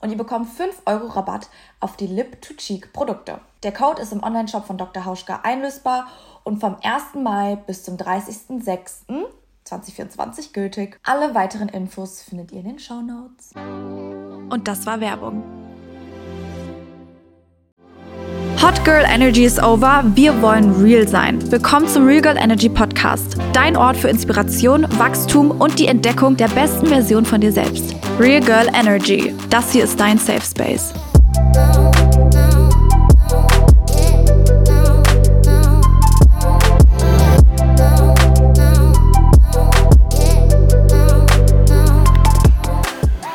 und 0.00 0.10
ihr 0.10 0.16
bekommt 0.16 0.48
5 0.48 0.82
Euro 0.86 1.08
Rabatt 1.08 1.50
auf 1.80 1.96
die 1.96 2.06
Lip-to-Cheek-Produkte. 2.06 3.40
Der 3.62 3.72
Code 3.72 4.00
ist 4.02 4.12
im 4.12 4.22
Onlineshop 4.22 4.66
von 4.66 4.78
Dr. 4.78 5.04
Hauschka 5.04 5.40
einlösbar 5.42 6.06
und 6.44 6.60
vom 6.60 6.76
1. 6.82 7.14
Mai 7.14 7.56
bis 7.66 7.82
zum 7.82 7.96
30.06.2024 7.96 10.52
gültig. 10.52 11.00
Alle 11.04 11.34
weiteren 11.34 11.68
Infos 11.68 12.22
findet 12.22 12.52
ihr 12.52 12.60
in 12.60 12.66
den 12.66 12.78
Show 12.78 13.02
Notes. 13.02 13.50
Und 13.56 14.68
das 14.68 14.86
war 14.86 15.00
Werbung. 15.00 15.67
Hot 18.60 18.84
Girl 18.84 19.04
Energy 19.04 19.44
is 19.44 19.56
over. 19.60 20.02
Wir 20.16 20.42
wollen 20.42 20.82
real 20.82 21.06
sein. 21.06 21.38
Willkommen 21.52 21.86
zum 21.86 22.04
Real 22.04 22.20
Girl 22.20 22.36
Energy 22.36 22.68
Podcast. 22.68 23.36
Dein 23.52 23.76
Ort 23.76 23.96
für 23.96 24.08
Inspiration, 24.08 24.84
Wachstum 24.98 25.52
und 25.52 25.78
die 25.78 25.86
Entdeckung 25.86 26.36
der 26.36 26.48
besten 26.48 26.88
Version 26.88 27.24
von 27.24 27.40
dir 27.40 27.52
selbst. 27.52 27.94
Real 28.18 28.40
Girl 28.40 28.66
Energy. 28.74 29.32
Das 29.48 29.70
hier 29.70 29.84
ist 29.84 30.00
dein 30.00 30.18
Safe 30.18 30.40
Space. 30.40 30.92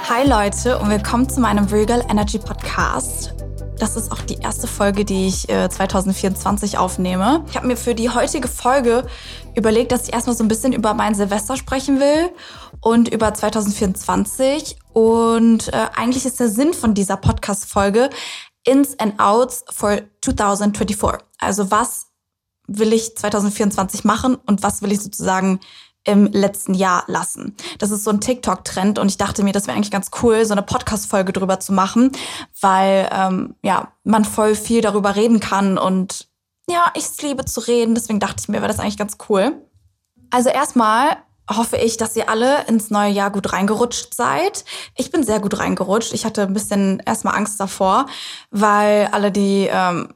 Hi 0.09 0.27
Leute 0.27 0.77
und 0.79 0.89
willkommen 0.89 1.29
zu 1.29 1.39
meinem 1.39 1.63
Real 1.67 1.85
Girl 1.85 2.03
Energy 2.09 2.39
Podcast. 2.39 3.33
Das 3.79 3.95
ist 3.95 4.11
auch 4.11 4.21
die 4.21 4.35
erste 4.35 4.67
Folge, 4.67 5.03
die 5.03 5.27
ich 5.27 5.49
äh, 5.49 5.69
2024 5.69 6.77
aufnehme. 6.77 7.43
Ich 7.49 7.55
habe 7.55 7.67
mir 7.67 7.77
für 7.77 7.95
die 7.95 8.09
heutige 8.09 8.47
Folge 8.47 9.05
überlegt, 9.55 9.91
dass 9.91 10.07
ich 10.07 10.13
erstmal 10.13 10.35
so 10.35 10.43
ein 10.43 10.47
bisschen 10.47 10.73
über 10.73 10.93
mein 10.93 11.15
Silvester 11.15 11.57
sprechen 11.57 11.99
will 11.99 12.29
und 12.81 13.09
über 13.09 13.33
2024. 13.33 14.77
Und 14.93 15.73
äh, 15.73 15.87
eigentlich 15.95 16.25
ist 16.25 16.39
der 16.39 16.49
Sinn 16.49 16.73
von 16.73 16.93
dieser 16.93 17.17
Podcast-Folge 17.17 18.09
Ins 18.63 18.97
and 18.99 19.19
Outs 19.19 19.65
for 19.69 20.01
2024. 20.21 21.19
Also 21.39 21.71
was 21.71 22.07
will 22.67 22.93
ich 22.93 23.15
2024 23.17 24.03
machen 24.03 24.35
und 24.35 24.63
was 24.63 24.81
will 24.81 24.91
ich 24.91 25.01
sozusagen 25.01 25.59
im 26.05 26.25
letzten 26.27 26.73
Jahr 26.73 27.03
lassen. 27.07 27.55
Das 27.79 27.91
ist 27.91 28.03
so 28.03 28.11
ein 28.11 28.21
TikTok-Trend 28.21 28.99
und 28.99 29.07
ich 29.07 29.17
dachte 29.17 29.43
mir, 29.43 29.53
das 29.53 29.67
wäre 29.67 29.77
eigentlich 29.77 29.91
ganz 29.91 30.11
cool, 30.21 30.45
so 30.45 30.53
eine 30.53 30.63
Podcast-Folge 30.63 31.33
drüber 31.33 31.59
zu 31.59 31.73
machen, 31.73 32.11
weil 32.59 33.09
ähm, 33.11 33.55
ja 33.63 33.93
man 34.03 34.25
voll 34.25 34.55
viel 34.55 34.81
darüber 34.81 35.15
reden 35.15 35.39
kann 35.39 35.77
und 35.77 36.27
ja, 36.69 36.91
ich 36.95 37.21
liebe 37.21 37.45
zu 37.45 37.59
reden, 37.59 37.95
deswegen 37.95 38.19
dachte 38.19 38.37
ich 38.39 38.47
mir, 38.47 38.57
wäre 38.57 38.67
das 38.67 38.79
eigentlich 38.79 38.97
ganz 38.97 39.17
cool. 39.29 39.53
Also 40.29 40.49
erstmal 40.49 41.17
hoffe 41.49 41.77
ich, 41.77 41.97
dass 41.97 42.15
ihr 42.15 42.29
alle 42.29 42.65
ins 42.67 42.89
neue 42.89 43.11
Jahr 43.11 43.31
gut 43.31 43.51
reingerutscht 43.51 44.13
seid. 44.13 44.63
Ich 44.95 45.11
bin 45.11 45.23
sehr 45.23 45.39
gut 45.39 45.59
reingerutscht. 45.59 46.13
Ich 46.13 46.25
hatte 46.25 46.43
ein 46.43 46.53
bisschen 46.53 47.01
erstmal 47.05 47.35
Angst 47.35 47.59
davor, 47.59 48.05
weil 48.49 49.09
alle, 49.11 49.31
die 49.31 49.67
ähm, 49.69 50.13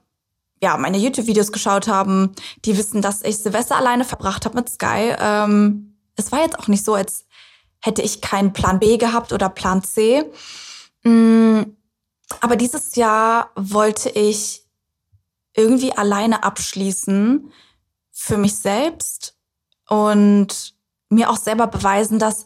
ja, 0.62 0.78
meine 0.78 0.97
YouTube-Videos 0.97 1.51
geschaut 1.51 1.88
haben, 1.88 2.34
die 2.66 2.78
wissen, 2.78 3.01
dass 3.01 3.22
ich 3.22 3.38
Silvester 3.38 3.75
alleine 3.75 4.06
verbracht 4.06 4.45
habe 4.45 4.56
mit 4.56 4.69
Sky. 4.69 5.16
Ähm, 5.19 5.97
es 6.16 6.31
war 6.31 6.41
jetzt 6.41 6.57
auch 6.57 6.68
nicht 6.68 6.84
so, 6.84 6.95
als 6.95 7.25
hätte 7.79 8.01
ich 8.01 8.22
keinen 8.22 8.53
Plan 8.53 8.79
B 8.79 8.97
gehabt 8.97 9.34
oder 9.34 9.50
Plan 9.50 9.84
C. 9.84 10.25
Mhm. 11.03 11.78
Aber 12.41 12.56
dieses 12.56 12.95
Jahr 12.95 13.51
wollte 13.56 14.09
ich 14.09 14.63
irgendwie 15.56 15.94
alleine 15.94 16.44
abschließen 16.44 17.51
für 18.12 18.38
mich 18.38 18.56
selbst 18.56 19.35
und 19.88 20.75
mir 21.09 21.29
auch 21.29 21.38
selber 21.38 21.68
beweisen, 21.68 22.19
dass 22.19 22.45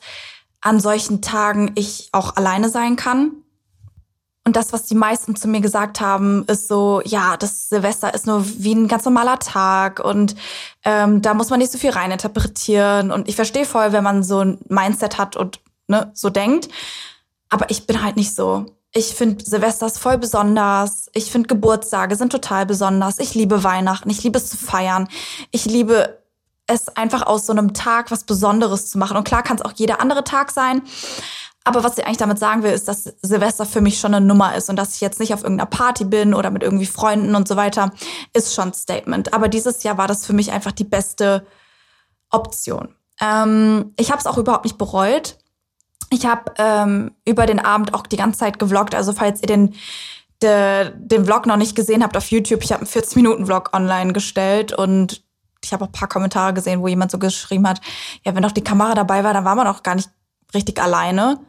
an 0.59 0.79
solchen 0.79 1.21
Tagen 1.21 1.71
ich 1.75 2.09
auch 2.11 2.35
alleine 2.35 2.69
sein 2.69 2.95
kann 2.95 3.40
und 4.51 4.57
das, 4.57 4.73
was 4.73 4.83
die 4.83 4.95
meisten 4.95 5.37
zu 5.37 5.47
mir 5.47 5.61
gesagt 5.61 6.01
haben, 6.01 6.43
ist 6.47 6.67
so, 6.67 7.01
ja, 7.05 7.37
das 7.37 7.69
Silvester 7.69 8.13
ist 8.13 8.27
nur 8.27 8.45
wie 8.45 8.75
ein 8.75 8.89
ganz 8.89 9.05
normaler 9.05 9.39
Tag 9.39 10.01
und 10.01 10.35
ähm, 10.83 11.21
da 11.21 11.33
muss 11.33 11.49
man 11.49 11.59
nicht 11.59 11.71
so 11.71 11.77
viel 11.77 11.91
reininterpretieren. 11.91 13.13
Und 13.13 13.29
ich 13.29 13.37
verstehe 13.37 13.63
voll, 13.63 13.93
wenn 13.93 14.03
man 14.03 14.23
so 14.23 14.39
ein 14.39 14.57
Mindset 14.67 15.17
hat 15.17 15.37
und 15.37 15.61
ne, 15.87 16.11
so 16.13 16.29
denkt. 16.29 16.67
Aber 17.47 17.69
ich 17.69 17.87
bin 17.87 18.03
halt 18.03 18.17
nicht 18.17 18.35
so. 18.35 18.65
Ich 18.91 19.15
finde 19.15 19.41
Silvester 19.41 19.85
ist 19.85 19.99
voll 19.99 20.17
besonders. 20.17 21.09
Ich 21.13 21.31
finde 21.31 21.47
Geburtstage 21.47 22.17
sind 22.17 22.33
total 22.33 22.65
besonders. 22.65 23.19
Ich 23.19 23.33
liebe 23.33 23.63
Weihnachten. 23.63 24.09
Ich 24.09 24.21
liebe 24.21 24.37
es 24.37 24.49
zu 24.49 24.57
feiern. 24.57 25.07
Ich 25.51 25.63
liebe 25.63 26.19
es 26.67 26.89
einfach 26.89 27.25
aus 27.25 27.45
so 27.45 27.53
einem 27.53 27.73
Tag 27.73 28.11
was 28.11 28.25
Besonderes 28.25 28.89
zu 28.89 28.97
machen. 28.97 29.15
Und 29.15 29.23
klar 29.23 29.43
kann 29.43 29.55
es 29.55 29.61
auch 29.63 29.71
jeder 29.77 30.01
andere 30.01 30.25
Tag 30.25 30.51
sein. 30.51 30.81
Aber 31.63 31.83
was 31.83 31.97
ich 31.97 32.05
eigentlich 32.05 32.17
damit 32.17 32.39
sagen 32.39 32.63
will, 32.63 32.71
ist, 32.71 32.87
dass 32.87 33.03
Silvester 33.21 33.65
für 33.65 33.81
mich 33.81 33.99
schon 33.99 34.15
eine 34.15 34.25
Nummer 34.25 34.55
ist 34.55 34.69
und 34.69 34.77
dass 34.77 34.95
ich 34.95 35.01
jetzt 35.01 35.19
nicht 35.19 35.33
auf 35.33 35.43
irgendeiner 35.43 35.69
Party 35.69 36.05
bin 36.05 36.33
oder 36.33 36.49
mit 36.49 36.63
irgendwie 36.63 36.87
Freunden 36.87 37.35
und 37.35 37.47
so 37.47 37.55
weiter, 37.55 37.91
ist 38.33 38.53
schon 38.53 38.69
ein 38.69 38.73
Statement. 38.73 39.33
Aber 39.33 39.47
dieses 39.47 39.83
Jahr 39.83 39.97
war 39.97 40.07
das 40.07 40.25
für 40.25 40.33
mich 40.33 40.51
einfach 40.51 40.71
die 40.71 40.83
beste 40.83 41.45
Option. 42.31 42.95
Ähm, 43.19 43.93
ich 43.97 44.09
habe 44.09 44.19
es 44.19 44.25
auch 44.25 44.39
überhaupt 44.39 44.65
nicht 44.65 44.79
bereut. 44.79 45.37
Ich 46.09 46.25
habe 46.25 46.51
ähm, 46.57 47.11
über 47.25 47.45
den 47.45 47.59
Abend 47.59 47.93
auch 47.93 48.07
die 48.07 48.17
ganze 48.17 48.39
Zeit 48.39 48.57
gevloggt. 48.57 48.95
Also 48.95 49.13
falls 49.13 49.41
ihr 49.41 49.47
den, 49.47 49.75
de, 50.41 50.91
den 50.95 51.25
Vlog 51.25 51.45
noch 51.45 51.57
nicht 51.57 51.75
gesehen 51.75 52.03
habt 52.03 52.17
auf 52.17 52.31
YouTube, 52.31 52.63
ich 52.63 52.71
habe 52.71 52.81
einen 52.81 52.89
40-Minuten-Vlog 52.89 53.69
online 53.73 54.13
gestellt 54.13 54.73
und 54.73 55.23
ich 55.63 55.71
habe 55.73 55.83
auch 55.83 55.89
ein 55.89 55.93
paar 55.93 56.09
Kommentare 56.09 56.55
gesehen, 56.55 56.81
wo 56.81 56.87
jemand 56.87 57.11
so 57.11 57.19
geschrieben 57.19 57.67
hat, 57.67 57.81
ja, 58.25 58.33
wenn 58.33 58.41
doch 58.41 58.51
die 58.51 58.63
Kamera 58.63 58.95
dabei 58.95 59.23
war, 59.23 59.33
dann 59.33 59.45
war 59.45 59.55
man 59.55 59.67
auch 59.67 59.83
gar 59.83 59.93
nicht 59.93 60.09
richtig 60.55 60.81
alleine. 60.81 61.39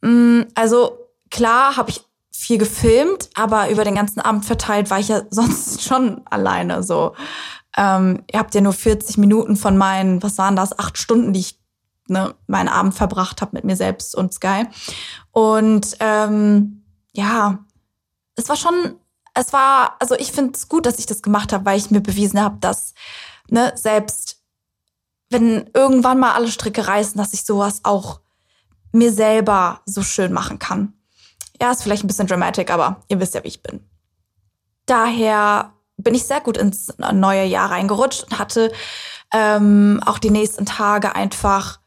Mm, 0.00 0.42
also 0.54 0.98
klar 1.30 1.76
habe 1.76 1.90
ich 1.90 2.04
viel 2.30 2.58
gefilmt, 2.58 3.30
aber 3.34 3.70
über 3.70 3.84
den 3.84 3.96
ganzen 3.96 4.20
Abend 4.20 4.44
verteilt 4.44 4.90
war 4.90 5.00
ich 5.00 5.08
ja 5.08 5.22
sonst 5.30 5.82
schon 5.82 6.22
alleine. 6.26 6.82
So, 6.82 7.14
ähm, 7.76 8.22
ihr 8.30 8.38
habt 8.38 8.54
ja 8.54 8.60
nur 8.60 8.72
40 8.72 9.18
Minuten 9.18 9.56
von 9.56 9.76
meinen, 9.76 10.22
was 10.22 10.38
waren 10.38 10.56
das, 10.56 10.78
acht 10.78 10.98
Stunden, 10.98 11.32
die 11.32 11.40
ich 11.40 11.60
ne, 12.08 12.34
meinen 12.46 12.68
Abend 12.68 12.94
verbracht 12.94 13.40
habe 13.40 13.56
mit 13.56 13.64
mir 13.64 13.76
selbst 13.76 14.14
und 14.14 14.32
Sky. 14.32 14.66
Und 15.32 15.96
ähm, 16.00 16.84
ja, 17.12 17.58
es 18.36 18.48
war 18.48 18.56
schon, 18.56 18.96
es 19.34 19.52
war, 19.52 19.96
also 20.00 20.14
ich 20.14 20.32
finde 20.32 20.52
es 20.54 20.68
gut, 20.68 20.86
dass 20.86 20.98
ich 20.98 21.06
das 21.06 21.22
gemacht 21.22 21.52
habe, 21.52 21.64
weil 21.64 21.78
ich 21.78 21.90
mir 21.90 22.00
bewiesen 22.00 22.40
habe, 22.40 22.58
dass 22.60 22.94
ne, 23.48 23.72
selbst 23.74 24.38
wenn 25.30 25.68
irgendwann 25.74 26.18
mal 26.18 26.32
alle 26.32 26.48
Stricke 26.48 26.86
reißen, 26.86 27.18
dass 27.18 27.34
ich 27.34 27.44
sowas 27.44 27.80
auch 27.82 28.20
mir 28.92 29.12
selber 29.12 29.80
so 29.86 30.02
schön 30.02 30.32
machen 30.32 30.58
kann. 30.58 30.94
Ja, 31.60 31.70
ist 31.70 31.82
vielleicht 31.82 32.04
ein 32.04 32.08
bisschen 32.08 32.26
dramatic, 32.26 32.70
aber 32.70 33.00
ihr 33.08 33.20
wisst 33.20 33.34
ja, 33.34 33.42
wie 33.42 33.48
ich 33.48 33.62
bin. 33.62 33.80
Daher 34.86 35.72
bin 35.96 36.14
ich 36.14 36.24
sehr 36.24 36.40
gut 36.40 36.56
ins 36.56 36.94
neue 37.12 37.44
Jahr 37.44 37.70
reingerutscht 37.70 38.24
und 38.24 38.38
hatte 38.38 38.72
ähm, 39.32 40.00
auch 40.06 40.18
die 40.18 40.30
nächsten 40.30 40.64
Tage 40.64 41.14
einfach 41.14 41.80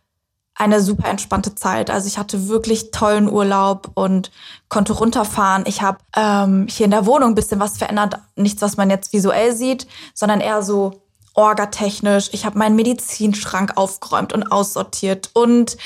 eine 0.53 0.81
super 0.81 1.07
entspannte 1.07 1.55
Zeit. 1.55 1.89
Also 1.89 2.07
ich 2.07 2.17
hatte 2.17 2.47
wirklich 2.47 2.91
tollen 2.91 3.31
Urlaub 3.31 3.91
und 3.95 4.31
konnte 4.69 4.93
runterfahren. 4.93 5.63
Ich 5.65 5.81
habe 5.81 5.99
ähm, 6.15 6.67
hier 6.69 6.85
in 6.85 6.91
der 6.91 7.05
Wohnung 7.05 7.29
ein 7.29 7.35
bisschen 7.35 7.59
was 7.59 7.77
verändert. 7.77 8.19
Nichts, 8.35 8.61
was 8.61 8.77
man 8.77 8.89
jetzt 8.89 9.13
visuell 9.13 9.55
sieht, 9.55 9.87
sondern 10.13 10.41
eher 10.41 10.61
so 10.61 11.01
orgatechnisch. 11.33 12.29
Ich 12.33 12.45
habe 12.45 12.59
meinen 12.59 12.75
Medizinschrank 12.75 13.77
aufgeräumt 13.77 14.33
und 14.33 14.51
aussortiert 14.51 15.31
und 15.33 15.77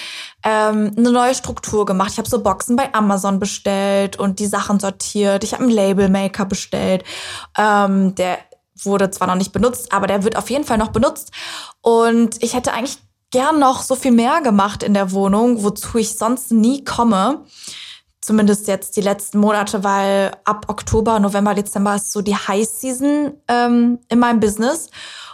ähm, 0.46 0.92
eine 0.96 1.12
neue 1.12 1.34
Struktur 1.34 1.86
gemacht. 1.86 2.12
Ich 2.12 2.18
habe 2.20 2.30
so 2.30 2.42
Boxen 2.42 2.76
bei 2.76 2.94
Amazon 2.94 3.40
bestellt 3.40 4.18
und 4.18 4.40
die 4.40 4.46
Sachen 4.46 4.80
sortiert. 4.80 5.44
Ich 5.44 5.54
habe 5.54 5.64
einen 5.64 5.74
Labelmaker 5.74 6.46
bestellt. 6.46 7.04
Ähm, 7.58 8.14
der 8.16 8.38
wurde 8.84 9.10
zwar 9.10 9.28
noch 9.28 9.36
nicht 9.36 9.52
benutzt, 9.52 9.92
aber 9.92 10.06
der 10.06 10.24
wird 10.24 10.38
auf 10.38 10.50
jeden 10.52 10.64
Fall 10.64 10.78
noch 10.78 10.90
benutzt. 10.90 11.32
Und 11.82 12.42
ich 12.44 12.54
hätte 12.54 12.74
eigentlich 12.74 13.00
gern 13.32 13.60
noch 13.60 13.82
so 13.82 13.96
viel 13.96 14.12
mehr 14.12 14.42
gemacht 14.42 14.84
in 14.84 14.94
der 14.94 15.12
Wohnung, 15.12 15.64
wozu 15.64 15.98
ich 15.98 16.16
sonst 16.16 16.52
nie 16.52 16.84
komme. 16.84 17.44
Zumindest 18.22 18.68
jetzt 18.68 18.98
die 18.98 19.02
letzten 19.02 19.40
Monate, 19.40 19.84
weil 19.84 20.32
ab 20.46 20.66
Oktober, 20.68 21.20
November, 21.20 21.56
Dezember 21.56 21.96
ist 21.96 22.12
so 22.12 22.22
die 22.22 22.36
High 22.36 22.68
Season 22.68 23.34
ähm, 23.48 24.00
in 24.10 24.20
meinem 24.20 24.40
Business. 24.40 24.90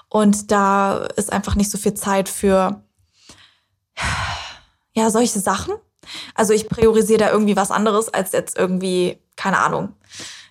Und 0.08 0.52
da 0.52 1.06
ist 1.16 1.34
einfach 1.34 1.56
nicht 1.56 1.72
so 1.72 1.78
viel 1.78 1.94
Zeit 1.96 2.30
für 2.30 2.81
ja, 4.93 5.09
solche 5.09 5.39
Sachen. 5.39 5.73
Also 6.35 6.53
ich 6.53 6.67
priorisiere 6.67 7.19
da 7.19 7.31
irgendwie 7.31 7.55
was 7.55 7.71
anderes, 7.71 8.09
als 8.09 8.31
jetzt 8.31 8.57
irgendwie, 8.57 9.19
keine 9.35 9.59
Ahnung, 9.59 9.89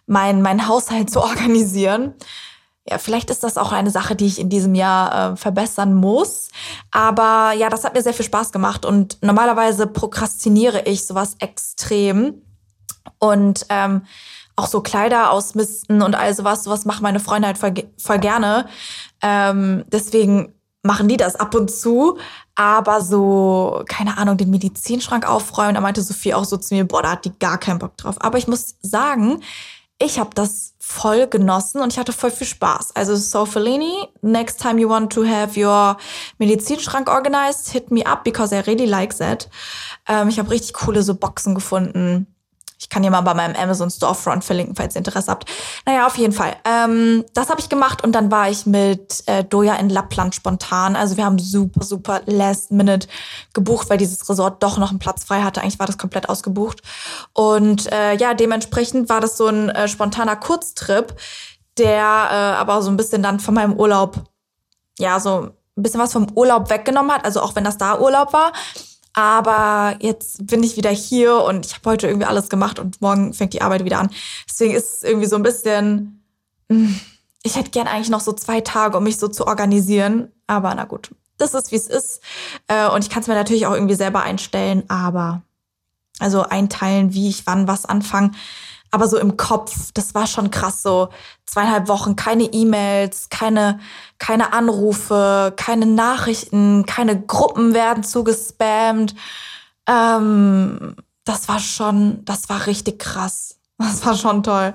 mein, 0.06 0.42
mein 0.42 0.68
Haushalt 0.68 1.10
zu 1.10 1.20
organisieren. 1.22 2.14
Ja, 2.88 2.98
vielleicht 2.98 3.30
ist 3.30 3.44
das 3.44 3.58
auch 3.58 3.72
eine 3.72 3.90
Sache, 3.90 4.16
die 4.16 4.26
ich 4.26 4.38
in 4.40 4.48
diesem 4.48 4.74
Jahr 4.74 5.32
äh, 5.32 5.36
verbessern 5.36 5.94
muss. 5.94 6.48
Aber 6.90 7.52
ja, 7.52 7.68
das 7.68 7.84
hat 7.84 7.94
mir 7.94 8.02
sehr 8.02 8.14
viel 8.14 8.24
Spaß 8.24 8.52
gemacht 8.52 8.84
und 8.84 9.18
normalerweise 9.22 9.86
prokrastiniere 9.86 10.82
ich 10.86 11.06
sowas 11.06 11.36
extrem. 11.38 12.42
Und 13.18 13.66
ähm, 13.68 14.02
auch 14.56 14.66
so 14.66 14.82
Kleider 14.82 15.30
ausmisten 15.30 16.02
und 16.02 16.14
all 16.14 16.34
sowas, 16.34 16.64
sowas 16.64 16.84
machen 16.84 17.02
meine 17.02 17.20
Freunde 17.20 17.46
halt 17.46 17.58
voll, 17.58 17.74
voll 17.98 18.18
gerne. 18.18 18.66
Ähm, 19.22 19.84
deswegen 19.88 20.54
machen 20.82 21.08
die 21.08 21.16
das 21.16 21.36
ab 21.36 21.54
und 21.54 21.70
zu. 21.70 22.18
Aber 22.54 23.00
so, 23.00 23.82
keine 23.88 24.18
Ahnung, 24.18 24.36
den 24.36 24.50
Medizinschrank 24.50 25.28
aufräumen, 25.28 25.74
da 25.74 25.80
meinte 25.80 26.02
Sophie 26.02 26.34
auch 26.34 26.44
so 26.44 26.56
zu 26.56 26.74
mir, 26.74 26.86
boah, 26.86 27.02
da 27.02 27.12
hat 27.12 27.24
die 27.24 27.38
gar 27.38 27.58
keinen 27.58 27.78
Bock 27.78 27.96
drauf. 27.96 28.16
Aber 28.20 28.38
ich 28.38 28.48
muss 28.48 28.76
sagen, 28.82 29.42
ich 30.02 30.18
habe 30.18 30.30
das 30.34 30.74
voll 30.78 31.26
genossen 31.26 31.82
und 31.82 31.92
ich 31.92 31.98
hatte 31.98 32.12
voll 32.12 32.30
viel 32.30 32.46
Spaß. 32.46 32.96
Also 32.96 33.14
So 33.16 33.44
Fellini, 33.44 34.08
next 34.22 34.60
time 34.60 34.80
you 34.80 34.88
want 34.88 35.12
to 35.12 35.24
have 35.24 35.60
your 35.60 35.98
Medizinschrank 36.38 37.08
organized, 37.08 37.68
hit 37.70 37.90
me 37.90 38.04
up 38.06 38.24
because 38.24 38.54
I 38.54 38.60
really 38.60 38.86
like 38.86 39.16
that. 39.18 39.48
Ähm, 40.08 40.28
ich 40.28 40.38
habe 40.38 40.50
richtig 40.50 40.72
coole 40.72 41.02
so 41.02 41.14
Boxen 41.14 41.54
gefunden 41.54 42.26
ich 42.80 42.88
kann 42.88 43.02
hier 43.02 43.12
mal 43.12 43.20
bei 43.20 43.34
meinem 43.34 43.54
Amazon 43.56 43.90
Storefront 43.90 44.42
verlinken, 44.42 44.74
falls 44.74 44.94
ihr 44.94 45.00
Interesse 45.00 45.30
habt. 45.30 45.50
Naja, 45.84 46.06
auf 46.06 46.16
jeden 46.16 46.32
Fall. 46.32 46.56
Ähm, 46.64 47.26
das 47.34 47.50
habe 47.50 47.60
ich 47.60 47.68
gemacht 47.68 48.02
und 48.02 48.12
dann 48.12 48.30
war 48.30 48.48
ich 48.48 48.64
mit 48.64 49.22
äh, 49.26 49.44
Doja 49.44 49.74
in 49.74 49.90
Lappland 49.90 50.34
spontan. 50.34 50.96
Also 50.96 51.18
wir 51.18 51.26
haben 51.26 51.38
super, 51.38 51.84
super 51.84 52.22
last 52.24 52.72
minute 52.72 53.06
gebucht, 53.52 53.90
weil 53.90 53.98
dieses 53.98 54.26
Resort 54.30 54.62
doch 54.62 54.78
noch 54.78 54.88
einen 54.88 54.98
Platz 54.98 55.24
frei 55.24 55.42
hatte. 55.42 55.60
Eigentlich 55.60 55.78
war 55.78 55.86
das 55.86 55.98
komplett 55.98 56.30
ausgebucht. 56.30 56.80
Und 57.34 57.92
äh, 57.92 58.16
ja, 58.16 58.32
dementsprechend 58.32 59.10
war 59.10 59.20
das 59.20 59.36
so 59.36 59.48
ein 59.48 59.68
äh, 59.68 59.86
spontaner 59.86 60.36
Kurztrip, 60.36 61.14
der 61.76 61.98
äh, 62.00 62.58
aber 62.58 62.80
so 62.80 62.90
ein 62.90 62.96
bisschen 62.96 63.22
dann 63.22 63.40
von 63.40 63.52
meinem 63.52 63.74
Urlaub, 63.74 64.24
ja, 64.98 65.20
so 65.20 65.50
ein 65.76 65.82
bisschen 65.82 66.00
was 66.00 66.14
vom 66.14 66.28
Urlaub 66.34 66.70
weggenommen 66.70 67.12
hat. 67.12 67.26
Also 67.26 67.42
auch 67.42 67.54
wenn 67.56 67.64
das 67.64 67.76
da 67.76 68.00
Urlaub 68.00 68.32
war. 68.32 68.52
Aber 69.12 69.96
jetzt 70.00 70.46
bin 70.46 70.62
ich 70.62 70.76
wieder 70.76 70.90
hier 70.90 71.42
und 71.42 71.66
ich 71.66 71.74
habe 71.74 71.90
heute 71.90 72.06
irgendwie 72.06 72.26
alles 72.26 72.48
gemacht 72.48 72.78
und 72.78 73.00
morgen 73.00 73.32
fängt 73.34 73.52
die 73.52 73.62
Arbeit 73.62 73.84
wieder 73.84 73.98
an. 73.98 74.10
Deswegen 74.48 74.74
ist 74.74 74.94
es 74.94 75.02
irgendwie 75.02 75.26
so 75.26 75.36
ein 75.36 75.42
bisschen, 75.42 76.24
hm, 76.68 76.98
ich 77.42 77.56
hätte 77.56 77.70
gern 77.70 77.88
eigentlich 77.88 78.10
noch 78.10 78.20
so 78.20 78.32
zwei 78.32 78.60
Tage, 78.60 78.96
um 78.96 79.04
mich 79.04 79.18
so 79.18 79.28
zu 79.28 79.46
organisieren. 79.46 80.30
Aber 80.46 80.74
na 80.74 80.84
gut, 80.84 81.10
das 81.38 81.54
ist, 81.54 81.72
wie 81.72 81.76
es 81.76 81.88
ist. 81.88 82.20
Äh, 82.68 82.88
und 82.88 83.02
ich 83.02 83.10
kann 83.10 83.22
es 83.22 83.28
mir 83.28 83.34
natürlich 83.34 83.66
auch 83.66 83.74
irgendwie 83.74 83.94
selber 83.94 84.22
einstellen, 84.22 84.84
aber 84.88 85.42
also 86.20 86.42
einteilen, 86.42 87.14
wie 87.14 87.28
ich 87.28 87.46
wann 87.46 87.66
was 87.66 87.86
anfange 87.86 88.32
aber 88.90 89.06
so 89.06 89.18
im 89.18 89.36
Kopf, 89.36 89.92
das 89.94 90.14
war 90.14 90.26
schon 90.26 90.50
krass, 90.50 90.82
so 90.82 91.08
zweieinhalb 91.46 91.88
Wochen, 91.88 92.16
keine 92.16 92.44
E-Mails, 92.44 93.28
keine, 93.28 93.80
keine 94.18 94.52
Anrufe, 94.52 95.52
keine 95.56 95.86
Nachrichten, 95.86 96.86
keine 96.86 97.20
Gruppen 97.20 97.74
werden 97.74 98.02
zugespammt. 98.02 99.14
Ähm, 99.86 100.96
das 101.24 101.48
war 101.48 101.60
schon, 101.60 102.24
das 102.24 102.48
war 102.48 102.66
richtig 102.66 102.98
krass. 102.98 103.56
Das 103.82 104.04
war 104.04 104.14
schon 104.14 104.42
toll. 104.42 104.74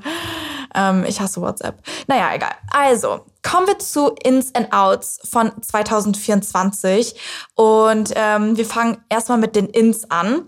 Ähm, 0.73 1.05
ich 1.05 1.21
hasse 1.21 1.39
WhatsApp. 1.39 1.79
Naja, 2.07 2.33
egal. 2.33 2.53
Also, 2.71 3.23
kommen 3.43 3.67
wir 3.67 3.77
zu 3.77 4.15
Ins 4.23 4.55
and 4.55 4.73
Outs 4.73 5.19
von 5.23 5.51
2024. 5.61 7.15
Und 7.53 8.13
ähm, 8.15 8.57
wir 8.57 8.65
fangen 8.65 8.97
erstmal 9.07 9.37
mit 9.37 9.55
den 9.55 9.67
Ins 9.67 10.09
an. 10.09 10.47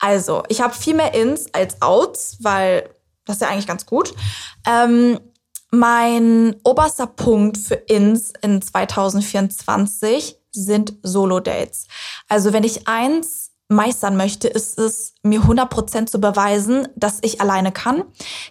Also, 0.00 0.42
ich 0.48 0.60
habe 0.60 0.74
viel 0.74 0.94
mehr 0.94 1.14
Ins 1.14 1.52
als 1.54 1.80
Outs, 1.80 2.38
weil 2.40 2.90
das 3.24 3.36
ist 3.36 3.42
ja 3.42 3.48
eigentlich 3.48 3.66
ganz 3.66 3.86
gut. 3.86 4.12
Ähm, 4.66 5.20
mein 5.70 6.56
oberster 6.64 7.06
Punkt 7.06 7.56
für 7.58 7.74
Ins 7.74 8.32
in 8.42 8.60
2024 8.60 10.36
sind 10.50 10.94
Solo-Dates. 11.02 11.86
Also 12.28 12.52
wenn 12.52 12.64
ich 12.64 12.88
eins 12.88 13.49
meistern 13.70 14.16
möchte, 14.16 14.48
ist 14.48 14.78
es 14.78 15.14
mir 15.22 15.42
100% 15.42 16.06
zu 16.06 16.20
beweisen, 16.20 16.88
dass 16.96 17.18
ich 17.22 17.40
alleine 17.40 17.70
kann. 17.70 18.02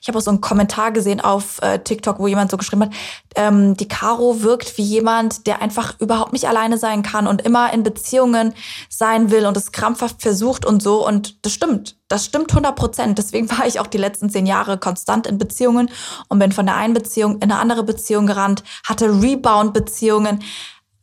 Ich 0.02 0.08
habe 0.08 0.18
auch 0.18 0.22
so 0.22 0.32
einen 0.32 0.40
Kommentar 0.40 0.92
gesehen 0.92 1.20
auf 1.20 1.62
äh, 1.62 1.80
TikTok, 1.80 2.20
wo 2.20 2.28
jemand 2.28 2.52
so 2.52 2.58
geschrieben 2.58 2.84
hat, 2.84 2.92
ähm, 3.36 3.76
die 3.76 3.88
Caro 3.88 4.42
wirkt 4.44 4.78
wie 4.78 4.84
jemand, 4.84 5.46
der 5.46 5.62
einfach 5.62 6.00
überhaupt 6.00 6.32
nicht 6.32 6.48
alleine 6.48 6.78
sein 6.78 7.04
kann 7.04 7.28
und 7.28 7.42
immer 7.42 7.74
in 7.74 7.84
Beziehungen 7.84 8.54
sein 8.88 9.30
will 9.30 9.46
und 9.46 9.58
es 9.58 9.74
krampfhaft 9.74 10.22
versucht 10.22 10.66
und 10.66 10.82
so. 10.82 11.06
Und 11.06 11.46
das 11.46 11.52
stimmt. 11.52 11.98
Das 12.08 12.24
stimmt 12.24 12.54
100%. 12.54 13.16
Deswegen 13.16 13.52
war 13.52 13.68
ich 13.68 13.82
auch 13.82 13.88
die 13.88 13.98
letzten 13.98 14.30
zehn 14.30 14.46
Jahre 14.46 14.78
konstant 14.78 15.28
in 15.28 15.38
Beziehungen 15.38 15.92
und 16.30 16.40
bin 16.40 16.54
von 16.54 16.66
der 16.66 16.78
einen 16.78 16.94
Beziehung 16.94 17.36
in 17.36 17.52
eine 17.52 17.58
andere 17.58 17.84
Beziehung 17.84 18.26
gerannt, 18.26 18.64
hatte 18.86 19.22
Rebound-Beziehungen, 19.22 20.42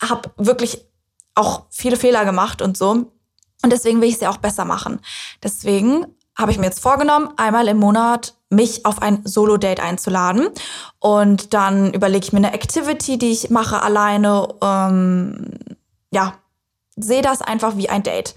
habe 0.03 0.31
wirklich 0.39 0.87
auch 1.35 1.67
viele 1.71 1.97
Fehler 1.97 2.25
gemacht 2.25 2.63
und 2.63 2.79
so. 2.79 3.13
Und 3.63 3.73
deswegen 3.73 4.01
will 4.01 4.09
ich 4.09 4.17
es 4.17 4.21
ja 4.21 4.31
auch 4.31 4.37
besser 4.37 4.65
machen. 4.65 5.01
Deswegen 5.43 6.07
habe 6.37 6.53
ich 6.53 6.59
mir 6.59 6.67
jetzt 6.67 6.81
vorgenommen, 6.81 7.31
einmal 7.37 7.67
im 7.69 7.79
Monat 7.79 8.35
mich 8.51 8.87
auf 8.87 9.03
ein 9.03 9.23
Solo-Date 9.25 9.81
einzuladen. 9.81 10.49
Und 10.99 11.55
dann 11.55 11.93
überlege 11.93 12.27
ich 12.27 12.33
mir 12.33 12.39
eine 12.39 12.53
Activity, 12.53 13.19
die 13.19 13.33
ich 13.33 13.51
mache 13.51 13.83
alleine. 13.83 14.49
Ähm, 14.63 15.51
ja, 16.11 16.35
sehe 16.97 17.23
das 17.23 17.43
einfach 17.43 17.77
wie 17.77 17.89
ein 17.89 18.03
Date. 18.03 18.35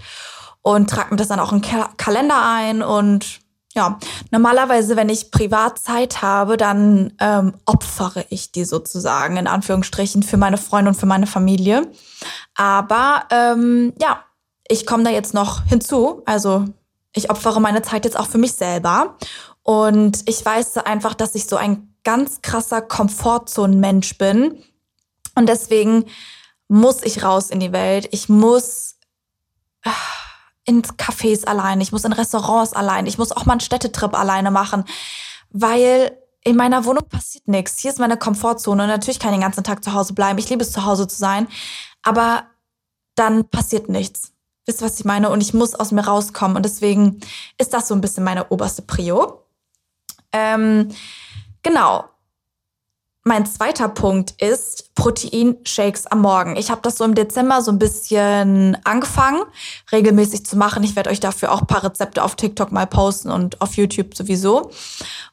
Und 0.61 0.89
trage 0.89 1.11
mir 1.11 1.17
das 1.17 1.27
dann 1.27 1.39
auch 1.39 1.51
in 1.51 1.61
Ka 1.61 1.89
Kalender 1.97 2.41
ein. 2.43 2.81
Und 2.81 3.39
ja, 3.75 3.99
normalerweise, 4.31 4.95
wenn 4.95 5.09
ich 5.09 5.31
privat 5.31 5.79
Zeit 5.79 6.21
habe, 6.21 6.57
dann 6.57 7.13
ähm, 7.19 7.53
opfere 7.65 8.25
ich 8.29 8.51
die 8.51 8.65
sozusagen, 8.65 9.37
in 9.37 9.47
Anführungsstrichen, 9.47 10.23
für 10.23 10.37
meine 10.37 10.57
Freunde 10.57 10.89
und 10.89 10.95
für 10.95 11.05
meine 11.05 11.27
Familie. 11.27 11.89
Aber 12.55 13.23
ähm, 13.29 13.93
ja, 14.01 14.23
ich 14.69 14.85
komme 14.85 15.03
da 15.03 15.09
jetzt 15.09 15.33
noch 15.33 15.65
hinzu. 15.65 16.21
Also 16.25 16.65
ich 17.13 17.29
opfere 17.29 17.59
meine 17.59 17.81
Zeit 17.81 18.05
jetzt 18.05 18.17
auch 18.17 18.27
für 18.27 18.37
mich 18.37 18.53
selber. 18.53 19.17
Und 19.63 20.21
ich 20.29 20.45
weiß 20.45 20.77
einfach, 20.77 21.15
dass 21.15 21.35
ich 21.35 21.47
so 21.47 21.57
ein 21.57 21.93
ganz 22.03 22.41
krasser 22.41 22.81
Komfortzonen-Mensch 22.81 24.17
bin. 24.17 24.63
Und 25.35 25.49
deswegen 25.49 26.05
muss 26.67 27.01
ich 27.03 27.23
raus 27.23 27.49
in 27.49 27.59
die 27.59 27.73
Welt. 27.73 28.07
Ich 28.11 28.29
muss 28.29 28.95
ah, 29.83 29.91
in 30.65 30.83
Cafés 30.83 31.45
alleine. 31.45 31.81
Ich 31.81 31.91
muss 31.91 32.05
in 32.05 32.13
Restaurants 32.13 32.73
alleine. 32.73 33.09
Ich 33.09 33.17
muss 33.17 33.31
auch 33.31 33.45
mal 33.45 33.53
einen 33.53 33.61
Städtetrip 33.61 34.17
alleine 34.17 34.51
machen. 34.51 34.85
Weil 35.49 36.15
in 36.43 36.55
meiner 36.55 36.85
Wohnung 36.85 37.09
passiert 37.09 37.47
nichts. 37.47 37.79
Hier 37.79 37.91
ist 37.91 37.99
meine 37.99 38.17
Komfortzone. 38.17 38.83
Und 38.83 38.89
natürlich 38.89 39.19
kann 39.19 39.31
ich 39.31 39.37
den 39.37 39.43
ganzen 39.43 39.63
Tag 39.63 39.83
zu 39.83 39.93
Hause 39.93 40.13
bleiben. 40.13 40.37
Ich 40.37 40.49
liebe 40.49 40.61
es, 40.61 40.71
zu 40.71 40.85
Hause 40.85 41.07
zu 41.07 41.17
sein. 41.17 41.47
Aber 42.03 42.43
dann 43.15 43.49
passiert 43.49 43.89
nichts. 43.89 44.31
Wisst 44.69 44.83
ihr, 44.83 44.85
was 44.85 44.99
ich 44.99 45.05
meine? 45.05 45.31
Und 45.31 45.41
ich 45.41 45.55
muss 45.55 45.73
aus 45.73 45.91
mir 45.91 46.05
rauskommen. 46.05 46.55
Und 46.55 46.63
deswegen 46.63 47.21
ist 47.57 47.73
das 47.73 47.87
so 47.87 47.95
ein 47.95 48.01
bisschen 48.01 48.23
meine 48.23 48.49
oberste 48.49 48.83
Prio. 48.83 49.41
Ähm, 50.31 50.89
genau. 51.63 52.03
mein 53.23 53.47
zweiter 53.47 53.89
Punkt 53.89 54.39
ist 54.39 54.93
Proteinshakes 54.93 56.05
am 56.05 56.21
Morgen. 56.21 56.55
Ich 56.55 56.69
habe 56.69 56.81
das 56.83 56.97
so 56.97 57.03
im 57.03 57.15
Dezember 57.15 57.63
so 57.63 57.71
ein 57.71 57.79
bisschen 57.79 58.77
angefangen, 58.83 59.41
regelmäßig 59.91 60.45
zu 60.45 60.55
machen. 60.55 60.83
Ich 60.83 60.95
werde 60.95 61.09
euch 61.09 61.19
dafür 61.19 61.51
auch 61.51 61.61
ein 61.61 61.67
paar 61.67 61.83
Rezepte 61.83 62.23
auf 62.23 62.35
TikTok 62.35 62.71
mal 62.71 62.85
posten 62.85 63.31
und 63.31 63.59
auf 63.61 63.75
YouTube 63.75 64.15
sowieso. 64.15 64.69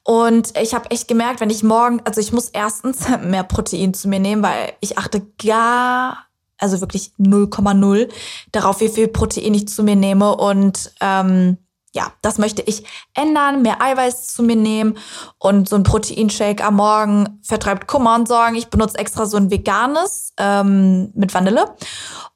Und 0.03 0.59
ich 0.59 0.73
habe 0.73 0.91
echt 0.91 1.09
gemerkt, 1.09 1.41
wenn 1.41 1.51
ich 1.51 1.63
morgen, 1.63 2.01
also 2.07 2.23
ich 2.23 2.33
muss 2.33 2.49
erstens 2.49 3.07
mehr 3.23 3.45
Protein 3.45 3.93
zu 3.93 4.09
mir 4.09 4.19
nehmen, 4.19 4.43
weil 4.43 4.73
ich 4.81 4.97
achte 4.97 5.21
gar, 5.45 6.26
also 6.59 6.81
wirklich 6.81 7.13
0,0 7.19 8.09
darauf, 8.53 8.81
wie 8.81 8.89
viel 8.89 9.09
Protein 9.09 9.55
ich 9.55 9.69
zu 9.69 9.83
mir 9.83 9.97
nehme. 9.97 10.37
Und 10.37 10.93
ähm, 11.01 11.59
ja, 11.97 12.13
das 12.21 12.37
möchte 12.37 12.61
ich 12.61 12.85
ändern, 13.15 13.63
mehr 13.63 13.81
Eiweiß 13.81 14.27
zu 14.27 14.43
mir 14.43 14.55
nehmen 14.55 14.99
und 15.39 15.67
so 15.67 15.77
ein 15.77 15.83
Proteinshake 15.83 16.63
am 16.63 16.77
Morgen 16.77 17.41
vertreibt 17.43 17.89
Kummer 17.89 18.15
und 18.17 18.29
Sorgen. 18.29 18.55
Ich 18.55 18.69
benutze 18.69 18.99
extra 18.99 19.25
so 19.25 19.39
ein 19.39 19.51
veganes 19.51 20.35
ähm, 20.37 21.11
mit 21.15 21.33
Vanille 21.33 21.75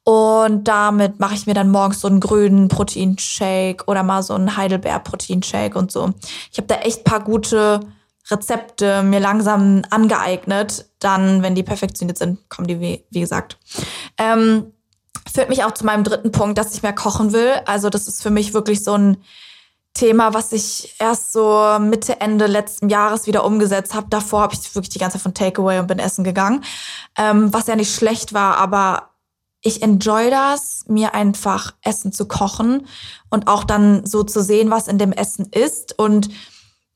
und 0.03 0.67
damit 0.67 1.21
mache 1.21 1.35
ich 1.35 1.47
mir 1.47 1.53
dann 1.53 1.71
morgens 1.71 2.01
so 2.01 2.09
einen 2.09 2.21
grünen 2.21 2.69
Proteinshake 2.69 3.85
oder 3.87 4.03
mal 4.03 4.23
so 4.23 4.33
einen 4.33 4.57
Heidelbeer-Proteinshake 4.57 5.77
und 5.77 5.93
so. 5.93 6.15
Ich 6.51 6.57
habe 6.57 6.67
da 6.67 6.77
echt 6.77 7.05
paar 7.05 7.21
gute 7.23 7.81
Rezepte 8.31 9.03
mir 9.03 9.21
langsam 9.21 9.83
angeeignet. 9.91 10.87
Dann, 10.99 11.43
wenn 11.43 11.55
die 11.55 11.63
perfektioniert 11.63 12.19
sind, 12.19 12.49
kommen 12.49 12.69
die, 12.69 12.81
wie, 12.81 13.05
wie 13.11 13.21
gesagt. 13.21 13.59
Ähm, 14.19 14.73
führt 15.33 15.49
mich 15.49 15.65
auch 15.65 15.73
zu 15.73 15.85
meinem 15.85 16.05
dritten 16.05 16.33
Punkt, 16.33 16.59
dass 16.59 16.75
ich 16.75 16.83
mehr 16.83 16.93
kochen 16.93 17.33
will. 17.33 17.53
Also 17.67 17.91
das 17.91 18.09
ist 18.09 18.23
für 18.23 18.31
mich 18.31 18.55
wirklich 18.55 18.85
so 18.85 18.95
ein 18.95 19.19
Thema, 19.95 20.35
was 20.35 20.53
ich 20.53 20.95
erst 20.99 21.33
so 21.33 21.77
Mitte, 21.81 22.21
Ende 22.21 22.47
letzten 22.47 22.89
Jahres 22.89 23.27
wieder 23.27 23.45
umgesetzt 23.45 23.95
habe. 23.95 24.07
Davor 24.09 24.43
habe 24.43 24.55
ich 24.55 24.75
wirklich 24.75 24.91
die 24.91 24.99
ganze 24.99 25.19
Zeit 25.19 25.23
von 25.23 25.35
Takeaway 25.35 25.81
und 25.81 25.89
bin 25.89 25.99
essen 25.99 26.25
gegangen, 26.25 26.65
ähm, 27.19 27.53
was 27.53 27.67
ja 27.67 27.77
nicht 27.77 27.95
schlecht 27.95 28.33
war, 28.33 28.57
aber 28.57 29.11
ich 29.63 29.83
enjoy 29.83 30.31
das, 30.31 30.85
mir 30.89 31.15
einfach 31.15 31.75
Essen 31.83 32.13
zu 32.13 32.27
kochen 32.27 32.87
und 33.29 33.47
auch 33.47 33.65
dann 33.65 34.07
so 34.07 34.23
zu 34.23 34.43
sehen, 34.43 34.71
was 34.71 34.89
in 34.89 34.97
dem 34.97 35.13
Essen 35.13 35.47
ist. 35.53 35.99
Und 35.99 36.31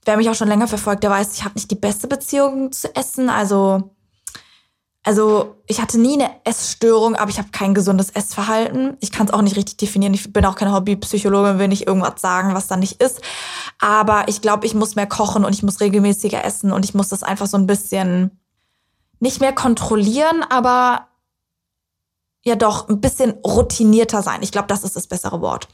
wer 0.04 0.16
mich 0.16 0.28
auch 0.30 0.34
schon 0.34 0.48
länger 0.48 0.68
verfolgt, 0.68 1.02
der 1.02 1.10
weiß, 1.10 1.34
ich 1.34 1.44
habe 1.44 1.54
nicht 1.54 1.70
die 1.70 1.76
beste 1.76 2.08
Beziehung 2.08 2.72
zu 2.72 2.94
Essen. 2.94 3.28
Also 3.28 3.94
also 5.06 5.56
ich 5.66 5.82
hatte 5.82 6.00
nie 6.00 6.14
eine 6.14 6.30
Essstörung, 6.44 7.14
aber 7.14 7.30
ich 7.30 7.36
habe 7.38 7.50
kein 7.52 7.74
gesundes 7.74 8.08
Essverhalten. 8.08 8.96
Ich 9.00 9.12
kann 9.12 9.26
es 9.26 9.34
auch 9.34 9.42
nicht 9.42 9.56
richtig 9.56 9.76
definieren. 9.76 10.14
Ich 10.14 10.32
bin 10.32 10.46
auch 10.46 10.56
keine 10.56 10.72
Hobbypsychologin, 10.72 11.58
will 11.58 11.68
nicht 11.68 11.86
irgendwas 11.86 12.22
sagen, 12.22 12.54
was 12.54 12.68
da 12.68 12.78
nicht 12.78 13.02
ist. 13.02 13.20
Aber 13.78 14.28
ich 14.28 14.40
glaube, 14.40 14.64
ich 14.64 14.72
muss 14.72 14.96
mehr 14.96 15.06
kochen 15.06 15.44
und 15.44 15.52
ich 15.52 15.62
muss 15.62 15.80
regelmäßiger 15.80 16.42
essen 16.42 16.72
und 16.72 16.86
ich 16.86 16.94
muss 16.94 17.10
das 17.10 17.22
einfach 17.22 17.46
so 17.46 17.58
ein 17.58 17.66
bisschen 17.66 18.40
nicht 19.20 19.40
mehr 19.40 19.52
kontrollieren, 19.52 20.42
aber 20.48 21.08
ja 22.42 22.56
doch 22.56 22.88
ein 22.88 23.02
bisschen 23.02 23.32
routinierter 23.44 24.22
sein. 24.22 24.42
Ich 24.42 24.52
glaube, 24.52 24.68
das 24.68 24.84
ist 24.84 24.96
das 24.96 25.06
bessere 25.06 25.42
Wort. 25.42 25.68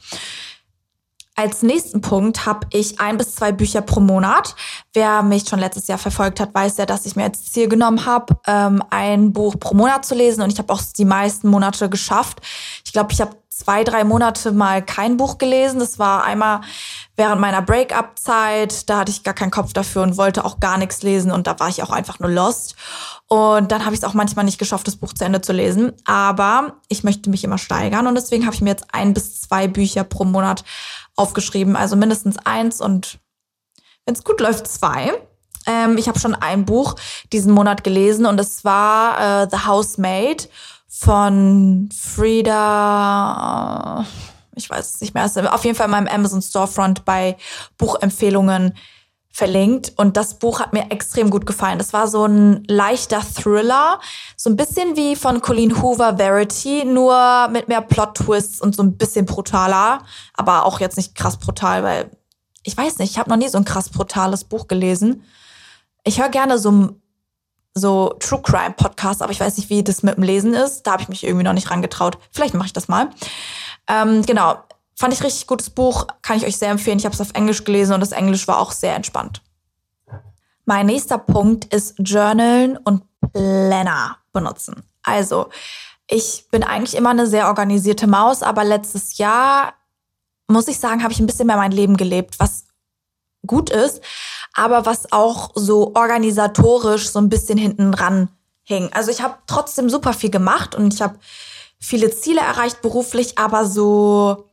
Als 1.35 1.61
nächsten 1.61 2.01
Punkt 2.01 2.45
habe 2.45 2.67
ich 2.71 2.99
ein 2.99 3.17
bis 3.17 3.35
zwei 3.35 3.51
Bücher 3.51 3.81
pro 3.81 3.99
Monat. 3.99 4.55
Wer 4.93 5.23
mich 5.23 5.47
schon 5.47 5.59
letztes 5.59 5.87
Jahr 5.87 5.97
verfolgt 5.97 6.39
hat, 6.39 6.53
weiß 6.53 6.77
ja, 6.77 6.85
dass 6.85 7.05
ich 7.05 7.15
mir 7.15 7.23
als 7.23 7.51
Ziel 7.51 7.69
genommen 7.69 8.05
habe, 8.05 8.35
ähm, 8.47 8.83
ein 8.89 9.31
Buch 9.31 9.55
pro 9.59 9.73
Monat 9.73 10.05
zu 10.05 10.13
lesen. 10.13 10.41
Und 10.41 10.51
ich 10.51 10.59
habe 10.59 10.71
auch 10.73 10.81
die 10.97 11.05
meisten 11.05 11.47
Monate 11.47 11.89
geschafft. 11.89 12.41
Ich 12.85 12.91
glaube, 12.91 13.13
ich 13.13 13.21
habe 13.21 13.35
zwei, 13.61 13.83
drei 13.83 14.03
Monate 14.03 14.51
mal 14.51 14.83
kein 14.83 15.17
Buch 15.17 15.37
gelesen. 15.37 15.79
Das 15.79 15.99
war 15.99 16.23
einmal 16.23 16.61
während 17.15 17.39
meiner 17.39 17.61
Break-up-Zeit. 17.61 18.89
Da 18.89 18.99
hatte 18.99 19.11
ich 19.11 19.23
gar 19.23 19.33
keinen 19.33 19.51
Kopf 19.51 19.73
dafür 19.73 20.01
und 20.01 20.17
wollte 20.17 20.43
auch 20.43 20.59
gar 20.59 20.77
nichts 20.77 21.03
lesen. 21.03 21.31
Und 21.31 21.47
da 21.47 21.59
war 21.59 21.69
ich 21.69 21.83
auch 21.83 21.91
einfach 21.91 22.19
nur 22.19 22.29
lost. 22.29 22.75
Und 23.27 23.71
dann 23.71 23.85
habe 23.85 23.93
ich 23.93 24.01
es 24.01 24.07
auch 24.07 24.13
manchmal 24.13 24.45
nicht 24.45 24.57
geschafft, 24.57 24.87
das 24.87 24.95
Buch 24.95 25.13
zu 25.13 25.23
Ende 25.23 25.41
zu 25.41 25.53
lesen. 25.53 25.93
Aber 26.05 26.73
ich 26.87 27.03
möchte 27.03 27.29
mich 27.29 27.43
immer 27.43 27.57
steigern. 27.57 28.07
Und 28.07 28.15
deswegen 28.15 28.45
habe 28.45 28.55
ich 28.55 28.61
mir 28.61 28.71
jetzt 28.71 28.87
ein 28.93 29.13
bis 29.13 29.41
zwei 29.41 29.67
Bücher 29.67 30.03
pro 30.03 30.25
Monat 30.25 30.63
aufgeschrieben. 31.15 31.75
Also 31.75 31.95
mindestens 31.95 32.37
eins 32.45 32.81
und 32.81 33.19
wenn 34.05 34.15
es 34.15 34.23
gut 34.23 34.39
läuft, 34.39 34.67
zwei. 34.67 35.13
Ähm, 35.67 35.97
ich 35.97 36.07
habe 36.07 36.19
schon 36.19 36.33
ein 36.35 36.65
Buch 36.65 36.95
diesen 37.31 37.53
Monat 37.53 37.83
gelesen 37.83 38.25
und 38.25 38.39
es 38.39 38.63
war 38.65 39.43
äh, 39.43 39.47
The 39.51 39.67
Housemaid 39.67 40.49
von 40.87 41.89
Frida. 41.95 42.47
Ich 44.55 44.69
weiß 44.69 44.95
es 44.95 45.01
nicht 45.01 45.13
mehr. 45.13 45.25
Auf 45.53 45.63
jeden 45.63 45.77
Fall 45.77 45.85
in 45.85 45.91
meinem 45.91 46.07
Amazon 46.07 46.41
Storefront 46.41 47.05
bei 47.05 47.37
Buchempfehlungen 47.77 48.73
verlinkt. 49.31 49.93
Und 49.95 50.17
das 50.17 50.35
Buch 50.35 50.59
hat 50.59 50.73
mir 50.73 50.91
extrem 50.91 51.29
gut 51.29 51.45
gefallen. 51.45 51.77
Das 51.77 51.93
war 51.93 52.07
so 52.07 52.25
ein 52.25 52.63
leichter 52.67 53.21
Thriller, 53.21 53.99
so 54.35 54.49
ein 54.49 54.57
bisschen 54.57 54.95
wie 54.97 55.15
von 55.15 55.41
Colleen 55.41 55.81
Hoover 55.81 56.17
Verity, 56.17 56.83
nur 56.85 57.47
mit 57.49 57.67
mehr 57.67 57.81
Plot-Twists 57.81 58.61
und 58.61 58.75
so 58.75 58.83
ein 58.83 58.97
bisschen 58.97 59.25
brutaler. 59.25 59.99
Aber 60.33 60.65
auch 60.65 60.79
jetzt 60.79 60.97
nicht 60.97 61.15
krass 61.15 61.37
brutal, 61.37 61.83
weil 61.83 62.11
ich 62.63 62.77
weiß 62.77 62.99
nicht, 62.99 63.11
ich 63.11 63.17
habe 63.17 63.29
noch 63.29 63.37
nie 63.37 63.47
so 63.47 63.57
ein 63.57 63.65
krass 63.65 63.89
brutales 63.89 64.43
Buch 64.43 64.67
gelesen. 64.67 65.23
Ich 66.03 66.19
höre 66.21 66.29
gerne 66.29 66.59
so 66.59 66.95
so 67.73 68.15
True 68.19 68.41
Crime 68.41 68.73
Podcasts, 68.75 69.21
aber 69.21 69.31
ich 69.31 69.39
weiß 69.39 69.55
nicht, 69.57 69.69
wie 69.69 69.83
das 69.83 70.03
mit 70.03 70.17
dem 70.17 70.23
Lesen 70.23 70.53
ist. 70.53 70.83
Da 70.83 70.91
habe 70.91 71.03
ich 71.03 71.09
mich 71.09 71.23
irgendwie 71.23 71.45
noch 71.45 71.53
nicht 71.53 71.71
rangetraut. 71.71 72.17
Vielleicht 72.31 72.53
mache 72.53 72.67
ich 72.67 72.73
das 72.73 72.89
mal. 72.89 73.09
Ähm, 73.87 74.23
genau, 74.25 74.57
Fand 74.95 75.13
ich 75.13 75.23
richtig 75.23 75.47
gutes 75.47 75.69
Buch, 75.69 76.07
kann 76.21 76.37
ich 76.37 76.45
euch 76.45 76.57
sehr 76.57 76.69
empfehlen. 76.69 76.99
Ich 76.99 77.05
habe 77.05 77.15
es 77.15 77.21
auf 77.21 77.33
Englisch 77.33 77.63
gelesen 77.63 77.93
und 77.93 78.01
das 78.01 78.11
Englisch 78.11 78.47
war 78.47 78.59
auch 78.59 78.71
sehr 78.71 78.95
entspannt. 78.95 79.41
Mein 80.65 80.85
nächster 80.85 81.17
Punkt 81.17 81.73
ist 81.73 81.95
Journalen 81.97 82.77
und 82.77 83.03
Planner 83.33 84.17
benutzen. 84.31 84.83
Also, 85.03 85.49
ich 86.07 86.45
bin 86.51 86.63
eigentlich 86.63 86.95
immer 86.95 87.09
eine 87.09 87.25
sehr 87.25 87.47
organisierte 87.47 88.05
Maus, 88.05 88.43
aber 88.43 88.63
letztes 88.63 89.17
Jahr, 89.17 89.73
muss 90.47 90.67
ich 90.67 90.79
sagen, 90.79 91.03
habe 91.03 91.13
ich 91.13 91.19
ein 91.19 91.25
bisschen 91.25 91.47
mehr 91.47 91.57
mein 91.57 91.71
Leben 91.71 91.97
gelebt, 91.97 92.39
was 92.39 92.65
gut 93.47 93.69
ist, 93.69 94.01
aber 94.53 94.85
was 94.85 95.11
auch 95.11 95.51
so 95.55 95.95
organisatorisch 95.95 97.09
so 97.09 97.19
ein 97.19 97.29
bisschen 97.29 97.57
hinten 97.57 97.93
ran 97.93 98.29
hing. 98.63 98.89
Also 98.93 99.11
ich 99.11 99.21
habe 99.21 99.37
trotzdem 99.47 99.89
super 99.89 100.13
viel 100.13 100.29
gemacht 100.29 100.75
und 100.75 100.93
ich 100.93 101.01
habe 101.01 101.17
viele 101.79 102.11
Ziele 102.11 102.41
erreicht 102.41 102.81
beruflich, 102.81 103.37
aber 103.37 103.65
so 103.65 104.45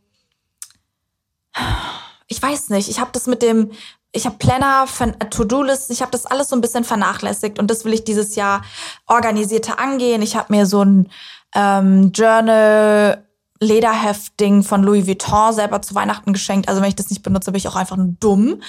ich 2.28 2.42
weiß 2.42 2.70
nicht, 2.70 2.88
ich 2.88 3.00
habe 3.00 3.10
das 3.12 3.26
mit 3.26 3.42
dem, 3.42 3.72
ich 4.12 4.26
habe 4.26 4.36
Planner, 4.38 4.86
To-Do-Listen, 5.30 5.92
ich 5.92 6.02
habe 6.02 6.12
das 6.12 6.26
alles 6.26 6.48
so 6.48 6.56
ein 6.56 6.60
bisschen 6.60 6.84
vernachlässigt 6.84 7.58
und 7.58 7.70
das 7.70 7.84
will 7.84 7.92
ich 7.92 8.04
dieses 8.04 8.36
Jahr 8.36 8.62
organisierter 9.06 9.78
angehen. 9.78 10.22
Ich 10.22 10.36
habe 10.36 10.54
mir 10.54 10.66
so 10.66 10.82
ein 10.82 11.10
ähm, 11.54 12.12
Journal 12.12 13.24
Lederheft-Ding 13.60 14.62
von 14.62 14.82
Louis 14.82 15.06
Vuitton 15.06 15.52
selber 15.52 15.82
zu 15.82 15.94
Weihnachten 15.94 16.32
geschenkt. 16.32 16.68
Also 16.68 16.80
wenn 16.80 16.88
ich 16.88 16.96
das 16.96 17.10
nicht 17.10 17.22
benutze, 17.22 17.50
bin 17.50 17.58
ich 17.58 17.68
auch 17.68 17.76
einfach 17.76 17.96
nur 17.96 18.14
dumm. 18.20 18.62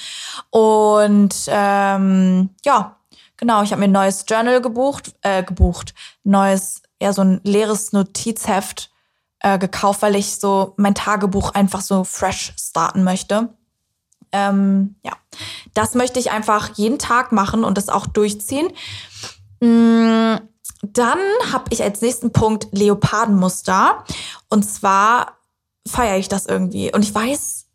Und 0.50 1.36
ähm, 1.48 2.50
ja, 2.66 2.98
genau, 3.38 3.62
ich 3.64 3.72
habe 3.72 3.80
mir 3.80 3.88
ein 3.88 3.92
neues 3.92 4.26
Journal 4.28 4.62
gebucht, 4.62 5.14
äh, 5.22 5.44
gebucht, 5.44 5.94
neues, 6.24 6.82
ja, 7.02 7.14
so 7.14 7.22
ein 7.22 7.40
leeres 7.44 7.94
Notizheft 7.94 8.90
äh, 9.42 9.58
gekauft, 9.58 10.02
weil 10.02 10.16
ich 10.16 10.36
so 10.38 10.74
mein 10.78 10.96
Tagebuch 10.96 11.52
einfach 11.54 11.82
so 11.82 12.04
fresh 12.04 12.54
starten 12.60 13.04
möchte. 13.04 13.50
Ähm, 14.32 14.96
ja, 15.04 15.14
das 15.74 15.96
möchte 15.96 16.20
ich 16.20 16.32
einfach 16.32 16.76
jeden 16.76 17.00
Tag 17.00 17.32
machen 17.32 17.64
und 17.64 17.78
das 17.78 17.90
auch 17.90 18.06
durchziehen. 18.06 18.68
Mm, 19.60 20.36
dann 20.82 21.20
habe 21.52 21.66
ich 21.70 21.84
als 21.84 22.02
nächsten 22.02 22.32
Punkt 22.32 22.68
Leopardenmuster. 22.72 24.04
Und 24.50 24.64
zwar 24.64 25.38
feiere 25.88 26.18
ich 26.18 26.30
das 26.30 26.46
irgendwie. 26.46 26.94
Und 26.94 27.04
ich 27.04 27.14
weiß, 27.14 27.66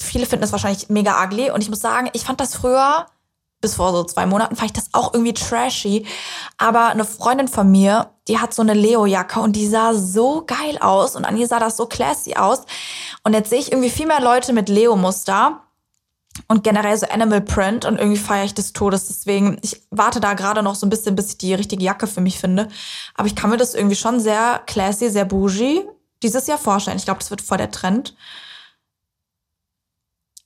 viele 0.00 0.26
finden 0.26 0.42
das 0.42 0.52
wahrscheinlich 0.52 0.88
mega 0.88 1.22
ugly. 1.24 1.50
Und 1.50 1.62
ich 1.62 1.70
muss 1.70 1.80
sagen, 1.80 2.10
ich 2.12 2.24
fand 2.24 2.40
das 2.40 2.54
früher 2.54 3.06
bis 3.60 3.74
vor 3.74 3.92
so 3.92 4.04
zwei 4.04 4.26
Monaten 4.26 4.56
fand 4.56 4.70
ich 4.70 4.76
das 4.76 4.90
auch 4.92 5.12
irgendwie 5.12 5.34
trashy. 5.34 6.06
Aber 6.56 6.86
eine 6.86 7.04
Freundin 7.04 7.48
von 7.48 7.70
mir, 7.70 8.10
die 8.28 8.38
hat 8.38 8.54
so 8.54 8.62
eine 8.62 8.74
Leo-Jacke 8.74 9.40
und 9.40 9.54
die 9.54 9.66
sah 9.66 9.94
so 9.94 10.44
geil 10.46 10.78
aus 10.80 11.16
und 11.16 11.24
an 11.24 11.36
ihr 11.36 11.46
sah 11.46 11.58
das 11.58 11.76
so 11.76 11.86
classy 11.86 12.34
aus. 12.34 12.62
Und 13.22 13.34
jetzt 13.34 13.50
sehe 13.50 13.58
ich 13.58 13.72
irgendwie 13.72 13.90
viel 13.90 14.06
mehr 14.06 14.20
Leute 14.20 14.52
mit 14.52 14.68
Leo-Muster 14.68 15.60
und 16.48 16.64
generell 16.64 16.96
so 16.96 17.06
Animal 17.06 17.40
Print 17.40 17.84
und 17.84 17.98
irgendwie 17.98 18.18
feiere 18.18 18.44
ich 18.44 18.54
des 18.54 18.72
Todes. 18.72 19.08
Deswegen, 19.08 19.58
ich 19.62 19.82
warte 19.90 20.20
da 20.20 20.34
gerade 20.34 20.62
noch 20.62 20.74
so 20.74 20.86
ein 20.86 20.90
bisschen, 20.90 21.16
bis 21.16 21.30
ich 21.30 21.38
die 21.38 21.54
richtige 21.54 21.84
Jacke 21.84 22.06
für 22.06 22.20
mich 22.20 22.38
finde. 22.38 22.68
Aber 23.14 23.26
ich 23.26 23.36
kann 23.36 23.50
mir 23.50 23.56
das 23.56 23.74
irgendwie 23.74 23.96
schon 23.96 24.20
sehr 24.20 24.62
classy, 24.66 25.10
sehr 25.10 25.24
bougie 25.24 25.82
dieses 26.22 26.46
Jahr 26.46 26.58
vorstellen. 26.58 26.96
Ich 26.96 27.04
glaube, 27.04 27.20
das 27.20 27.30
wird 27.30 27.42
voll 27.42 27.58
der 27.58 27.70
Trend. 27.70 28.14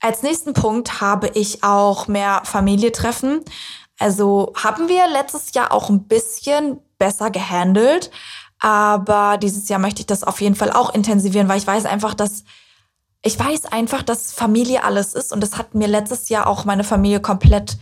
Als 0.04 0.22
nächsten 0.22 0.52
Punkt 0.52 1.00
habe 1.00 1.28
ich 1.28 1.64
auch 1.64 2.08
mehr 2.08 2.42
Familie 2.44 2.92
treffen. 2.92 3.40
Also 3.98 4.52
haben 4.54 4.90
wir 4.90 5.08
letztes 5.08 5.54
Jahr 5.54 5.72
auch 5.72 5.88
ein 5.88 6.06
bisschen 6.06 6.78
besser 6.98 7.30
gehandelt. 7.30 8.10
Aber 8.58 9.38
dieses 9.38 9.70
Jahr 9.70 9.78
möchte 9.78 10.00
ich 10.00 10.06
das 10.06 10.22
auf 10.22 10.42
jeden 10.42 10.56
Fall 10.56 10.70
auch 10.70 10.92
intensivieren, 10.92 11.48
weil 11.48 11.56
ich 11.56 11.66
weiß 11.66 11.86
einfach, 11.86 12.12
dass 12.12 12.44
ich 13.22 13.38
weiß 13.38 13.64
einfach, 13.72 14.02
dass 14.02 14.34
Familie 14.34 14.84
alles 14.84 15.14
ist. 15.14 15.32
Und 15.32 15.40
das 15.40 15.56
hat 15.56 15.74
mir 15.74 15.88
letztes 15.88 16.28
Jahr 16.28 16.48
auch 16.48 16.66
meine 16.66 16.84
Familie 16.84 17.20
komplett 17.20 17.78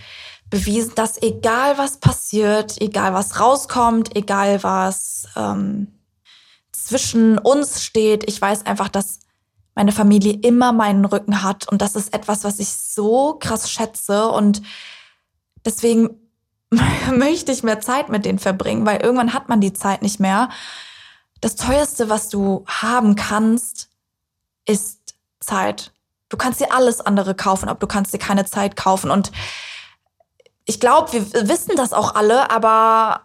bewiesen, 0.49 0.95
dass 0.95 1.21
egal 1.21 1.77
was 1.77 1.99
passiert, 1.99 2.81
egal 2.81 3.15
was 3.15 3.41
rauskommt, 3.41 4.15
egal 4.15 4.63
was 4.63 5.27
ähm, 5.35 5.99
zwischen 6.71 7.39
uns 7.39 7.83
steht, 7.83 8.29
ich 8.29 8.41
weiß 8.41 8.65
einfach, 8.65 8.89
dass 8.89 9.19
meine 9.75 9.93
Familie 9.93 10.35
immer 10.43 10.73
meinen 10.73 11.05
Rücken 11.05 11.43
hat. 11.43 11.69
Und 11.69 11.81
das 11.83 11.97
ist 11.97 12.13
etwas, 12.15 12.45
was 12.45 12.59
ich 12.59 12.69
so 12.69 13.35
krass 13.35 13.71
schätze. 13.71 14.29
Und 14.29 14.63
deswegen 15.65 16.11
möchte 17.11 17.53
ich 17.53 17.63
mehr 17.63 17.81
Zeit 17.81 18.09
mit 18.09 18.25
denen 18.25 18.39
verbringen, 18.39 18.87
weil 18.87 19.01
irgendwann 19.01 19.35
hat 19.35 19.49
man 19.49 19.61
die 19.61 19.73
Zeit 19.73 20.03
nicht 20.03 20.21
mehr. 20.21 20.51
Das 21.41 21.57
teuerste, 21.57 22.09
was 22.09 22.29
du 22.29 22.65
haben 22.67 23.17
kannst, 23.17 23.89
ist 24.67 25.15
Zeit. 25.41 25.93
Du 26.29 26.37
kannst 26.37 26.61
dir 26.61 26.73
alles 26.73 27.01
andere 27.01 27.35
kaufen, 27.35 27.69
aber 27.69 27.81
du 27.81 27.87
kannst 27.87 28.15
dir 28.15 28.19
keine 28.19 28.45
Zeit 28.45 28.77
kaufen. 28.77 29.11
Und 29.11 29.33
ich 30.65 30.81
glaube, 30.81 31.13
wir 31.13 31.49
wissen 31.49 31.77
das 31.77 31.93
auch 31.93 32.15
alle, 32.15 32.51
aber 32.51 33.23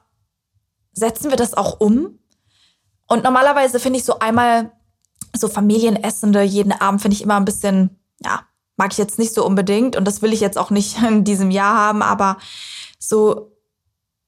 setzen 0.93 1.29
wir 1.29 1.37
das 1.37 1.53
auch 1.53 1.79
um? 1.79 2.19
Und 3.07 3.23
normalerweise 3.23 3.79
finde 3.79 3.99
ich 3.99 4.05
so 4.05 4.19
einmal 4.19 4.71
so 5.39 5.47
Familienessende 5.47 6.41
jeden 6.41 6.71
Abend 6.71 7.01
finde 7.01 7.15
ich 7.15 7.23
immer 7.23 7.35
ein 7.37 7.45
bisschen, 7.45 7.97
ja, 8.23 8.41
mag 8.75 8.91
ich 8.91 8.97
jetzt 8.97 9.19
nicht 9.19 9.33
so 9.33 9.45
unbedingt 9.45 9.95
und 9.95 10.05
das 10.05 10.21
will 10.21 10.33
ich 10.33 10.39
jetzt 10.39 10.57
auch 10.57 10.69
nicht 10.69 11.01
in 11.07 11.23
diesem 11.23 11.51
Jahr 11.51 11.75
haben, 11.75 12.01
aber 12.01 12.37
so 12.99 13.51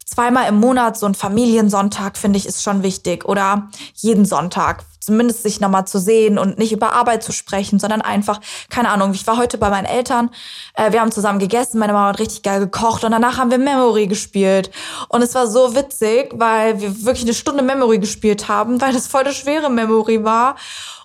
zweimal 0.06 0.50
im 0.50 0.60
Monat 0.60 0.98
so 0.98 1.06
ein 1.06 1.16
Familiensonntag 1.16 2.18
finde 2.18 2.38
ich 2.38 2.48
ist 2.48 2.64
schon 2.64 2.82
wichtig 2.84 3.26
oder 3.26 3.70
jeden 3.94 4.26
Sonntag 4.26 4.84
zumindest 5.10 5.42
sich 5.42 5.60
nochmal 5.60 5.88
zu 5.88 5.98
sehen 5.98 6.38
und 6.38 6.60
nicht 6.60 6.72
über 6.72 6.94
Arbeit 6.94 7.24
zu 7.24 7.32
sprechen, 7.32 7.80
sondern 7.80 8.04
einfach, 8.04 8.40
keine 8.70 8.90
Ahnung, 8.90 9.12
ich 9.12 9.26
war 9.26 9.38
heute 9.38 9.58
bei 9.58 9.72
meinen 9.72 9.86
Eltern, 9.86 10.30
äh, 10.76 10.92
wir 10.92 11.02
haben 11.02 11.12
zusammen 11.12 11.40
gegessen, 11.40 11.80
meine 11.80 11.94
Mama 11.94 12.10
hat 12.10 12.20
richtig 12.20 12.44
geil 12.44 12.60
gekocht 12.60 13.04
und 13.04 13.12
danach 13.12 13.40
haben 13.40 13.50
wir 13.50 13.58
Memory 13.58 14.06
gespielt 14.06 14.70
und 15.08 15.24
es 15.24 15.34
war 15.34 15.48
so 15.48 15.76
witzig, 15.76 16.32
weil 16.36 16.80
wir 16.80 17.06
wirklich 17.06 17.24
eine 17.24 17.34
Stunde 17.34 17.64
Memory 17.64 17.98
gespielt 17.98 18.48
haben, 18.48 18.80
weil 18.82 18.94
das 18.94 19.08
voll 19.08 19.22
eine 19.22 19.34
schwere 19.34 19.72
Memory 19.72 20.24
war 20.24 20.58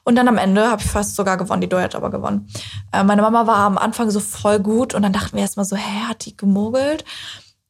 und 0.04 0.16
dann 0.16 0.28
am 0.28 0.37
Ende 0.37 0.70
habe 0.70 0.82
ich 0.82 0.90
fast 0.90 1.16
sogar 1.16 1.38
gewonnen. 1.38 1.62
Die 1.62 1.68
Doi 1.68 1.80
hat 1.80 1.94
aber 1.94 2.11
gewonnen. 2.11 2.46
Äh, 2.92 3.04
meine 3.04 3.23
Mama 3.23 3.46
war 3.46 3.56
am 3.56 3.78
Anfang 3.78 4.11
so 4.11 4.20
voll 4.20 4.61
gut 4.61 4.92
und 4.92 5.00
dann 5.00 5.14
dachten 5.14 5.32
wir 5.32 5.40
erstmal 5.40 5.64
so, 5.64 5.76
hä, 5.76 6.08
hat 6.08 6.26
die 6.26 6.37
gemogelt? 6.37 7.06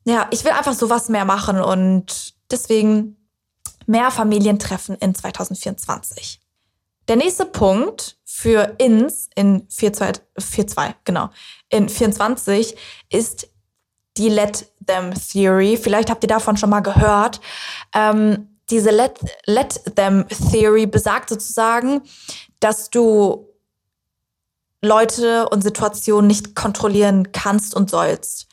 Ja, 0.04 0.26
ich 0.32 0.44
will 0.44 0.50
einfach 0.50 0.74
sowas 0.74 1.08
mehr 1.08 1.24
machen 1.24 1.60
und 1.60 2.34
deswegen 2.50 3.23
mehr 3.86 4.10
Familientreffen 4.10 4.96
in 4.96 5.14
2024. 5.14 6.40
Der 7.08 7.16
nächste 7.16 7.44
Punkt 7.44 8.16
für 8.24 8.74
ins 8.78 9.28
in 9.34 9.68
4.2, 9.68 10.94
genau, 11.04 11.30
in 11.68 11.88
24 11.88 12.76
ist 13.10 13.48
die 14.16 14.28
Let 14.28 14.70
Them 14.86 15.12
Theory. 15.12 15.76
Vielleicht 15.76 16.10
habt 16.10 16.24
ihr 16.24 16.28
davon 16.28 16.56
schon 16.56 16.70
mal 16.70 16.80
gehört. 16.80 17.40
Ähm, 17.94 18.48
diese 18.70 18.90
Let, 18.90 19.20
Let 19.46 19.96
Them 19.96 20.26
Theory 20.28 20.86
besagt 20.86 21.28
sozusagen, 21.28 22.02
dass 22.60 22.90
du 22.90 23.48
Leute 24.82 25.48
und 25.48 25.62
Situationen 25.62 26.26
nicht 26.26 26.54
kontrollieren 26.54 27.32
kannst 27.32 27.74
und 27.74 27.90
sollst. 27.90 28.48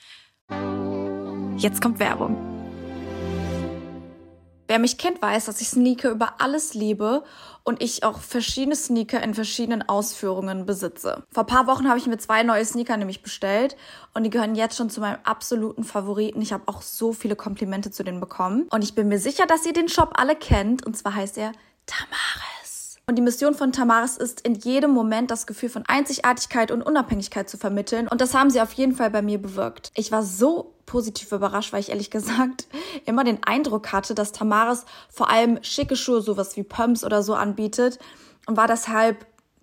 Jetzt 1.57 1.81
kommt 1.81 1.99
Werbung. 1.99 2.50
Wer 4.71 4.79
mich 4.79 4.97
kennt, 4.97 5.21
weiß, 5.21 5.47
dass 5.47 5.59
ich 5.59 5.67
Sneaker 5.67 6.11
über 6.11 6.35
alles 6.39 6.73
liebe 6.73 7.25
und 7.65 7.83
ich 7.83 8.05
auch 8.05 8.19
verschiedene 8.19 8.77
Sneaker 8.77 9.21
in 9.21 9.33
verschiedenen 9.33 9.81
Ausführungen 9.89 10.65
besitze. 10.65 11.23
Vor 11.29 11.43
paar 11.43 11.67
Wochen 11.67 11.89
habe 11.89 11.99
ich 11.99 12.07
mir 12.07 12.17
zwei 12.19 12.43
neue 12.43 12.63
Sneaker 12.63 12.95
nämlich 12.95 13.21
bestellt 13.21 13.75
und 14.13 14.23
die 14.23 14.29
gehören 14.29 14.55
jetzt 14.55 14.77
schon 14.77 14.89
zu 14.89 15.01
meinem 15.01 15.19
absoluten 15.25 15.83
Favoriten. 15.83 16.41
Ich 16.41 16.53
habe 16.53 16.63
auch 16.67 16.81
so 16.83 17.11
viele 17.11 17.35
Komplimente 17.35 17.91
zu 17.91 18.05
denen 18.05 18.21
bekommen 18.21 18.69
und 18.71 18.81
ich 18.81 18.95
bin 18.95 19.09
mir 19.09 19.19
sicher, 19.19 19.45
dass 19.45 19.65
ihr 19.65 19.73
den 19.73 19.89
Shop 19.89 20.13
alle 20.13 20.37
kennt 20.37 20.85
und 20.85 20.95
zwar 20.95 21.15
heißt 21.15 21.37
er 21.37 21.51
Tamaris. 21.85 22.95
Und 23.07 23.17
die 23.17 23.21
Mission 23.21 23.55
von 23.55 23.73
Tamaris 23.73 24.15
ist, 24.15 24.39
in 24.39 24.55
jedem 24.55 24.91
Moment 24.91 25.31
das 25.31 25.47
Gefühl 25.47 25.67
von 25.67 25.83
Einzigartigkeit 25.85 26.71
und 26.71 26.81
Unabhängigkeit 26.81 27.49
zu 27.49 27.57
vermitteln. 27.57 28.07
Und 28.07 28.21
das 28.21 28.33
haben 28.33 28.49
sie 28.49 28.61
auf 28.61 28.71
jeden 28.71 28.95
Fall 28.95 29.09
bei 29.09 29.21
mir 29.21 29.37
bewirkt. 29.37 29.91
Ich 29.95 30.13
war 30.13 30.23
so 30.23 30.75
positiv 30.91 31.31
überrascht, 31.31 31.71
weil 31.71 31.79
ich 31.79 31.89
ehrlich 31.89 32.11
gesagt 32.11 32.67
immer 33.05 33.23
den 33.23 33.41
Eindruck 33.43 33.93
hatte, 33.93 34.13
dass 34.13 34.33
Tamaris 34.33 34.85
vor 35.09 35.29
allem 35.29 35.63
schicke 35.63 35.95
Schuhe, 35.95 36.21
sowas 36.21 36.57
wie 36.57 36.63
Pumps 36.63 37.05
oder 37.05 37.23
so 37.23 37.33
anbietet. 37.33 37.97
Und 38.45 38.57
war 38.57 38.67
deshalb 38.67 39.25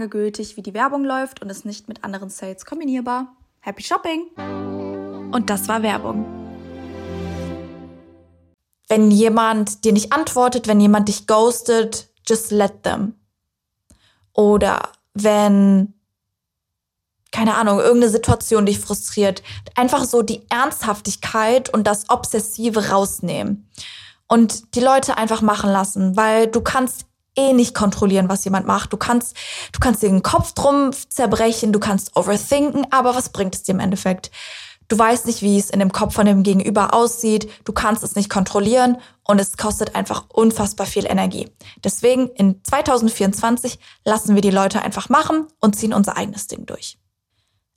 lange 0.00 0.08
gültig, 0.08 0.56
wie 0.56 0.62
die 0.62 0.72
Werbung 0.72 1.04
läuft 1.04 1.42
und 1.42 1.50
ist 1.50 1.66
nicht 1.66 1.86
mit 1.86 2.04
anderen 2.04 2.30
Sales 2.30 2.64
kombinierbar. 2.64 3.36
Happy 3.60 3.82
Shopping! 3.82 4.28
Und 5.30 5.50
das 5.50 5.68
war 5.68 5.82
Werbung. 5.82 6.24
Wenn 8.88 9.10
jemand 9.10 9.84
dir 9.84 9.92
nicht 9.92 10.12
antwortet, 10.12 10.68
wenn 10.68 10.80
jemand 10.80 11.08
dich 11.08 11.26
ghostet, 11.26 12.08
just 12.26 12.50
let 12.50 12.82
them. 12.82 13.14
Oder 14.32 14.88
wenn, 15.12 15.92
keine 17.30 17.56
Ahnung, 17.56 17.78
irgendeine 17.78 18.10
Situation 18.10 18.64
dich 18.64 18.78
frustriert, 18.80 19.42
einfach 19.74 20.04
so 20.04 20.22
die 20.22 20.46
Ernsthaftigkeit 20.48 21.68
und 21.68 21.86
das 21.86 22.08
Obsessive 22.08 22.88
rausnehmen. 22.88 23.68
Und 24.28 24.74
die 24.74 24.80
Leute 24.80 25.18
einfach 25.18 25.42
machen 25.42 25.70
lassen, 25.70 26.16
weil 26.16 26.46
du 26.46 26.62
kannst 26.62 27.09
eh 27.36 27.52
nicht 27.52 27.74
kontrollieren, 27.74 28.28
was 28.28 28.44
jemand 28.44 28.66
macht. 28.66 28.92
Du 28.92 28.96
kannst, 28.96 29.36
du 29.72 29.80
kannst 29.80 30.02
den 30.02 30.22
Kopf 30.22 30.52
drum 30.52 30.90
zerbrechen, 31.08 31.72
du 31.72 31.80
kannst 31.80 32.16
overthinken, 32.16 32.86
aber 32.90 33.14
was 33.14 33.30
bringt 33.30 33.54
es 33.54 33.62
dir 33.62 33.72
im 33.72 33.80
Endeffekt? 33.80 34.30
Du 34.90 34.98
weißt 34.98 35.26
nicht, 35.26 35.40
wie 35.40 35.56
es 35.56 35.70
in 35.70 35.78
dem 35.78 35.92
Kopf 35.92 36.14
von 36.14 36.26
dem 36.26 36.42
Gegenüber 36.42 36.92
aussieht. 36.92 37.48
Du 37.64 37.72
kannst 37.72 38.02
es 38.02 38.16
nicht 38.16 38.28
kontrollieren 38.28 38.96
und 39.22 39.40
es 39.40 39.56
kostet 39.56 39.94
einfach 39.94 40.24
unfassbar 40.28 40.84
viel 40.84 41.06
Energie. 41.06 41.48
Deswegen 41.84 42.26
in 42.30 42.60
2024 42.64 43.78
lassen 44.04 44.34
wir 44.34 44.42
die 44.42 44.50
Leute 44.50 44.82
einfach 44.82 45.08
machen 45.08 45.46
und 45.60 45.76
ziehen 45.76 45.94
unser 45.94 46.16
eigenes 46.16 46.48
Ding 46.48 46.66
durch. 46.66 46.99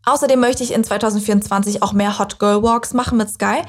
Außerdem 0.05 0.39
möchte 0.39 0.63
ich 0.63 0.73
in 0.73 0.83
2024 0.83 1.81
auch 1.81 1.93
mehr 1.93 2.19
Hot 2.19 2.39
Girl 2.39 2.61
Walks 2.61 2.93
machen 2.93 3.17
mit 3.17 3.29
Sky. 3.29 3.61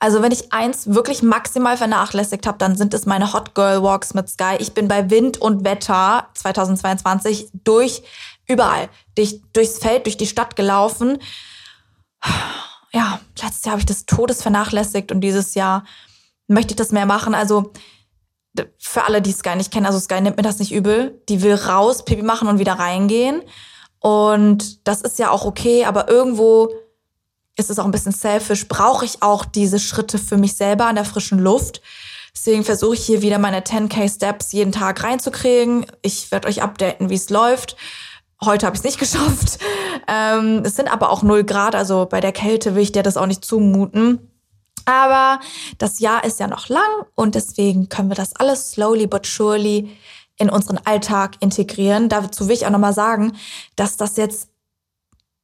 Also 0.00 0.20
wenn 0.20 0.32
ich 0.32 0.52
eins 0.52 0.92
wirklich 0.92 1.22
maximal 1.22 1.76
vernachlässigt 1.76 2.46
habe, 2.46 2.58
dann 2.58 2.76
sind 2.76 2.92
es 2.92 3.06
meine 3.06 3.32
Hot 3.32 3.54
Girl 3.54 3.82
Walks 3.82 4.12
mit 4.12 4.28
Sky. 4.28 4.56
Ich 4.58 4.74
bin 4.74 4.88
bei 4.88 5.10
Wind 5.10 5.38
und 5.38 5.64
Wetter 5.64 6.28
2022 6.34 7.50
durch 7.64 8.02
überall, 8.48 8.88
durch, 9.14 9.40
durchs 9.52 9.78
Feld, 9.78 10.06
durch 10.06 10.16
die 10.16 10.26
Stadt 10.26 10.56
gelaufen. 10.56 11.18
Ja, 12.92 13.20
letztes 13.40 13.64
Jahr 13.64 13.72
habe 13.72 13.80
ich 13.80 13.86
das 13.86 14.06
Todes 14.06 14.42
vernachlässigt 14.42 15.12
und 15.12 15.20
dieses 15.20 15.54
Jahr 15.54 15.84
möchte 16.48 16.72
ich 16.72 16.76
das 16.76 16.92
mehr 16.92 17.06
machen. 17.06 17.34
Also 17.34 17.72
für 18.78 19.04
alle, 19.04 19.22
die 19.22 19.32
Sky 19.32 19.54
nicht 19.54 19.72
kennen, 19.72 19.86
also 19.86 20.00
Sky 20.00 20.20
nimmt 20.20 20.36
mir 20.36 20.42
das 20.42 20.58
nicht 20.58 20.72
übel. 20.72 21.22
Die 21.28 21.42
will 21.42 21.54
raus, 21.54 22.04
Pipi 22.04 22.22
machen 22.22 22.48
und 22.48 22.58
wieder 22.58 22.74
reingehen. 22.74 23.42
Und 24.00 24.86
das 24.86 25.02
ist 25.02 25.18
ja 25.18 25.30
auch 25.30 25.44
okay, 25.44 25.84
aber 25.84 26.08
irgendwo 26.08 26.70
ist 27.56 27.70
es 27.70 27.78
auch 27.78 27.84
ein 27.84 27.90
bisschen 27.90 28.12
selfish. 28.12 28.68
Brauche 28.68 29.04
ich 29.04 29.22
auch 29.22 29.44
diese 29.44 29.78
Schritte 29.78 30.18
für 30.18 30.36
mich 30.36 30.54
selber 30.54 30.86
an 30.86 30.96
der 30.96 31.04
frischen 31.04 31.38
Luft? 31.38 31.80
Deswegen 32.34 32.64
versuche 32.64 32.94
ich 32.94 33.06
hier 33.06 33.22
wieder 33.22 33.38
meine 33.38 33.60
10k 33.60 34.14
Steps 34.14 34.52
jeden 34.52 34.72
Tag 34.72 35.02
reinzukriegen. 35.02 35.86
Ich 36.02 36.30
werde 36.30 36.48
euch 36.48 36.62
updaten, 36.62 37.08
wie 37.08 37.14
es 37.14 37.30
läuft. 37.30 37.76
Heute 38.44 38.66
habe 38.66 38.76
ich 38.76 38.80
es 38.80 38.84
nicht 38.84 38.98
geschafft. 39.00 39.58
Ähm, 40.06 40.62
es 40.64 40.76
sind 40.76 40.92
aber 40.92 41.10
auch 41.10 41.22
0 41.22 41.44
Grad, 41.44 41.74
also 41.74 42.06
bei 42.06 42.20
der 42.20 42.32
Kälte 42.32 42.74
will 42.74 42.82
ich 42.82 42.92
dir 42.92 43.02
das 43.02 43.16
auch 43.16 43.26
nicht 43.26 43.44
zumuten. 43.44 44.30
Aber 44.84 45.40
das 45.78 45.98
Jahr 45.98 46.24
ist 46.24 46.38
ja 46.38 46.46
noch 46.46 46.68
lang 46.68 47.06
und 47.16 47.34
deswegen 47.34 47.88
können 47.88 48.08
wir 48.08 48.14
das 48.14 48.36
alles 48.36 48.70
slowly 48.70 49.08
but 49.08 49.26
surely 49.26 49.96
in 50.38 50.50
unseren 50.50 50.78
Alltag 50.84 51.36
integrieren. 51.40 52.08
Dazu 52.08 52.48
will 52.48 52.54
ich 52.54 52.66
auch 52.66 52.70
nochmal 52.70 52.94
sagen, 52.94 53.32
dass 53.76 53.96
das 53.96 54.16
jetzt 54.16 54.48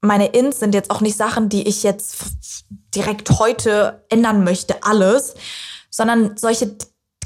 meine 0.02 0.26
Ins 0.26 0.58
sind 0.58 0.74
jetzt 0.74 0.90
auch 0.90 1.00
nicht 1.00 1.16
Sachen, 1.16 1.48
die 1.48 1.66
ich 1.66 1.84
jetzt 1.84 2.64
direkt 2.94 3.38
heute 3.38 4.04
ändern 4.08 4.42
möchte, 4.42 4.82
alles, 4.82 5.34
sondern 5.90 6.36
solche 6.36 6.76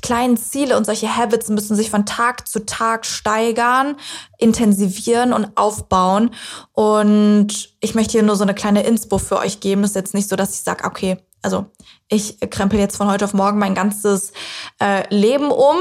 kleinen 0.02 0.36
Ziele 0.36 0.76
und 0.76 0.84
solche 0.84 1.16
Habits 1.16 1.48
müssen 1.48 1.74
sich 1.74 1.90
von 1.90 2.06
Tag 2.06 2.46
zu 2.46 2.64
Tag 2.64 3.06
steigern, 3.06 3.96
intensivieren 4.38 5.32
und 5.32 5.56
aufbauen. 5.56 6.30
Und 6.72 7.70
ich 7.80 7.94
möchte 7.94 8.12
hier 8.12 8.22
nur 8.22 8.36
so 8.36 8.44
eine 8.44 8.54
kleine 8.54 8.82
Inspo 8.82 9.18
für 9.18 9.38
euch 9.38 9.60
geben. 9.60 9.82
Es 9.82 9.90
ist 9.90 9.96
jetzt 9.96 10.14
nicht 10.14 10.28
so, 10.28 10.36
dass 10.36 10.54
ich 10.54 10.60
sage, 10.60 10.84
okay, 10.84 11.16
also 11.42 11.66
ich 12.08 12.38
krempel 12.50 12.78
jetzt 12.78 12.96
von 12.96 13.10
heute 13.10 13.24
auf 13.24 13.34
morgen 13.34 13.58
mein 13.58 13.74
ganzes 13.74 14.32
äh, 14.80 15.02
Leben 15.12 15.50
um 15.50 15.76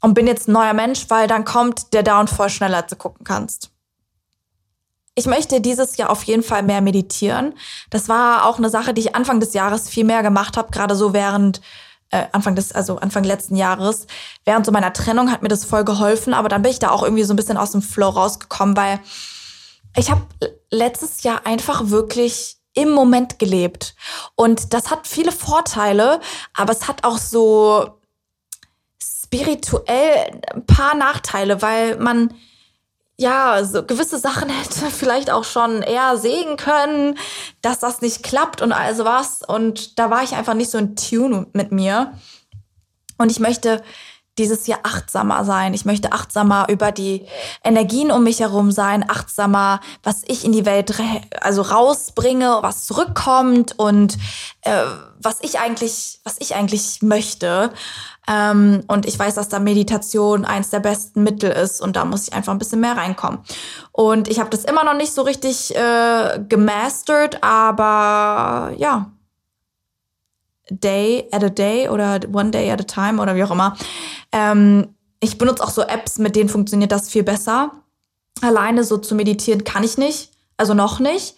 und 0.00 0.14
bin 0.14 0.26
jetzt 0.26 0.48
ein 0.48 0.52
neuer 0.52 0.74
Mensch, 0.74 1.06
weil 1.08 1.26
dann 1.26 1.44
kommt 1.44 1.92
der 1.92 2.02
Downfall 2.02 2.50
schneller, 2.50 2.78
als 2.78 2.90
du 2.90 2.96
gucken 2.96 3.24
kannst. 3.24 3.70
Ich 5.14 5.26
möchte 5.26 5.60
dieses 5.60 5.96
Jahr 5.96 6.10
auf 6.10 6.22
jeden 6.22 6.42
Fall 6.42 6.62
mehr 6.62 6.80
meditieren. 6.80 7.54
Das 7.90 8.08
war 8.08 8.46
auch 8.46 8.58
eine 8.58 8.70
Sache, 8.70 8.94
die 8.94 9.02
ich 9.02 9.14
Anfang 9.14 9.40
des 9.40 9.52
Jahres 9.54 9.88
viel 9.88 10.04
mehr 10.04 10.22
gemacht 10.22 10.56
habe, 10.56 10.70
gerade 10.70 10.94
so 10.94 11.12
während 11.12 11.60
äh, 12.10 12.26
Anfang 12.32 12.54
des, 12.54 12.72
also 12.72 12.96
Anfang 12.96 13.24
letzten 13.24 13.56
Jahres. 13.56 14.06
Während 14.44 14.64
so 14.64 14.72
meiner 14.72 14.92
Trennung 14.92 15.30
hat 15.30 15.42
mir 15.42 15.48
das 15.48 15.64
voll 15.64 15.84
geholfen, 15.84 16.32
aber 16.32 16.48
dann 16.48 16.62
bin 16.62 16.70
ich 16.72 16.78
da 16.78 16.90
auch 16.90 17.02
irgendwie 17.02 17.24
so 17.24 17.34
ein 17.34 17.36
bisschen 17.36 17.56
aus 17.56 17.72
dem 17.72 17.82
Flow 17.82 18.08
rausgekommen, 18.08 18.76
weil 18.76 19.00
ich 19.96 20.10
habe 20.10 20.22
letztes 20.70 21.22
Jahr 21.22 21.46
einfach 21.46 21.90
wirklich 21.90 22.56
im 22.74 22.90
Moment 22.90 23.38
gelebt. 23.38 23.94
Und 24.36 24.72
das 24.72 24.90
hat 24.90 25.06
viele 25.06 25.32
Vorteile, 25.32 26.20
aber 26.54 26.72
es 26.72 26.86
hat 26.86 27.04
auch 27.04 27.18
so 27.18 27.99
spirituell 29.32 30.40
ein 30.52 30.66
paar 30.66 30.96
Nachteile, 30.96 31.62
weil 31.62 31.96
man 31.96 32.34
ja, 33.16 33.62
so 33.64 33.84
gewisse 33.84 34.18
Sachen 34.18 34.48
hätte 34.48 34.86
vielleicht 34.90 35.30
auch 35.30 35.44
schon 35.44 35.82
eher 35.82 36.16
sehen 36.16 36.56
können, 36.56 37.18
dass 37.60 37.78
das 37.78 38.00
nicht 38.00 38.22
klappt 38.22 38.62
und 38.62 38.72
also 38.72 39.04
was. 39.04 39.42
Und 39.46 39.98
da 39.98 40.10
war 40.10 40.22
ich 40.22 40.32
einfach 40.32 40.54
nicht 40.54 40.70
so 40.70 40.78
in 40.78 40.96
Tune 40.96 41.46
mit 41.52 41.70
mir. 41.70 42.14
Und 43.18 43.30
ich 43.30 43.38
möchte 43.38 43.82
dieses 44.38 44.66
Jahr 44.66 44.80
achtsamer 44.84 45.44
sein. 45.44 45.74
Ich 45.74 45.84
möchte 45.84 46.12
achtsamer 46.12 46.66
über 46.70 46.92
die 46.92 47.26
Energien 47.62 48.10
um 48.10 48.24
mich 48.24 48.40
herum 48.40 48.72
sein, 48.72 49.08
achtsamer, 49.08 49.80
was 50.02 50.22
ich 50.26 50.46
in 50.46 50.52
die 50.52 50.64
Welt 50.64 50.94
also 51.42 51.60
rausbringe, 51.60 52.60
was 52.62 52.86
zurückkommt 52.86 53.78
und 53.78 54.16
äh, 54.62 54.84
was 55.18 55.40
ich 55.42 55.58
eigentlich, 55.58 56.20
was 56.24 56.36
ich 56.38 56.54
eigentlich 56.54 57.02
möchte. 57.02 57.70
Ähm, 58.30 58.84
und 58.86 59.06
ich 59.06 59.18
weiß, 59.18 59.34
dass 59.34 59.48
da 59.48 59.58
Meditation 59.58 60.44
eins 60.44 60.70
der 60.70 60.78
besten 60.78 61.24
Mittel 61.24 61.50
ist 61.50 61.80
und 61.80 61.96
da 61.96 62.04
muss 62.04 62.28
ich 62.28 62.32
einfach 62.32 62.52
ein 62.52 62.58
bisschen 62.58 62.80
mehr 62.80 62.96
reinkommen. 62.96 63.40
Und 63.90 64.28
ich 64.28 64.38
habe 64.38 64.50
das 64.50 64.64
immer 64.64 64.84
noch 64.84 64.94
nicht 64.94 65.12
so 65.12 65.22
richtig 65.22 65.74
äh, 65.74 66.38
gemastert, 66.48 67.42
aber 67.42 68.72
ja, 68.76 69.10
day 70.70 71.26
at 71.32 71.42
a 71.42 71.48
day 71.48 71.88
oder 71.88 72.20
one 72.32 72.52
day 72.52 72.70
at 72.70 72.80
a 72.80 72.84
time 72.84 73.20
oder 73.20 73.34
wie 73.34 73.42
auch 73.42 73.50
immer. 73.50 73.76
Ähm, 74.30 74.94
ich 75.18 75.36
benutze 75.36 75.64
auch 75.64 75.70
so 75.70 75.82
Apps, 75.82 76.18
mit 76.18 76.36
denen 76.36 76.48
funktioniert 76.48 76.92
das 76.92 77.10
viel 77.10 77.24
besser. 77.24 77.72
Alleine 78.42 78.84
so 78.84 78.96
zu 78.98 79.16
meditieren 79.16 79.64
kann 79.64 79.82
ich 79.82 79.98
nicht, 79.98 80.30
also 80.56 80.72
noch 80.72 81.00
nicht. 81.00 81.36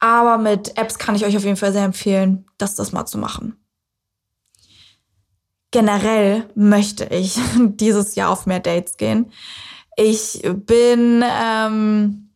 Aber 0.00 0.38
mit 0.38 0.76
Apps 0.76 0.98
kann 0.98 1.14
ich 1.14 1.24
euch 1.24 1.36
auf 1.36 1.44
jeden 1.44 1.56
Fall 1.56 1.72
sehr 1.72 1.84
empfehlen, 1.84 2.46
das 2.58 2.74
das 2.74 2.90
mal 2.90 3.06
zu 3.06 3.16
machen. 3.16 3.56
Generell 5.76 6.48
möchte 6.54 7.04
ich 7.04 7.38
dieses 7.58 8.14
Jahr 8.14 8.30
auf 8.30 8.46
mehr 8.46 8.60
Dates 8.60 8.96
gehen. 8.96 9.30
Ich 9.94 10.40
bin, 10.42 11.22
ähm, 11.22 12.30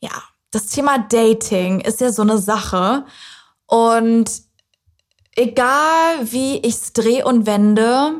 ja, 0.00 0.10
das 0.50 0.66
Thema 0.66 0.98
Dating 0.98 1.78
ist 1.78 2.00
ja 2.00 2.10
so 2.10 2.22
eine 2.22 2.38
Sache. 2.38 3.04
Und 3.66 4.32
egal 5.36 5.76
wie 6.22 6.56
ich 6.56 6.74
es 6.74 6.92
drehe 6.92 7.24
und 7.24 7.46
wende, 7.46 8.14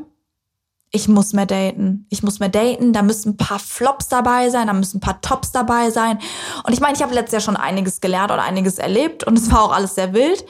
ich 0.93 1.09
muss 1.09 1.33
mehr 1.33 1.47
daten. 1.47 2.07
Ich 2.09 2.23
muss 2.23 2.39
mehr 2.39 2.51
daten. 2.51 2.93
Da 2.93 3.03
müssen 3.03 3.31
ein 3.31 3.37
paar 3.37 3.59
Flops 3.59 4.07
dabei 4.07 4.49
sein, 4.49 4.69
da 4.69 4.73
müssen 4.75 4.99
ein 4.99 5.01
paar 5.01 5.21
Tops 5.21 5.51
dabei 5.51 5.91
sein. 5.91 6.21
Und 6.63 6.73
ich 6.73 6.79
meine, 6.79 6.95
ich 6.95 7.03
habe 7.03 7.15
letztes 7.15 7.33
Jahr 7.33 7.41
schon 7.41 7.57
einiges 7.57 8.01
gelernt 8.01 8.31
und 8.31 8.39
einiges 8.39 8.79
erlebt 8.79 9.25
und 9.25 9.37
es 9.37 9.51
war 9.51 9.65
auch 9.65 9.73
alles 9.73 9.97
sehr 9.97 10.15
wild. 10.15 10.45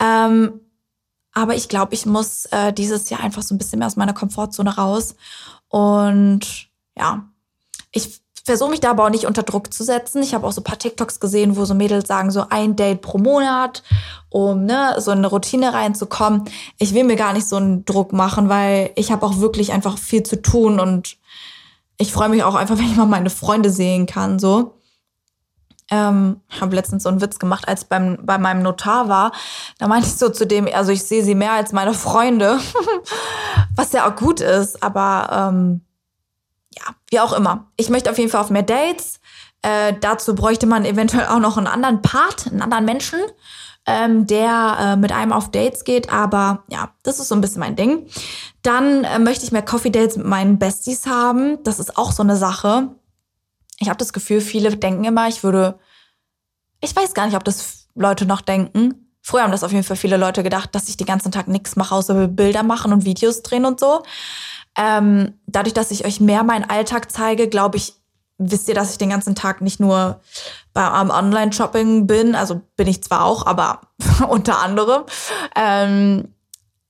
Ähm, 0.00 0.62
aber 1.40 1.54
ich 1.54 1.68
glaube, 1.68 1.94
ich 1.94 2.06
muss 2.06 2.46
äh, 2.46 2.72
dieses 2.72 3.08
Jahr 3.10 3.20
einfach 3.20 3.42
so 3.42 3.54
ein 3.54 3.58
bisschen 3.58 3.78
mehr 3.78 3.88
aus 3.88 3.96
meiner 3.96 4.12
Komfortzone 4.12 4.76
raus. 4.76 5.14
Und 5.68 6.68
ja, 6.96 7.24
ich 7.92 8.20
versuche 8.44 8.70
mich 8.70 8.80
da 8.80 8.90
aber 8.90 9.04
auch 9.04 9.10
nicht 9.10 9.26
unter 9.26 9.42
Druck 9.42 9.72
zu 9.72 9.84
setzen. 9.84 10.22
Ich 10.22 10.34
habe 10.34 10.46
auch 10.46 10.52
so 10.52 10.60
ein 10.60 10.64
paar 10.64 10.78
TikToks 10.78 11.20
gesehen, 11.20 11.56
wo 11.56 11.64
so 11.64 11.74
Mädels 11.74 12.08
sagen, 12.08 12.30
so 12.30 12.44
ein 12.50 12.76
Date 12.76 13.00
pro 13.00 13.18
Monat, 13.18 13.82
um 14.28 14.64
ne, 14.64 14.96
so 14.98 15.10
eine 15.12 15.26
Routine 15.26 15.72
reinzukommen. 15.72 16.44
Ich 16.78 16.94
will 16.94 17.04
mir 17.04 17.16
gar 17.16 17.32
nicht 17.32 17.48
so 17.48 17.56
einen 17.56 17.84
Druck 17.84 18.12
machen, 18.12 18.48
weil 18.48 18.90
ich 18.96 19.12
habe 19.12 19.24
auch 19.24 19.38
wirklich 19.38 19.72
einfach 19.72 19.98
viel 19.98 20.22
zu 20.22 20.40
tun 20.42 20.80
und 20.80 21.16
ich 21.96 22.12
freue 22.12 22.28
mich 22.28 22.42
auch 22.42 22.54
einfach, 22.54 22.78
wenn 22.78 22.86
ich 22.86 22.96
mal 22.96 23.06
meine 23.06 23.30
Freunde 23.30 23.70
sehen 23.70 24.06
kann. 24.06 24.38
So. 24.38 24.74
Ähm, 25.90 26.40
habe 26.60 26.76
letztens 26.76 27.02
so 27.02 27.08
einen 27.08 27.20
Witz 27.20 27.40
gemacht, 27.40 27.66
als 27.66 27.84
beim, 27.84 28.18
bei 28.22 28.38
meinem 28.38 28.62
Notar 28.62 29.08
war. 29.08 29.32
Da 29.78 29.88
meinte 29.88 30.06
ich 30.06 30.14
so 30.14 30.28
zu 30.28 30.46
dem, 30.46 30.68
also 30.72 30.92
ich 30.92 31.02
sehe 31.02 31.24
sie 31.24 31.34
mehr 31.34 31.52
als 31.52 31.72
meine 31.72 31.94
Freunde, 31.94 32.60
was 33.74 33.92
ja 33.92 34.08
auch 34.08 34.14
gut 34.14 34.40
ist, 34.40 34.82
aber 34.84 35.50
ähm, 35.52 35.80
ja, 36.76 36.94
wie 37.10 37.20
auch 37.20 37.32
immer. 37.32 37.66
Ich 37.76 37.90
möchte 37.90 38.10
auf 38.10 38.18
jeden 38.18 38.30
Fall 38.30 38.40
auf 38.40 38.50
mehr 38.50 38.62
Dates. 38.62 39.20
Äh, 39.62 39.94
dazu 40.00 40.34
bräuchte 40.34 40.66
man 40.66 40.84
eventuell 40.84 41.26
auch 41.26 41.40
noch 41.40 41.56
einen 41.56 41.66
anderen 41.66 42.02
Part, 42.02 42.46
einen 42.46 42.62
anderen 42.62 42.84
Menschen, 42.84 43.18
ähm, 43.86 44.26
der 44.26 44.76
äh, 44.80 44.96
mit 44.96 45.12
einem 45.12 45.32
auf 45.32 45.50
Dates 45.50 45.84
geht. 45.84 46.12
Aber 46.12 46.64
ja, 46.68 46.90
das 47.02 47.20
ist 47.20 47.28
so 47.28 47.34
ein 47.34 47.40
bisschen 47.40 47.60
mein 47.60 47.76
Ding. 47.76 48.06
Dann 48.62 49.04
äh, 49.04 49.18
möchte 49.18 49.44
ich 49.44 49.52
mehr 49.52 49.62
Coffee 49.62 49.90
Dates 49.90 50.16
mit 50.16 50.26
meinen 50.26 50.58
Besties 50.58 51.06
haben. 51.06 51.62
Das 51.64 51.78
ist 51.78 51.98
auch 51.98 52.12
so 52.12 52.22
eine 52.22 52.36
Sache. 52.36 52.88
Ich 53.80 53.88
habe 53.88 53.98
das 53.98 54.12
Gefühl, 54.12 54.40
viele 54.40 54.76
denken 54.76 55.04
immer, 55.04 55.26
ich 55.26 55.42
würde. 55.42 55.78
Ich 56.80 56.94
weiß 56.94 57.14
gar 57.14 57.26
nicht, 57.26 57.36
ob 57.36 57.44
das 57.44 57.88
Leute 57.94 58.26
noch 58.26 58.40
denken. 58.40 59.10
Früher 59.22 59.42
haben 59.42 59.52
das 59.52 59.64
auf 59.64 59.72
jeden 59.72 59.84
Fall 59.84 59.96
viele 59.96 60.16
Leute 60.16 60.42
gedacht, 60.42 60.74
dass 60.74 60.88
ich 60.88 60.96
den 60.96 61.06
ganzen 61.06 61.32
Tag 61.32 61.48
nichts 61.48 61.76
mache, 61.76 61.94
außer 61.94 62.28
Bilder 62.28 62.62
machen 62.62 62.92
und 62.92 63.04
Videos 63.04 63.42
drehen 63.42 63.66
und 63.66 63.80
so. 63.80 64.02
Ähm, 64.78 65.34
dadurch, 65.46 65.74
dass 65.74 65.90
ich 65.90 66.06
euch 66.06 66.20
mehr 66.20 66.42
meinen 66.42 66.64
Alltag 66.64 67.10
zeige, 67.10 67.48
glaube 67.48 67.76
ich, 67.76 67.94
wisst 68.38 68.68
ihr, 68.68 68.74
dass 68.74 68.92
ich 68.92 68.98
den 68.98 69.10
ganzen 69.10 69.34
Tag 69.34 69.60
nicht 69.60 69.80
nur 69.80 70.20
beim 70.72 71.10
Online-Shopping 71.10 72.06
bin, 72.06 72.34
also 72.34 72.62
bin 72.76 72.88
ich 72.88 73.02
zwar 73.02 73.24
auch, 73.24 73.46
aber 73.46 73.82
unter 74.28 74.60
anderem. 74.60 75.02
Ähm, 75.54 76.34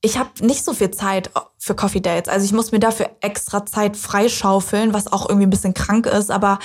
ich 0.02 0.18
habe 0.18 0.30
nicht 0.40 0.64
so 0.64 0.72
viel 0.72 0.90
Zeit 0.90 1.30
für 1.58 1.74
Coffee 1.74 2.00
Dates. 2.00 2.32
Also 2.32 2.44
ich 2.44 2.52
muss 2.52 2.72
mir 2.72 2.80
dafür 2.80 3.10
extra 3.20 3.66
Zeit 3.66 3.96
freischaufeln, 3.96 4.94
was 4.94 5.12
auch 5.12 5.28
irgendwie 5.28 5.46
ein 5.46 5.50
bisschen 5.50 5.74
krank 5.74 6.06
ist, 6.06 6.30
aber 6.30 6.58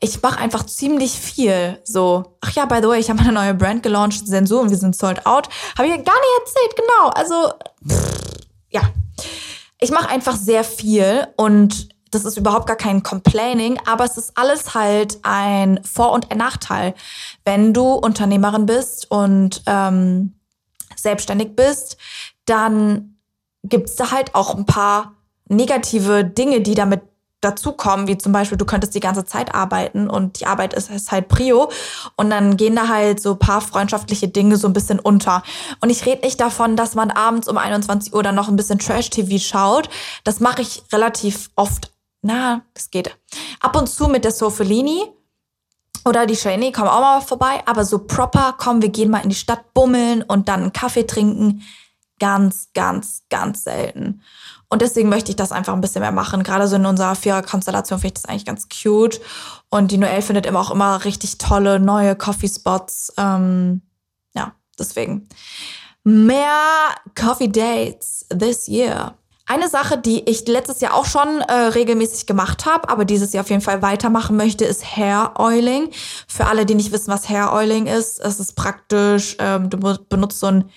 ich 0.00 0.22
mache 0.22 0.38
einfach 0.38 0.64
ziemlich 0.64 1.12
viel. 1.12 1.80
So, 1.84 2.36
ach 2.40 2.52
ja, 2.52 2.64
by 2.64 2.78
the 2.80 2.88
way, 2.88 2.98
ich 2.98 3.10
habe 3.10 3.20
eine 3.22 3.32
neue 3.32 3.54
Brand 3.54 3.82
gelauncht, 3.82 4.26
Sensor, 4.26 4.62
und 4.62 4.70
wir 4.70 4.78
sind 4.78 4.96
sold 4.96 5.26
out. 5.26 5.48
Habe 5.76 5.88
ich 5.88 5.94
ja 5.94 6.02
gar 6.02 6.14
nicht 6.14 6.40
erzählt, 6.40 6.76
genau. 6.76 7.10
Also, 7.10 7.52
pff, 7.86 8.38
ja 8.70 8.82
ich 9.82 9.90
mache 9.90 10.08
einfach 10.08 10.36
sehr 10.36 10.62
viel 10.62 11.26
und 11.36 11.88
das 12.12 12.24
ist 12.24 12.36
überhaupt 12.36 12.68
gar 12.68 12.76
kein 12.76 13.02
Complaining, 13.02 13.80
aber 13.84 14.04
es 14.04 14.16
ist 14.16 14.36
alles 14.36 14.74
halt 14.74 15.18
ein 15.22 15.80
Vor- 15.82 16.12
und 16.12 16.30
ein 16.30 16.38
Nachteil. 16.38 16.94
Wenn 17.44 17.74
du 17.74 17.94
Unternehmerin 17.94 18.66
bist 18.66 19.10
und 19.10 19.62
ähm, 19.66 20.34
selbstständig 20.94 21.56
bist, 21.56 21.96
dann 22.44 23.16
gibt's 23.62 23.96
da 23.96 24.10
halt 24.10 24.34
auch 24.34 24.54
ein 24.54 24.66
paar 24.66 25.14
negative 25.48 26.24
Dinge, 26.24 26.60
die 26.60 26.74
damit 26.74 27.02
dazukommen, 27.42 28.06
wie 28.06 28.16
zum 28.16 28.32
Beispiel, 28.32 28.56
du 28.56 28.64
könntest 28.64 28.94
die 28.94 29.00
ganze 29.00 29.24
Zeit 29.24 29.54
arbeiten 29.54 30.08
und 30.08 30.40
die 30.40 30.46
Arbeit 30.46 30.74
ist, 30.74 30.90
ist 30.90 31.10
halt 31.10 31.28
Prio 31.28 31.70
und 32.16 32.30
dann 32.30 32.56
gehen 32.56 32.76
da 32.76 32.88
halt 32.88 33.20
so 33.20 33.34
paar 33.34 33.60
freundschaftliche 33.60 34.28
Dinge 34.28 34.56
so 34.56 34.68
ein 34.68 34.72
bisschen 34.72 35.00
unter. 35.00 35.42
Und 35.80 35.90
ich 35.90 36.06
rede 36.06 36.22
nicht 36.22 36.40
davon, 36.40 36.76
dass 36.76 36.94
man 36.94 37.10
abends 37.10 37.48
um 37.48 37.58
21 37.58 38.14
Uhr 38.14 38.22
dann 38.22 38.36
noch 38.36 38.48
ein 38.48 38.56
bisschen 38.56 38.78
Trash-TV 38.78 39.38
schaut. 39.38 39.90
Das 40.24 40.40
mache 40.40 40.62
ich 40.62 40.84
relativ 40.92 41.50
oft. 41.56 41.92
Na, 42.22 42.62
das 42.74 42.90
geht. 42.90 43.16
Ab 43.60 43.76
und 43.76 43.88
zu 43.88 44.06
mit 44.06 44.24
der 44.24 44.30
Sofelini 44.30 45.02
oder 46.04 46.26
die 46.26 46.36
Shani 46.36 46.70
kommen 46.70 46.88
auch 46.88 47.00
mal 47.00 47.20
vorbei, 47.20 47.62
aber 47.66 47.84
so 47.84 47.98
proper, 47.98 48.54
komm, 48.56 48.82
wir 48.82 48.88
gehen 48.88 49.10
mal 49.10 49.22
in 49.22 49.28
die 49.28 49.34
Stadt 49.34 49.74
bummeln 49.74 50.22
und 50.22 50.48
dann 50.48 50.60
einen 50.60 50.72
Kaffee 50.72 51.06
trinken. 51.06 51.62
Ganz, 52.22 52.68
ganz, 52.72 53.24
ganz 53.30 53.64
selten. 53.64 54.22
Und 54.68 54.80
deswegen 54.80 55.08
möchte 55.08 55.32
ich 55.32 55.36
das 55.36 55.50
einfach 55.50 55.72
ein 55.72 55.80
bisschen 55.80 56.02
mehr 56.02 56.12
machen. 56.12 56.44
Gerade 56.44 56.68
so 56.68 56.76
in 56.76 56.86
unserer 56.86 57.16
Vierer-Konstellation 57.16 57.98
finde 57.98 58.14
ich 58.14 58.22
das 58.22 58.24
eigentlich 58.26 58.44
ganz 58.44 58.68
cute. 58.68 59.20
Und 59.70 59.90
die 59.90 59.98
Noelle 59.98 60.22
findet 60.22 60.46
immer 60.46 60.60
auch 60.60 60.70
immer 60.70 61.04
richtig 61.04 61.38
tolle 61.38 61.80
neue 61.80 62.14
Coffee-Spots. 62.14 63.14
Ähm, 63.18 63.82
ja, 64.36 64.52
deswegen. 64.78 65.28
Mehr 66.04 66.94
Coffee 67.16 67.48
Dates 67.48 68.24
this 68.30 68.68
year. 68.68 69.14
Eine 69.46 69.68
Sache, 69.68 69.98
die 69.98 70.22
ich 70.30 70.46
letztes 70.46 70.80
Jahr 70.80 70.94
auch 70.94 71.06
schon 71.06 71.40
äh, 71.40 71.52
regelmäßig 71.52 72.26
gemacht 72.26 72.66
habe, 72.66 72.88
aber 72.88 73.04
dieses 73.04 73.32
Jahr 73.32 73.42
auf 73.42 73.50
jeden 73.50 73.62
Fall 73.62 73.82
weitermachen 73.82 74.36
möchte, 74.36 74.64
ist 74.64 74.96
Hair 74.96 75.32
Oiling. 75.40 75.90
Für 76.28 76.46
alle, 76.46 76.66
die 76.66 76.76
nicht 76.76 76.92
wissen, 76.92 77.12
was 77.12 77.28
Hair 77.28 77.52
Oiling 77.52 77.88
ist, 77.88 78.20
es 78.20 78.38
ist 78.38 78.54
praktisch, 78.54 79.34
ähm, 79.40 79.70
du 79.70 79.98
benutzt 80.08 80.38
so 80.38 80.46
ein 80.46 80.70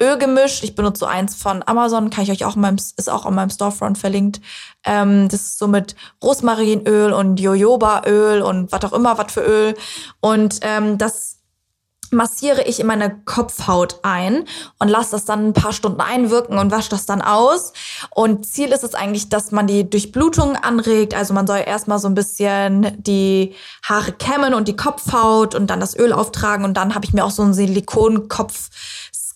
Ölgemisch. 0.00 0.62
Ich 0.62 0.74
benutze 0.74 1.00
so 1.00 1.06
eins 1.06 1.34
von 1.34 1.62
Amazon, 1.66 2.10
kann 2.10 2.24
ich 2.24 2.30
euch 2.30 2.44
auch 2.44 2.56
in 2.56 2.62
meinem, 2.62 2.76
ist 2.76 3.10
auch 3.10 3.26
in 3.26 3.34
meinem 3.34 3.50
Storefront 3.50 3.98
verlinkt. 3.98 4.40
Ähm, 4.84 5.28
das 5.28 5.42
ist 5.42 5.58
so 5.58 5.68
mit 5.68 5.94
Rosmarinöl 6.22 7.12
und 7.12 7.38
Jojobaöl 7.38 8.42
und 8.42 8.72
was 8.72 8.84
auch 8.84 8.92
immer, 8.92 9.18
was 9.18 9.32
für 9.32 9.42
Öl. 9.42 9.74
Und 10.20 10.60
ähm, 10.62 10.98
das 10.98 11.40
massiere 12.10 12.62
ich 12.62 12.80
in 12.80 12.86
meine 12.86 13.22
Kopfhaut 13.24 14.00
ein 14.02 14.44
und 14.78 14.88
lasse 14.88 15.12
das 15.12 15.24
dann 15.24 15.48
ein 15.48 15.52
paar 15.52 15.72
Stunden 15.72 16.00
einwirken 16.00 16.58
und 16.58 16.70
wasche 16.70 16.90
das 16.90 17.06
dann 17.06 17.22
aus. 17.22 17.72
Und 18.10 18.46
Ziel 18.46 18.72
ist 18.72 18.84
es 18.84 18.94
eigentlich, 18.94 19.28
dass 19.28 19.52
man 19.52 19.66
die 19.66 19.88
Durchblutung 19.88 20.56
anregt. 20.56 21.14
Also 21.14 21.34
man 21.34 21.46
soll 21.46 21.62
erstmal 21.64 21.98
so 21.98 22.08
ein 22.08 22.14
bisschen 22.14 22.96
die 23.02 23.54
Haare 23.82 24.12
kämmen 24.12 24.54
und 24.54 24.68
die 24.68 24.76
Kopfhaut 24.76 25.54
und 25.54 25.68
dann 25.68 25.80
das 25.80 25.96
Öl 25.96 26.12
auftragen. 26.12 26.64
Und 26.64 26.74
dann 26.74 26.94
habe 26.94 27.04
ich 27.04 27.12
mir 27.12 27.24
auch 27.24 27.30
so 27.30 27.42
ein 27.42 27.54
Silikonkopf 27.54 28.70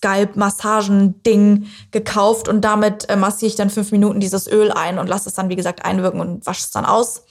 Scalp-Massagen-Ding 0.05 1.67
gekauft 1.91 2.47
und 2.47 2.61
damit 2.61 3.09
äh, 3.09 3.15
massiere 3.15 3.49
ich 3.49 3.55
dann 3.55 3.71
fünf 3.71 3.91
Minuten 3.91 4.19
dieses 4.19 4.47
Öl 4.47 4.71
ein 4.71 4.99
und 4.99 5.07
lasse 5.07 5.29
es 5.29 5.35
dann, 5.35 5.49
wie 5.49 5.55
gesagt, 5.55 5.83
einwirken 5.83 6.19
und 6.19 6.45
wasche 6.45 6.61
es 6.61 6.71
dann 6.71 6.85
aus. 6.85 7.23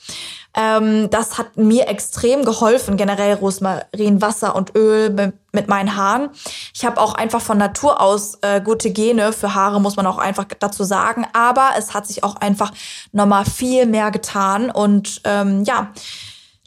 Ähm, 0.56 1.08
das 1.10 1.38
hat 1.38 1.56
mir 1.56 1.88
extrem 1.88 2.44
geholfen, 2.44 2.96
generell 2.96 3.34
Rosmarin, 3.34 4.20
Wasser 4.20 4.54
und 4.54 4.76
Öl 4.76 5.10
mit, 5.10 5.34
mit 5.52 5.68
meinen 5.68 5.96
Haaren. 5.96 6.30
Ich 6.72 6.84
habe 6.84 7.00
auch 7.00 7.14
einfach 7.14 7.40
von 7.40 7.58
Natur 7.58 8.00
aus 8.00 8.38
äh, 8.42 8.60
gute 8.60 8.90
Gene 8.90 9.32
für 9.32 9.54
Haare, 9.54 9.80
muss 9.80 9.96
man 9.96 10.06
auch 10.06 10.18
einfach 10.18 10.46
dazu 10.58 10.84
sagen. 10.84 11.26
Aber 11.32 11.70
es 11.76 11.94
hat 11.94 12.06
sich 12.06 12.22
auch 12.22 12.36
einfach 12.36 12.72
nochmal 13.12 13.44
viel 13.44 13.86
mehr 13.86 14.10
getan. 14.12 14.70
Und 14.70 15.22
ähm, 15.24 15.64
ja, 15.64 15.92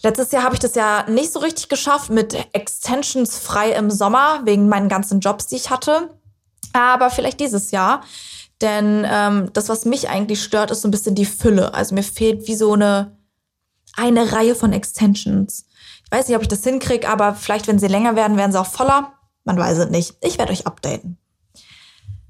letztes 0.01 0.31
Jahr 0.31 0.43
habe 0.43 0.55
ich 0.55 0.59
das 0.59 0.75
ja 0.75 1.05
nicht 1.09 1.33
so 1.33 1.39
richtig 1.39 1.69
geschafft 1.69 2.09
mit 2.09 2.35
Extensions 2.53 3.37
frei 3.37 3.71
im 3.71 3.91
Sommer, 3.91 4.41
wegen 4.43 4.69
meinen 4.69 4.89
ganzen 4.89 5.19
Jobs, 5.19 5.47
die 5.47 5.55
ich 5.55 5.69
hatte. 5.69 6.09
Aber 6.73 7.09
vielleicht 7.09 7.39
dieses 7.39 7.71
Jahr. 7.71 8.01
Denn 8.61 9.05
ähm, 9.09 9.49
das, 9.53 9.69
was 9.69 9.85
mich 9.85 10.09
eigentlich 10.09 10.43
stört, 10.43 10.71
ist 10.71 10.81
so 10.81 10.87
ein 10.87 10.91
bisschen 10.91 11.15
die 11.15 11.25
Fülle. 11.25 11.73
Also 11.73 11.93
mir 11.93 12.03
fehlt 12.03 12.47
wie 12.47 12.55
so 12.55 12.73
eine 12.73 13.17
eine 13.97 14.31
Reihe 14.31 14.55
von 14.55 14.71
Extensions. 14.71 15.65
Ich 16.05 16.11
weiß 16.11 16.27
nicht, 16.27 16.37
ob 16.37 16.43
ich 16.43 16.47
das 16.47 16.63
hinkriege, 16.63 17.09
aber 17.09 17.33
vielleicht, 17.33 17.67
wenn 17.67 17.79
sie 17.79 17.87
länger 17.87 18.15
werden, 18.15 18.37
werden 18.37 18.51
sie 18.51 18.59
auch 18.59 18.67
voller. 18.67 19.13
Man 19.43 19.57
weiß 19.57 19.79
es 19.79 19.89
nicht. 19.89 20.15
Ich 20.21 20.37
werde 20.37 20.53
euch 20.53 20.65
updaten. 20.65 21.17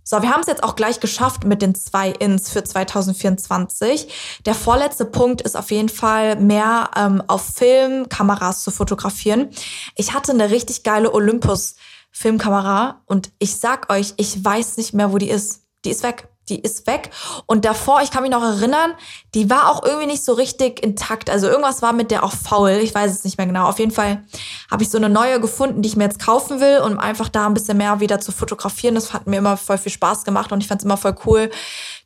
So, 0.10 0.22
wir 0.22 0.32
haben 0.32 0.40
es 0.40 0.48
jetzt 0.48 0.64
auch 0.64 0.78
gleich 0.78 1.02
geschafft 1.02 1.44
mit 1.44 1.62
den 1.62 1.76
zwei 1.76 2.12
Ins 2.12 2.50
für 2.50 2.64
2024. 2.64 4.40
Der 4.46 4.56
vorletzte 4.56 5.04
Punkt 5.04 5.42
ist 5.42 5.58
auf 5.58 5.70
jeden 5.70 5.90
Fall 5.90 6.38
mehr 6.38 6.92
ähm, 6.96 7.22
auf 7.28 7.44
Filmkameras 7.56 8.64
zu 8.64 8.72
fotografieren. 8.72 9.50
Ich 9.98 10.14
hatte 10.14 10.32
eine 10.32 10.50
richtig 10.50 10.84
geile 10.84 11.14
Olympus 11.14 11.76
Filmkamera 12.10 13.02
und 13.06 13.34
ich 13.40 13.58
sag 13.58 13.92
euch, 13.92 14.14
ich 14.16 14.46
weiß 14.46 14.78
nicht 14.78 14.94
mehr, 14.94 15.12
wo 15.12 15.18
die 15.18 15.30
ist. 15.30 15.64
Die 15.84 15.90
ist 15.90 16.04
weg 16.04 16.30
die 16.50 16.60
ist 16.60 16.88
weg. 16.88 17.12
Und 17.46 17.66
davor, 17.66 18.02
ich 18.02 18.12
kann 18.12 18.24
mich 18.24 18.32
noch 18.32 18.44
erinnern, 18.44 18.94
die 19.34 19.50
war 19.50 19.72
auch 19.72 19.84
irgendwie 19.84 20.08
nicht 20.08 20.24
so 20.24 20.34
richtig 20.34 20.84
intakt. 20.84 21.30
Also 21.30 21.48
irgendwas 21.48 21.82
war 21.82 21.94
mit 21.94 22.12
der 22.12 22.24
auch 22.24 22.34
faul. 22.34 22.80
Ich 22.82 22.94
weiß 22.94 23.12
es 23.12 23.24
nicht 23.24 23.38
mehr 23.38 23.48
genau. 23.48 23.68
Auf 23.68 23.80
jeden 23.80 23.92
Fall 23.92 24.24
habe 24.72 24.84
ich 24.84 24.90
so 24.90 24.98
eine 24.98 25.10
neue 25.10 25.40
gefunden, 25.40 25.82
die 25.82 25.90
ich 25.90 25.96
mir 25.96 26.06
jetzt 26.06 26.24
kaufen 26.24 26.60
will, 26.60 26.80
um 26.80 26.98
einfach 27.00 27.30
da 27.30 27.46
ein 27.46 27.54
bisschen 27.54 27.78
mehr 27.78 28.00
wieder 28.00 28.20
zu 28.20 28.32
fotografieren. 28.32 28.96
Das 28.96 29.14
hat 29.14 29.28
mir 29.28 29.38
immer 29.38 29.58
voll 29.58 29.78
viel 29.78 29.92
Spaß 29.92 30.24
gemacht 30.24 30.52
und 30.52 30.62
ich 30.62 30.68
fand 30.68 30.82
es 30.82 30.86
immer 30.86 30.98
voll 30.98 31.16
cool, 31.26 31.50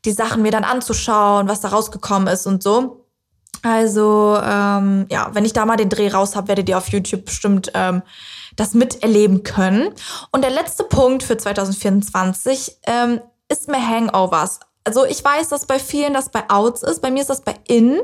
die 0.06 0.12
Sachen 0.12 0.41
mir 0.41 0.51
dann 0.51 0.63
anzuschauen, 0.63 1.47
was 1.47 1.62
da 1.62 1.69
rausgekommen 1.69 2.27
ist 2.27 2.47
und 2.47 2.63
so. 2.63 3.01
Also 3.63 4.39
ähm, 4.43 5.06
ja, 5.10 5.30
wenn 5.34 5.45
ich 5.45 5.54
da 5.54 5.65
mal 5.65 5.77
den 5.77 5.89
Dreh 5.89 6.10
raus 6.10 6.36
habe, 6.36 6.47
werdet 6.47 6.67
ihr 6.67 6.77
auf 6.77 6.89
YouTube 6.89 7.25
bestimmt 7.25 7.71
ähm, 7.75 8.01
das 8.56 8.73
miterleben 8.73 9.43
können. 9.43 9.93
Und 10.32 10.43
der 10.43 10.51
letzte 10.51 10.84
Punkt 10.84 11.23
für 11.23 11.38
2024 11.38 12.77
ähm, 12.88 13.21
ist 13.51 13.67
mehr 13.67 13.85
Hangovers. 13.85 14.59
Also 14.83 15.05
ich 15.05 15.23
weiß, 15.23 15.49
dass 15.49 15.65
bei 15.65 15.77
vielen 15.77 16.13
das 16.13 16.29
bei 16.29 16.49
Outs 16.49 16.81
ist. 16.83 17.01
Bei 17.01 17.11
mir 17.11 17.21
ist 17.21 17.29
das 17.29 17.41
bei 17.41 17.55
In, 17.67 18.01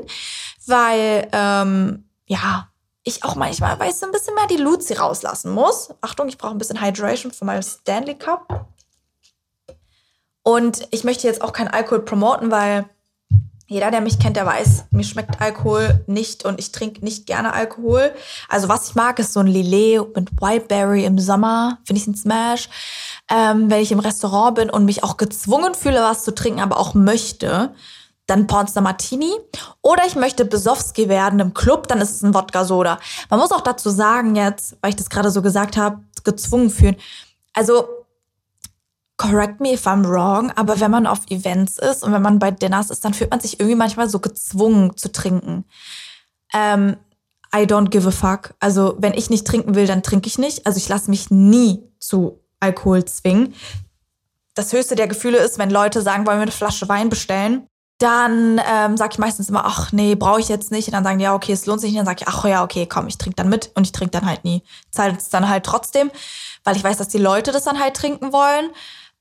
weil 0.66 1.28
ähm, 1.32 2.04
ja 2.26 2.68
ich 3.08 3.24
auch 3.24 3.34
manchmal, 3.34 3.78
weiß, 3.78 4.02
ein 4.02 4.12
bisschen 4.12 4.34
mehr 4.34 4.46
die 4.46 4.56
Luzi 4.56 4.94
rauslassen 4.94 5.50
muss. 5.52 5.88
Achtung, 6.00 6.28
ich 6.28 6.38
brauche 6.38 6.52
ein 6.52 6.58
bisschen 6.58 6.80
Hydration 6.80 7.32
von 7.32 7.46
meinem 7.46 7.62
Stanley 7.62 8.14
Cup. 8.14 8.68
Und 10.42 10.86
ich 10.90 11.04
möchte 11.04 11.26
jetzt 11.26 11.42
auch 11.42 11.52
keinen 11.52 11.68
Alkohol 11.68 12.04
promoten, 12.04 12.50
weil 12.50 12.88
jeder, 13.66 13.90
der 13.90 14.00
mich 14.00 14.18
kennt, 14.18 14.36
der 14.36 14.46
weiß, 14.46 14.86
mir 14.90 15.04
schmeckt 15.04 15.40
Alkohol 15.40 16.02
nicht 16.06 16.44
und 16.44 16.58
ich 16.58 16.72
trinke 16.72 17.04
nicht 17.04 17.26
gerne 17.26 17.52
Alkohol. 17.52 18.14
Also 18.48 18.68
was 18.68 18.90
ich 18.90 18.94
mag, 18.94 19.18
ist 19.18 19.34
so 19.34 19.40
ein 19.40 19.46
Lillet 19.46 20.14
mit 20.14 20.30
Whiteberry 20.40 21.04
im 21.04 21.18
Sommer. 21.18 21.78
Finde 21.84 22.00
ich 22.00 22.06
ein 22.06 22.16
Smash 22.16 22.68
ähm, 23.30 23.70
wenn 23.70 23.82
ich 23.82 23.92
im 23.92 23.98
Restaurant 23.98 24.54
bin 24.54 24.70
und 24.70 24.84
mich 24.84 25.04
auch 25.04 25.16
gezwungen 25.16 25.74
fühle, 25.74 26.00
was 26.00 26.24
zu 26.24 26.34
trinken, 26.34 26.60
aber 26.60 26.78
auch 26.78 26.94
möchte, 26.94 27.74
dann 28.26 28.46
Pornstar 28.46 28.82
Martini. 28.82 29.32
Oder 29.82 30.04
ich 30.06 30.14
möchte 30.14 30.44
Besowski 30.44 31.08
werden 31.08 31.40
im 31.40 31.54
Club, 31.54 31.88
dann 31.88 32.00
ist 32.00 32.10
es 32.12 32.22
ein 32.22 32.34
Wodka-Soda. 32.34 32.98
Man 33.30 33.40
muss 33.40 33.52
auch 33.52 33.62
dazu 33.62 33.90
sagen 33.90 34.36
jetzt, 34.36 34.76
weil 34.80 34.90
ich 34.90 34.96
das 34.96 35.10
gerade 35.10 35.30
so 35.30 35.42
gesagt 35.42 35.76
habe, 35.76 36.00
gezwungen 36.24 36.70
fühlen. 36.70 36.96
Also, 37.54 37.88
correct 39.16 39.60
me 39.60 39.72
if 39.72 39.86
I'm 39.86 40.06
wrong, 40.06 40.52
aber 40.56 40.78
wenn 40.80 40.90
man 40.90 41.06
auf 41.06 41.20
Events 41.30 41.78
ist 41.78 42.04
und 42.04 42.12
wenn 42.12 42.22
man 42.22 42.38
bei 42.38 42.50
Dinners 42.50 42.90
ist, 42.90 43.04
dann 43.04 43.14
fühlt 43.14 43.30
man 43.30 43.40
sich 43.40 43.58
irgendwie 43.58 43.76
manchmal 43.76 44.08
so 44.08 44.20
gezwungen 44.20 44.96
zu 44.96 45.10
trinken. 45.10 45.64
Ähm, 46.54 46.96
I 47.54 47.60
don't 47.60 47.88
give 47.88 48.06
a 48.06 48.10
fuck. 48.10 48.54
Also, 48.60 48.96
wenn 48.98 49.14
ich 49.14 49.30
nicht 49.30 49.46
trinken 49.46 49.74
will, 49.74 49.86
dann 49.86 50.02
trinke 50.02 50.28
ich 50.28 50.38
nicht. 50.38 50.66
Also, 50.66 50.76
ich 50.76 50.88
lasse 50.88 51.10
mich 51.10 51.30
nie 51.30 51.82
zu 51.98 52.40
Alkohol 52.60 53.04
zwingen. 53.04 53.54
Das 54.54 54.72
höchste 54.72 54.96
der 54.96 55.06
Gefühle 55.06 55.38
ist, 55.38 55.58
wenn 55.58 55.70
Leute 55.70 56.02
sagen, 56.02 56.26
wollen 56.26 56.38
wir 56.38 56.42
eine 56.42 56.50
Flasche 56.50 56.88
Wein 56.88 57.08
bestellen. 57.08 57.68
Dann 57.98 58.60
ähm, 58.64 58.96
sage 58.96 59.10
ich 59.12 59.18
meistens 59.18 59.48
immer, 59.48 59.64
ach 59.64 59.92
nee, 59.92 60.14
brauche 60.14 60.40
ich 60.40 60.48
jetzt 60.48 60.70
nicht. 60.70 60.88
Und 60.88 60.94
dann 60.94 61.04
sagen 61.04 61.18
die, 61.18 61.24
ja, 61.24 61.34
okay, 61.34 61.52
es 61.52 61.66
lohnt 61.66 61.80
sich 61.80 61.90
nicht. 61.90 62.00
Und 62.00 62.06
dann 62.06 62.16
sage 62.16 62.24
ich, 62.24 62.28
ach 62.28 62.44
ja, 62.44 62.62
okay, 62.62 62.86
komm, 62.86 63.08
ich 63.08 63.18
trinke 63.18 63.36
dann 63.36 63.48
mit. 63.48 63.70
Und 63.74 63.84
ich 63.84 63.92
trinke 63.92 64.12
dann 64.12 64.26
halt 64.26 64.44
nie. 64.44 64.62
Zahle 64.90 65.16
es 65.16 65.28
dann 65.28 65.48
halt 65.48 65.64
trotzdem, 65.64 66.10
weil 66.64 66.76
ich 66.76 66.84
weiß, 66.84 66.96
dass 66.96 67.08
die 67.08 67.18
Leute 67.18 67.52
das 67.52 67.64
dann 67.64 67.78
halt 67.78 67.94
trinken 67.94 68.32
wollen. 68.32 68.70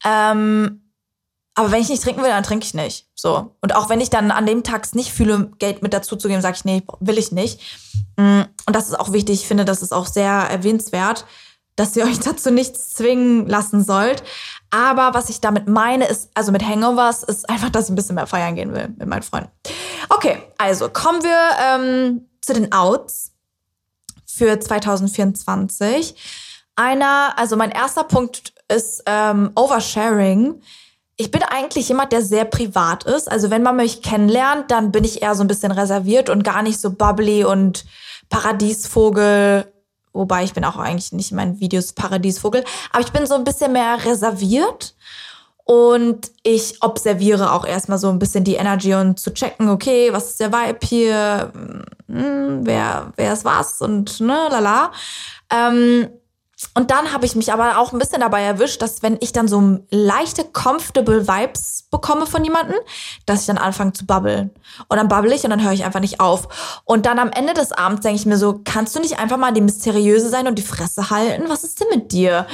Ähm, 0.05 0.81
aber 1.53 1.71
wenn 1.71 1.81
ich 1.81 1.89
nicht 1.89 2.03
trinken 2.03 2.21
will, 2.21 2.29
dann 2.29 2.43
trinke 2.43 2.65
ich 2.65 2.75
nicht. 2.75 3.07
So. 3.15 3.55
Und 3.61 3.75
auch 3.75 3.89
wenn 3.89 3.99
ich 3.99 4.11
dann 4.11 4.29
an 4.29 4.45
dem 4.45 4.63
Tag 4.63 4.93
nicht 4.93 5.11
fühle, 5.11 5.51
Geld 5.57 5.81
mit 5.81 5.91
dazu 5.93 6.15
zu 6.15 6.27
geben, 6.27 6.41
sage 6.41 6.57
ich, 6.57 6.65
nee, 6.65 6.83
will 6.99 7.17
ich 7.17 7.31
nicht. 7.31 7.59
Mm, 8.15 8.41
und 8.67 8.75
das 8.75 8.87
ist 8.87 8.99
auch 8.99 9.11
wichtig. 9.11 9.41
Ich 9.41 9.47
finde, 9.47 9.65
das 9.65 9.81
ist 9.81 9.91
auch 9.91 10.05
sehr 10.05 10.31
erwähnenswert 10.31 11.25
dass 11.77 11.95
ihr 11.95 12.03
euch 12.03 12.19
dazu 12.19 12.51
nichts 12.51 12.89
zwingen 12.89 13.47
lassen 13.47 13.81
sollt. 13.81 14.23
Aber 14.69 15.13
was 15.13 15.29
ich 15.29 15.39
damit 15.39 15.69
meine, 15.69 16.05
ist, 16.07 16.29
also 16.33 16.51
mit 16.51 16.67
Hangovers, 16.67 17.23
ist 17.23 17.49
einfach, 17.49 17.69
dass 17.69 17.85
ich 17.85 17.91
ein 17.91 17.95
bisschen 17.95 18.15
mehr 18.15 18.27
feiern 18.27 18.55
gehen 18.55 18.73
will 18.73 18.89
mit 18.97 19.07
meinen 19.07 19.23
Freunden. 19.23 19.49
Okay, 20.09 20.37
also 20.57 20.89
kommen 20.89 21.23
wir 21.23 21.39
ähm, 21.63 22.27
zu 22.41 22.53
den 22.53 22.73
Outs 22.73 23.31
für 24.25 24.59
2024. 24.59 26.15
Einer, 26.75 27.33
also 27.37 27.55
mein 27.55 27.71
erster 27.71 28.03
Punkt 28.03 28.53
ist 28.67 29.03
ähm, 29.05 29.51
Oversharing. 29.55 30.61
Ich 31.15 31.31
bin 31.31 31.41
eigentlich 31.43 31.87
jemand, 31.87 32.11
der 32.11 32.21
sehr 32.21 32.45
privat 32.45 33.05
ist. 33.05 33.31
Also 33.31 33.49
wenn 33.49 33.63
man 33.63 33.77
mich 33.77 34.03
kennenlernt, 34.03 34.69
dann 34.69 34.91
bin 34.91 35.03
ich 35.03 35.21
eher 35.21 35.33
so 35.33 35.43
ein 35.43 35.47
bisschen 35.47 35.71
reserviert 35.71 36.29
und 36.29 36.43
gar 36.43 36.61
nicht 36.61 36.79
so 36.79 36.91
bubbly 36.91 37.45
und 37.45 37.85
Paradiesvogel 38.29 39.71
Wobei 40.17 40.43
ich 40.43 40.53
bin 40.53 40.65
auch 40.65 40.77
eigentlich 40.77 41.11
nicht 41.11 41.31
in 41.31 41.37
meinen 41.37 41.59
Videos 41.59 41.93
Paradiesvogel. 41.93 42.63
Aber 42.91 43.03
ich 43.03 43.11
bin 43.11 43.25
so 43.25 43.35
ein 43.35 43.43
bisschen 43.43 43.71
mehr 43.71 44.03
reserviert. 44.03 44.95
Und 45.63 46.31
ich 46.43 46.81
observiere 46.81 47.51
auch 47.51 47.65
erstmal 47.65 47.97
so 47.97 48.07
ein 48.07 48.19
bisschen 48.19 48.45
die 48.45 48.55
Energy 48.55 48.93
und 48.93 49.19
zu 49.19 49.33
checken, 49.33 49.67
okay, 49.67 50.13
was 50.13 50.29
ist 50.29 50.39
der 50.39 50.53
Vibe 50.53 50.79
hier? 50.81 51.51
Hm, 52.07 52.61
wer, 52.65 53.11
wer 53.17 53.33
ist 53.33 53.43
was? 53.43 53.81
Und 53.81 54.21
ne, 54.21 54.47
lala. 54.49 54.91
Ähm, 55.51 56.07
und 56.73 56.89
dann 56.89 57.13
habe 57.13 57.25
ich 57.27 57.35
mich 57.35 57.53
aber 57.53 57.77
auch 57.77 57.93
ein 57.93 57.99
bisschen 57.99 58.21
dabei 58.21 58.41
erwischt, 58.41 58.81
dass 58.81 59.03
wenn 59.03 59.17
ich 59.19 59.31
dann 59.31 59.47
so 59.47 59.79
leichte 59.91 60.43
comfortable 60.43 61.27
Vibes 61.27 61.87
bekomme 61.91 62.25
von 62.25 62.43
jemandem, 62.43 62.77
dass 63.27 63.41
ich 63.41 63.45
dann 63.45 63.59
anfange 63.59 63.93
zu 63.93 64.07
babbeln. 64.07 64.49
Und 64.87 64.97
dann 64.97 65.07
babbel 65.07 65.31
ich 65.33 65.43
und 65.43 65.51
dann 65.51 65.63
höre 65.63 65.73
ich 65.73 65.85
einfach 65.85 65.99
nicht 65.99 66.19
auf. 66.19 66.81
Und 66.83 67.05
dann 67.05 67.19
am 67.19 67.29
Ende 67.29 67.53
des 67.53 67.73
Abends 67.73 68.01
denke 68.01 68.19
ich 68.19 68.25
mir 68.25 68.37
so, 68.37 68.61
kannst 68.63 68.95
du 68.95 68.99
nicht 68.99 69.19
einfach 69.19 69.37
mal 69.37 69.53
die 69.53 69.61
Mysteriöse 69.61 70.29
sein 70.29 70.47
und 70.47 70.55
die 70.55 70.63
Fresse 70.63 71.11
halten? 71.11 71.47
Was 71.47 71.63
ist 71.63 71.79
denn 71.79 71.89
mit 71.93 72.11
dir? 72.11 72.47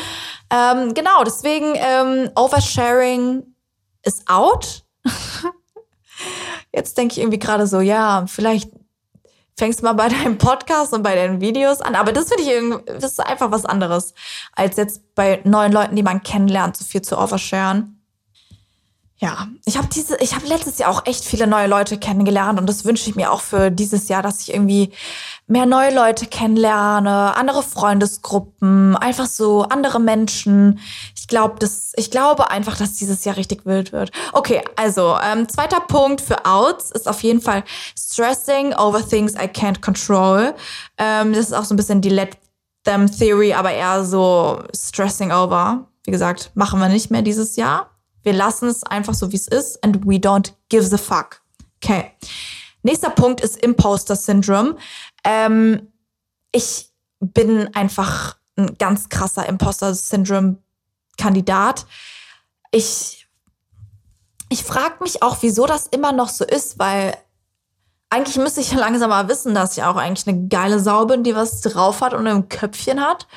Ähm, 0.50 0.94
genau, 0.94 1.24
deswegen 1.24 1.74
ähm, 1.76 2.30
Oversharing 2.36 3.44
ist 4.04 4.24
out. 4.28 4.84
Jetzt 6.74 6.98
denke 6.98 7.14
ich 7.14 7.20
irgendwie 7.20 7.40
gerade 7.40 7.68
so, 7.68 7.80
ja, 7.80 8.26
vielleicht 8.28 8.70
fängst 9.58 9.84
mal 9.84 9.94
bei 9.94 10.08
deinem 10.10 10.38
Podcast 10.38 10.94
und 10.94 11.04
bei 11.04 11.16
deinen 11.16 11.42
Videos 11.42 11.82
an. 11.82 11.96
Aber 11.96 12.12
das 12.12 12.30
finde 12.30 12.44
ich 12.44 12.50
irgendwie, 12.50 12.84
das 12.86 13.14
ist 13.14 13.20
einfach 13.20 13.52
was 13.52 13.66
anderes, 13.66 14.14
als 14.54 14.78
jetzt 14.78 15.16
bei 15.16 15.42
neuen 15.44 15.72
Leuten, 15.72 15.96
die 15.96 16.04
man 16.04 16.24
kennenlernt, 16.24 16.78
so 16.78 16.86
viel 16.86 17.02
zu 17.02 17.18
oversharen. 17.18 18.03
Ja, 19.18 19.48
ich 19.66 19.78
habe 19.78 19.88
diese, 19.88 20.18
ich 20.18 20.36
habe 20.36 20.48
letztes 20.48 20.80
Jahr 20.80 20.90
auch 20.90 21.06
echt 21.06 21.24
viele 21.24 21.48
neue 21.48 21.68
Leute 21.68 21.98
kennengelernt 21.98 22.60
und 22.60 22.68
das 22.68 22.84
wünsche 22.84 23.10
ich 23.10 23.16
mir 23.16 23.32
auch 23.32 23.42
für 23.42 23.70
dieses 23.70 24.10
Jahr, 24.10 24.22
dass 24.22 24.42
ich 24.42 24.54
irgendwie 24.54 24.92
mehr 25.48 25.66
neue 25.66 25.94
Leute 25.94 26.26
kennenlerne, 26.26 27.36
andere 27.38 27.64
Freundesgruppen, 27.64 28.98
einfach 28.98 29.28
so 29.28 29.64
andere 29.64 30.00
Menschen. 30.00 30.80
Ich 31.16 31.28
glaube, 31.28 31.56
das, 31.60 31.94
ich 31.96 32.12
glaube 32.12 32.50
einfach, 32.50 32.76
dass 32.76 32.96
dieses 32.96 33.24
Jahr 33.24 33.38
richtig 33.38 33.66
wild 33.66 33.94
wird. 33.94 34.12
Okay, 34.34 34.62
also 34.76 35.16
ähm, 35.24 35.48
zweiter 35.48 35.80
Punkt 35.80 36.20
für 36.20 36.46
Outs 36.46 36.92
ist 36.92 37.08
auf 37.08 37.22
jeden 37.24 37.40
Fall 37.40 37.64
stressing 37.98 38.74
over 38.74 39.08
things 39.08 39.36
I 39.36 39.48
can't 39.48 39.80
control. 39.82 40.54
Ähm, 40.98 41.34
das 41.34 41.46
ist 41.46 41.54
auch 41.54 41.66
so 41.66 41.76
ein 41.76 41.78
bisschen 41.78 42.02
die 42.02 42.10
Let 42.10 42.38
them 42.84 43.10
Theory, 43.10 43.54
aber 43.54 43.72
eher 43.72 44.04
so 44.04 44.64
stressing 44.76 45.32
over. 45.32 45.88
Wie 46.04 46.12
gesagt, 46.12 46.52
machen 46.56 46.80
wir 46.80 46.90
nicht 46.90 47.12
mehr 47.12 47.22
dieses 47.22 47.56
Jahr. 47.56 47.93
Wir 48.24 48.34
lassen 48.34 48.68
es 48.68 48.84
einfach 48.84 49.14
so, 49.14 49.32
wie 49.32 49.36
es 49.36 49.48
ist 49.48 49.84
and 49.84 50.06
we 50.06 50.16
don't 50.16 50.54
give 50.70 50.86
the 50.86 50.98
fuck. 50.98 51.42
Okay. 51.84 52.12
Nächster 52.82 53.10
Punkt 53.10 53.42
ist 53.42 53.58
Imposter 53.58 54.16
Syndrome. 54.16 54.78
Ähm, 55.24 55.94
ich 56.52 56.90
bin 57.20 57.74
einfach 57.76 58.38
ein 58.58 58.78
ganz 58.78 59.10
krasser 59.10 59.48
Imposter 59.48 59.94
Syndrome 59.94 60.58
Kandidat. 61.18 61.86
Ich, 62.72 63.28
ich 64.50 64.64
frage 64.64 64.96
mich 65.02 65.24
auch, 65.24 65.38
wieso 65.42 65.66
das 65.66 65.88
immer 65.88 66.12
noch 66.12 66.30
so 66.30 66.46
ist, 66.46 66.80
weil 66.80 67.16
eigentlich 68.10 68.38
müsste 68.38 68.62
ich 68.62 68.74
langsam 68.74 69.10
mal 69.10 69.28
wissen, 69.28 69.56
dass 69.56 69.78
ich 69.78 69.84
auch 69.84 69.96
eigentlich 69.96 70.28
eine 70.28 70.48
geile 70.48 70.80
Sau 70.80 71.06
bin, 71.06 71.24
die 71.24 71.36
was 71.36 71.62
drauf 71.62 72.02
hat 72.02 72.14
und 72.14 72.28
ein 72.28 72.50
Köpfchen 72.50 73.02
hat. 73.02 73.28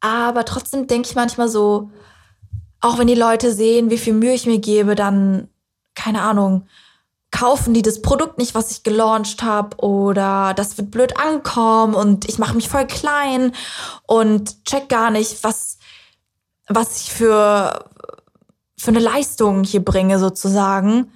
Aber 0.00 0.44
trotzdem 0.44 0.88
denke 0.88 1.08
ich 1.08 1.14
manchmal 1.14 1.48
so, 1.48 1.90
auch 2.82 2.98
wenn 2.98 3.06
die 3.06 3.14
Leute 3.14 3.52
sehen, 3.52 3.90
wie 3.90 3.96
viel 3.96 4.12
Mühe 4.12 4.34
ich 4.34 4.44
mir 4.44 4.58
gebe, 4.58 4.94
dann, 4.94 5.48
keine 5.94 6.20
Ahnung, 6.20 6.66
kaufen 7.30 7.72
die 7.72 7.80
das 7.80 8.02
Produkt 8.02 8.36
nicht, 8.38 8.54
was 8.54 8.70
ich 8.70 8.82
gelauncht 8.82 9.42
habe 9.42 9.78
oder 9.78 10.52
das 10.54 10.76
wird 10.76 10.90
blöd 10.90 11.18
ankommen 11.18 11.94
und 11.94 12.28
ich 12.28 12.38
mache 12.38 12.54
mich 12.54 12.68
voll 12.68 12.86
klein 12.86 13.52
und 14.06 14.64
check 14.66 14.88
gar 14.90 15.10
nicht, 15.10 15.42
was, 15.42 15.78
was 16.68 17.00
ich 17.00 17.12
für, 17.12 17.88
für 18.76 18.90
eine 18.90 18.98
Leistung 18.98 19.64
hier 19.64 19.82
bringe 19.82 20.18
sozusagen, 20.18 21.10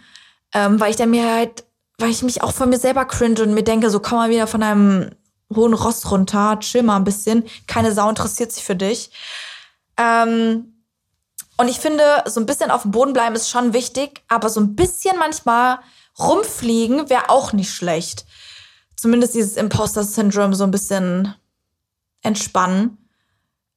ähm, 0.55 0.81
weil 0.81 0.91
ich 0.91 0.97
dann 0.97 1.11
mir 1.11 1.31
halt, 1.31 1.65
weil 1.99 2.11
ich 2.11 2.23
mich 2.23 2.43
auch 2.43 2.53
von 2.53 2.71
mir 2.71 2.79
selber 2.79 3.05
cringe 3.05 3.43
und 3.43 3.55
mir 3.55 3.65
denke, 3.65 3.91
so 3.91 4.01
komm 4.01 4.19
mal 4.19 4.31
wieder 4.31 4.47
von 4.47 4.63
einem 4.63 5.11
hohen 5.55 5.75
Ross 5.75 6.11
runter, 6.11 6.59
chill 6.61 6.83
mal 6.83 6.97
ein 6.97 7.05
bisschen, 7.05 7.45
keine 7.67 7.93
Sau 7.93 8.09
interessiert 8.09 8.53
sich 8.53 8.65
für 8.65 8.77
dich. 8.77 9.11
Ähm, 9.99 10.76
und 11.57 11.69
ich 11.69 11.81
finde, 11.81 12.23
so 12.27 12.41
ein 12.41 12.47
bisschen 12.47 12.71
auf 12.71 12.83
dem 12.83 12.91
Boden 12.91 13.13
bleiben 13.13 13.35
ist 13.35 13.49
schon 13.49 13.73
wichtig, 13.73 14.23
aber 14.29 14.49
so 14.49 14.61
ein 14.61 14.77
bisschen 14.77 15.19
manchmal 15.19 15.79
rumfliegen 16.19 17.09
wäre 17.09 17.31
auch 17.31 17.53
nicht 17.53 17.73
schlecht. 17.73 18.27
Zumindest 18.97 19.35
dieses 19.35 19.57
Imposter-Syndrom 19.57 20.55
so 20.55 20.65
ein 20.65 20.71
bisschen 20.71 21.35
entspannen. 22.23 22.99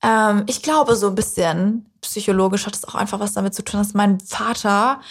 Ähm, 0.01 0.43
ich 0.47 0.61
glaube, 0.61 0.95
so 0.95 1.07
ein 1.07 1.15
bisschen 1.15 1.89
psychologisch 2.01 2.65
hat 2.65 2.75
es 2.75 2.85
auch 2.85 2.95
einfach 2.95 3.19
was 3.19 3.33
damit 3.33 3.53
zu 3.53 3.63
tun, 3.63 3.79
dass 3.79 3.93
mein 3.93 4.19
Vater 4.19 5.01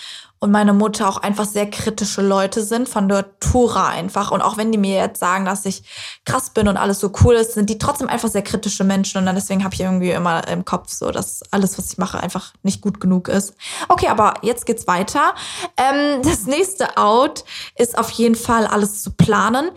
und 0.41 0.53
meine 0.53 0.73
Mutter 0.73 1.09
auch 1.09 1.17
einfach 1.17 1.45
sehr 1.45 1.69
kritische 1.69 2.23
Leute 2.23 2.63
sind 2.63 2.89
von 2.89 3.09
der 3.09 3.39
Tura 3.41 3.89
einfach. 3.89 4.31
Und 4.31 4.41
auch 4.41 4.57
wenn 4.57 4.71
die 4.71 4.79
mir 4.79 4.97
jetzt 4.97 5.19
sagen, 5.19 5.45
dass 5.45 5.65
ich 5.65 5.83
krass 6.25 6.51
bin 6.51 6.69
und 6.69 6.77
alles 6.77 7.01
so 7.01 7.11
cool 7.25 7.35
ist, 7.35 7.55
sind 7.55 7.69
die 7.71 7.79
trotzdem 7.79 8.09
einfach 8.09 8.29
sehr 8.29 8.43
kritische 8.43 8.85
Menschen. 8.85 9.19
Und 9.19 9.27
dann 9.27 9.35
deswegen 9.35 9.65
habe 9.65 9.75
ich 9.75 9.81
irgendwie 9.81 10.13
immer 10.13 10.47
im 10.47 10.65
Kopf 10.65 10.91
so, 10.91 11.11
dass 11.11 11.43
alles, 11.51 11.77
was 11.77 11.91
ich 11.91 11.99
mache, 11.99 12.21
einfach 12.21 12.53
nicht 12.63 12.81
gut 12.81 13.01
genug 13.01 13.27
ist. 13.27 13.55
Okay, 13.89 14.09
aber 14.09 14.35
jetzt 14.43 14.65
geht's 14.65 14.87
weiter. 14.87 15.35
Ähm, 15.77 16.23
das 16.23 16.47
nächste 16.47 16.97
Out 16.97 17.45
ist 17.77 17.99
auf 17.99 18.11
jeden 18.11 18.37
Fall 18.37 18.67
alles 18.67 19.03
zu 19.03 19.11
planen. 19.11 19.71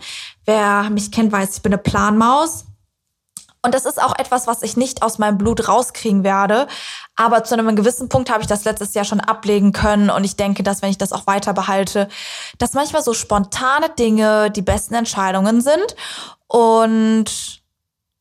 Wer 0.44 0.90
mich 0.90 1.10
kennt, 1.10 1.32
weiß, 1.32 1.56
ich 1.56 1.62
bin 1.62 1.72
eine 1.72 1.82
Planmaus. 1.82 2.66
Und 3.64 3.74
das 3.74 3.84
ist 3.84 4.02
auch 4.02 4.18
etwas, 4.18 4.48
was 4.48 4.62
ich 4.62 4.76
nicht 4.76 5.02
aus 5.02 5.18
meinem 5.18 5.38
Blut 5.38 5.68
rauskriegen 5.68 6.24
werde. 6.24 6.66
Aber 7.16 7.44
zu 7.44 7.54
einem 7.54 7.76
gewissen 7.76 8.08
Punkt 8.08 8.30
habe 8.30 8.40
ich 8.40 8.46
das 8.46 8.64
letztes 8.64 8.94
Jahr 8.94 9.04
schon 9.04 9.20
ablegen 9.20 9.72
können. 9.72 10.10
Und 10.10 10.24
ich 10.24 10.36
denke, 10.36 10.62
dass 10.62 10.82
wenn 10.82 10.90
ich 10.90 10.98
das 10.98 11.12
auch 11.12 11.26
weiter 11.26 11.52
behalte, 11.52 12.08
dass 12.58 12.72
manchmal 12.72 13.02
so 13.02 13.12
spontane 13.12 13.90
Dinge 13.90 14.50
die 14.50 14.62
besten 14.62 14.94
Entscheidungen 14.94 15.60
sind. 15.60 15.94
Und 16.46 17.62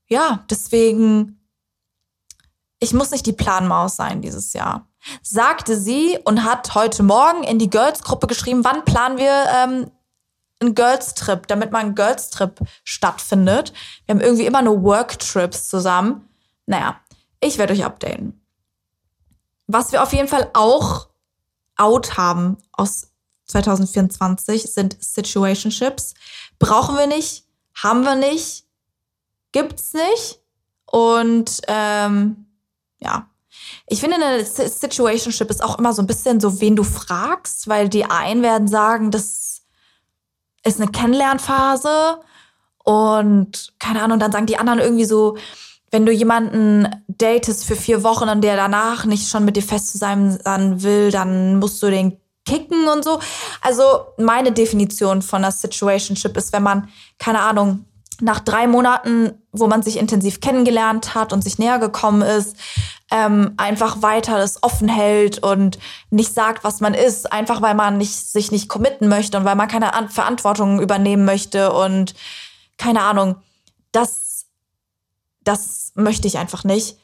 ja, 0.07 0.43
deswegen, 0.49 1.39
ich 2.79 2.93
muss 2.93 3.11
nicht 3.11 3.25
die 3.25 3.33
Planmaus 3.33 3.95
sein 3.95 4.21
dieses 4.21 4.51
Jahr. 4.53 4.87
Sagte 5.23 5.79
sie 5.79 6.19
und 6.25 6.43
hat 6.43 6.75
heute 6.75 7.01
Morgen 7.01 7.43
in 7.43 7.59
die 7.59 7.69
Girls-Gruppe 7.69 8.27
geschrieben, 8.27 8.63
wann 8.63 8.83
planen 8.83 9.17
wir 9.17 9.45
ähm, 9.55 9.91
ein 10.61 10.75
Girls 10.75 11.15
Trip, 11.15 11.47
damit 11.47 11.71
mal 11.71 11.79
ein 11.79 11.95
Girls 11.95 12.29
Trip 12.29 12.59
stattfindet. 12.83 13.73
Wir 14.05 14.13
haben 14.13 14.21
irgendwie 14.21 14.45
immer 14.45 14.61
nur 14.61 14.83
Work 14.83 15.17
Trips 15.19 15.69
zusammen. 15.69 16.29
Naja, 16.65 16.99
ich 17.39 17.57
werde 17.57 17.73
euch 17.73 17.83
updaten. 17.83 18.40
Was 19.73 19.91
wir 19.91 20.03
auf 20.03 20.13
jeden 20.13 20.27
Fall 20.27 20.49
auch 20.53 21.07
out 21.77 22.17
haben 22.17 22.57
aus 22.71 23.07
2024 23.47 24.63
sind 24.63 24.97
Situationships. 24.99 26.13
Brauchen 26.59 26.97
wir 26.97 27.07
nicht, 27.07 27.45
haben 27.75 28.03
wir 28.03 28.15
nicht, 28.15 28.65
gibt's 29.51 29.93
nicht. 29.93 30.39
Und 30.85 31.61
ähm, 31.67 32.47
ja, 32.99 33.29
ich 33.87 33.99
finde, 33.99 34.17
eine 34.17 34.45
Situationship 34.45 35.49
ist 35.49 35.63
auch 35.63 35.79
immer 35.79 35.93
so 35.93 36.01
ein 36.01 36.07
bisschen 36.07 36.39
so, 36.39 36.61
wen 36.61 36.75
du 36.75 36.83
fragst, 36.83 37.67
weil 37.67 37.89
die 37.89 38.05
einen 38.05 38.41
werden 38.41 38.67
sagen, 38.67 39.11
das 39.11 39.61
ist 40.63 40.81
eine 40.81 40.91
Kennenlernphase 40.91 42.19
und 42.83 43.73
keine 43.79 44.03
Ahnung, 44.03 44.19
dann 44.19 44.31
sagen 44.31 44.45
die 44.45 44.57
anderen 44.57 44.79
irgendwie 44.79 45.05
so, 45.05 45.37
wenn 45.91 46.05
du 46.05 46.11
jemanden 46.11 46.87
datest 47.07 47.65
für 47.65 47.75
vier 47.75 48.03
Wochen 48.03 48.29
und 48.29 48.41
der 48.41 48.55
danach 48.55 49.05
nicht 49.05 49.29
schon 49.29 49.45
mit 49.45 49.57
dir 49.57 49.63
fest 49.63 49.91
zu 49.91 49.97
sein 49.97 50.39
will, 50.81 51.11
dann 51.11 51.59
musst 51.59 51.83
du 51.83 51.89
den 51.89 52.17
kicken 52.45 52.87
und 52.87 53.03
so. 53.03 53.19
Also 53.61 53.83
meine 54.17 54.51
Definition 54.51 55.21
von 55.21 55.43
einer 55.43 55.51
Situationship 55.51 56.35
ist, 56.37 56.53
wenn 56.53 56.63
man, 56.63 56.89
keine 57.19 57.41
Ahnung, 57.41 57.85
nach 58.21 58.39
drei 58.39 58.67
Monaten, 58.67 59.31
wo 59.51 59.67
man 59.67 59.81
sich 59.81 59.97
intensiv 59.97 60.41
kennengelernt 60.41 61.15
hat 61.15 61.33
und 61.33 61.43
sich 61.43 61.57
näher 61.57 61.79
gekommen 61.79 62.21
ist, 62.21 62.55
ähm, 63.09 63.53
einfach 63.57 64.01
weiter 64.01 64.37
das 64.37 64.63
offen 64.63 64.87
hält 64.87 65.43
und 65.43 65.79
nicht 66.11 66.33
sagt, 66.33 66.63
was 66.63 66.79
man 66.79 66.93
ist, 66.93 67.31
einfach 67.31 67.61
weil 67.61 67.75
man 67.75 67.97
nicht, 67.97 68.13
sich 68.13 68.51
nicht 68.51 68.69
committen 68.69 69.07
möchte 69.07 69.37
und 69.37 69.43
weil 69.43 69.55
man 69.55 69.67
keine 69.67 69.93
An 69.93 70.09
Verantwortung 70.09 70.79
übernehmen 70.79 71.25
möchte 71.25 71.73
und 71.73 72.13
keine 72.77 73.01
Ahnung, 73.01 73.35
das, 73.91 74.30
das 75.43 75.91
möchte 75.95 76.27
ich 76.27 76.37
einfach 76.37 76.63
nicht. 76.63 76.97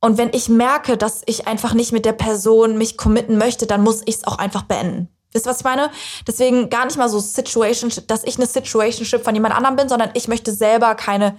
Und 0.00 0.16
wenn 0.18 0.30
ich 0.32 0.48
merke, 0.48 0.96
dass 0.96 1.22
ich 1.26 1.46
einfach 1.46 1.74
nicht 1.74 1.92
mit 1.92 2.04
der 2.04 2.12
Person 2.12 2.78
mich 2.78 2.96
committen 2.96 3.36
möchte, 3.36 3.66
dann 3.66 3.82
muss 3.82 4.02
ich 4.04 4.16
es 4.16 4.24
auch 4.24 4.38
einfach 4.38 4.62
beenden. 4.62 5.08
Wisst 5.32 5.46
ihr, 5.46 5.50
was 5.50 5.58
ich 5.58 5.64
meine? 5.64 5.90
Deswegen 6.26 6.70
gar 6.70 6.86
nicht 6.86 6.96
mal 6.96 7.08
so 7.08 7.18
Situationship, 7.18 8.06
dass 8.08 8.24
ich 8.24 8.36
eine 8.36 8.46
Situationship 8.46 9.24
von 9.24 9.34
jemand 9.34 9.54
anderem 9.54 9.76
bin, 9.76 9.88
sondern 9.88 10.10
ich 10.14 10.28
möchte 10.28 10.52
selber 10.52 10.94
keine, 10.94 11.36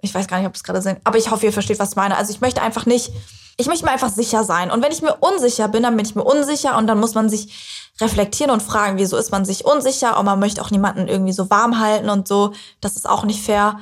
ich 0.00 0.14
weiß 0.14 0.26
gar 0.26 0.38
nicht, 0.38 0.46
ob 0.46 0.54
es 0.54 0.64
gerade 0.64 0.82
sind, 0.82 1.00
aber 1.04 1.16
ich 1.16 1.30
hoffe, 1.30 1.46
ihr 1.46 1.52
versteht, 1.52 1.78
was 1.78 1.90
ich 1.90 1.96
meine. 1.96 2.16
Also 2.16 2.32
ich 2.32 2.40
möchte 2.40 2.60
einfach 2.60 2.84
nicht, 2.84 3.10
ich 3.56 3.68
möchte 3.68 3.84
mir 3.84 3.92
einfach 3.92 4.10
sicher 4.10 4.44
sein. 4.44 4.70
Und 4.70 4.82
wenn 4.82 4.92
ich 4.92 5.00
mir 5.00 5.16
unsicher 5.20 5.68
bin, 5.68 5.82
dann 5.84 5.96
bin 5.96 6.04
ich 6.04 6.14
mir 6.14 6.24
unsicher 6.24 6.76
und 6.76 6.86
dann 6.88 6.98
muss 6.98 7.14
man 7.14 7.30
sich 7.30 7.90
reflektieren 8.00 8.50
und 8.50 8.62
fragen, 8.62 8.98
wieso 8.98 9.16
ist 9.16 9.30
man 9.30 9.44
sich 9.44 9.64
unsicher 9.64 10.18
und 10.18 10.26
man 10.26 10.40
möchte 10.40 10.60
auch 10.60 10.70
niemanden 10.70 11.08
irgendwie 11.08 11.32
so 11.32 11.48
warm 11.50 11.78
halten 11.78 12.10
und 12.10 12.26
so. 12.28 12.52
Das 12.80 12.96
ist 12.96 13.08
auch 13.08 13.24
nicht 13.24 13.42
fair. 13.42 13.78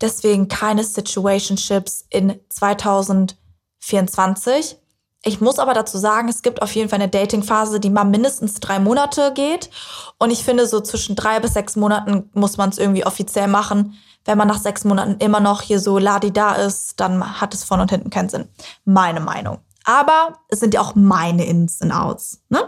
Deswegen 0.00 0.48
keine 0.48 0.82
Situationships 0.84 2.06
in 2.10 2.40
2024. 2.48 4.76
Ich 5.24 5.40
muss 5.40 5.58
aber 5.58 5.72
dazu 5.74 5.98
sagen, 5.98 6.28
es 6.28 6.42
gibt 6.42 6.62
auf 6.62 6.72
jeden 6.76 6.88
Fall 6.88 7.00
eine 7.00 7.08
Dating-Phase, 7.08 7.80
die 7.80 7.90
mal 7.90 8.04
mindestens 8.04 8.60
drei 8.60 8.78
Monate 8.78 9.32
geht. 9.34 9.70
Und 10.18 10.30
ich 10.30 10.44
finde, 10.44 10.68
so 10.68 10.80
zwischen 10.80 11.16
drei 11.16 11.40
bis 11.40 11.54
sechs 11.54 11.74
Monaten 11.74 12.30
muss 12.32 12.58
man 12.58 12.70
es 12.70 12.78
irgendwie 12.78 13.04
offiziell 13.04 13.48
machen. 13.48 13.98
Wenn 14.24 14.38
man 14.38 14.46
nach 14.46 14.60
sechs 14.60 14.84
Monaten 14.84 15.16
immer 15.18 15.40
noch 15.40 15.62
hier 15.62 15.80
so 15.80 15.98
ladi 15.98 16.32
da 16.32 16.54
ist, 16.54 17.00
dann 17.00 17.40
hat 17.40 17.54
es 17.54 17.64
von 17.64 17.80
und 17.80 17.90
hinten 17.90 18.10
keinen 18.10 18.28
Sinn. 18.28 18.48
Meine 18.84 19.18
Meinung. 19.20 19.58
Aber 19.84 20.38
es 20.48 20.60
sind 20.60 20.74
ja 20.74 20.80
auch 20.80 20.94
meine 20.94 21.44
Ins 21.44 21.80
und 21.80 21.90
Outs. 21.92 22.42
Ne? 22.48 22.60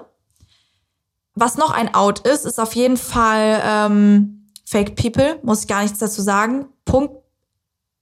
Was 1.34 1.56
noch 1.56 1.70
ein 1.70 1.94
Out 1.94 2.26
ist, 2.26 2.44
ist 2.44 2.58
auf 2.58 2.74
jeden 2.74 2.96
Fall 2.96 3.62
ähm, 3.64 4.48
Fake 4.64 4.96
People. 4.96 5.38
Muss 5.42 5.62
ich 5.62 5.68
gar 5.68 5.82
nichts 5.82 5.98
dazu 5.98 6.22
sagen. 6.22 6.66
Punkt 6.84 7.17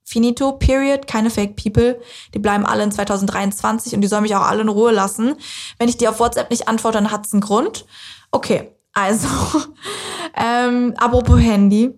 Finito, 0.08 0.52
period, 0.52 1.08
keine 1.08 1.30
Fake 1.30 1.56
People. 1.56 2.00
Die 2.32 2.38
bleiben 2.38 2.64
alle 2.64 2.84
in 2.84 2.92
2023 2.92 3.92
und 3.92 4.02
die 4.02 4.06
sollen 4.06 4.22
mich 4.22 4.36
auch 4.36 4.46
alle 4.46 4.62
in 4.62 4.68
Ruhe 4.68 4.92
lassen. 4.92 5.34
Wenn 5.78 5.88
ich 5.88 5.98
dir 5.98 6.10
auf 6.10 6.20
WhatsApp 6.20 6.48
nicht 6.50 6.68
antworte, 6.68 6.98
dann 6.98 7.10
hat's 7.10 7.32
einen 7.32 7.40
Grund. 7.40 7.86
Okay, 8.30 8.70
also, 8.92 9.26
ähm, 10.36 10.94
apropos 10.96 11.40
Handy. 11.40 11.92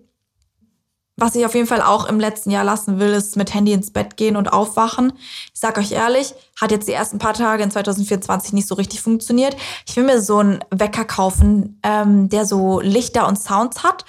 Was 1.17 1.35
ich 1.35 1.45
auf 1.45 1.53
jeden 1.53 1.67
Fall 1.67 1.81
auch 1.81 2.07
im 2.07 2.19
letzten 2.19 2.49
Jahr 2.49 2.63
lassen 2.63 2.97
will, 2.97 3.09
ist 3.09 3.35
mit 3.35 3.53
Handy 3.53 3.73
ins 3.73 3.91
Bett 3.91 4.17
gehen 4.17 4.37
und 4.37 4.53
aufwachen. 4.53 5.13
Ich 5.53 5.59
sag 5.59 5.77
euch 5.77 5.91
ehrlich, 5.91 6.33
hat 6.59 6.71
jetzt 6.71 6.87
die 6.87 6.93
ersten 6.93 7.19
paar 7.19 7.33
Tage 7.33 7.61
in 7.61 7.69
2024 7.69 8.53
nicht 8.53 8.67
so 8.67 8.73
richtig 8.73 9.01
funktioniert. 9.01 9.55
Ich 9.85 9.95
will 9.97 10.05
mir 10.05 10.21
so 10.21 10.37
einen 10.37 10.63
Wecker 10.71 11.05
kaufen, 11.05 11.79
ähm, 11.83 12.29
der 12.29 12.45
so 12.45 12.79
Lichter 12.79 13.27
und 13.27 13.37
Sounds 13.37 13.83
hat 13.83 14.05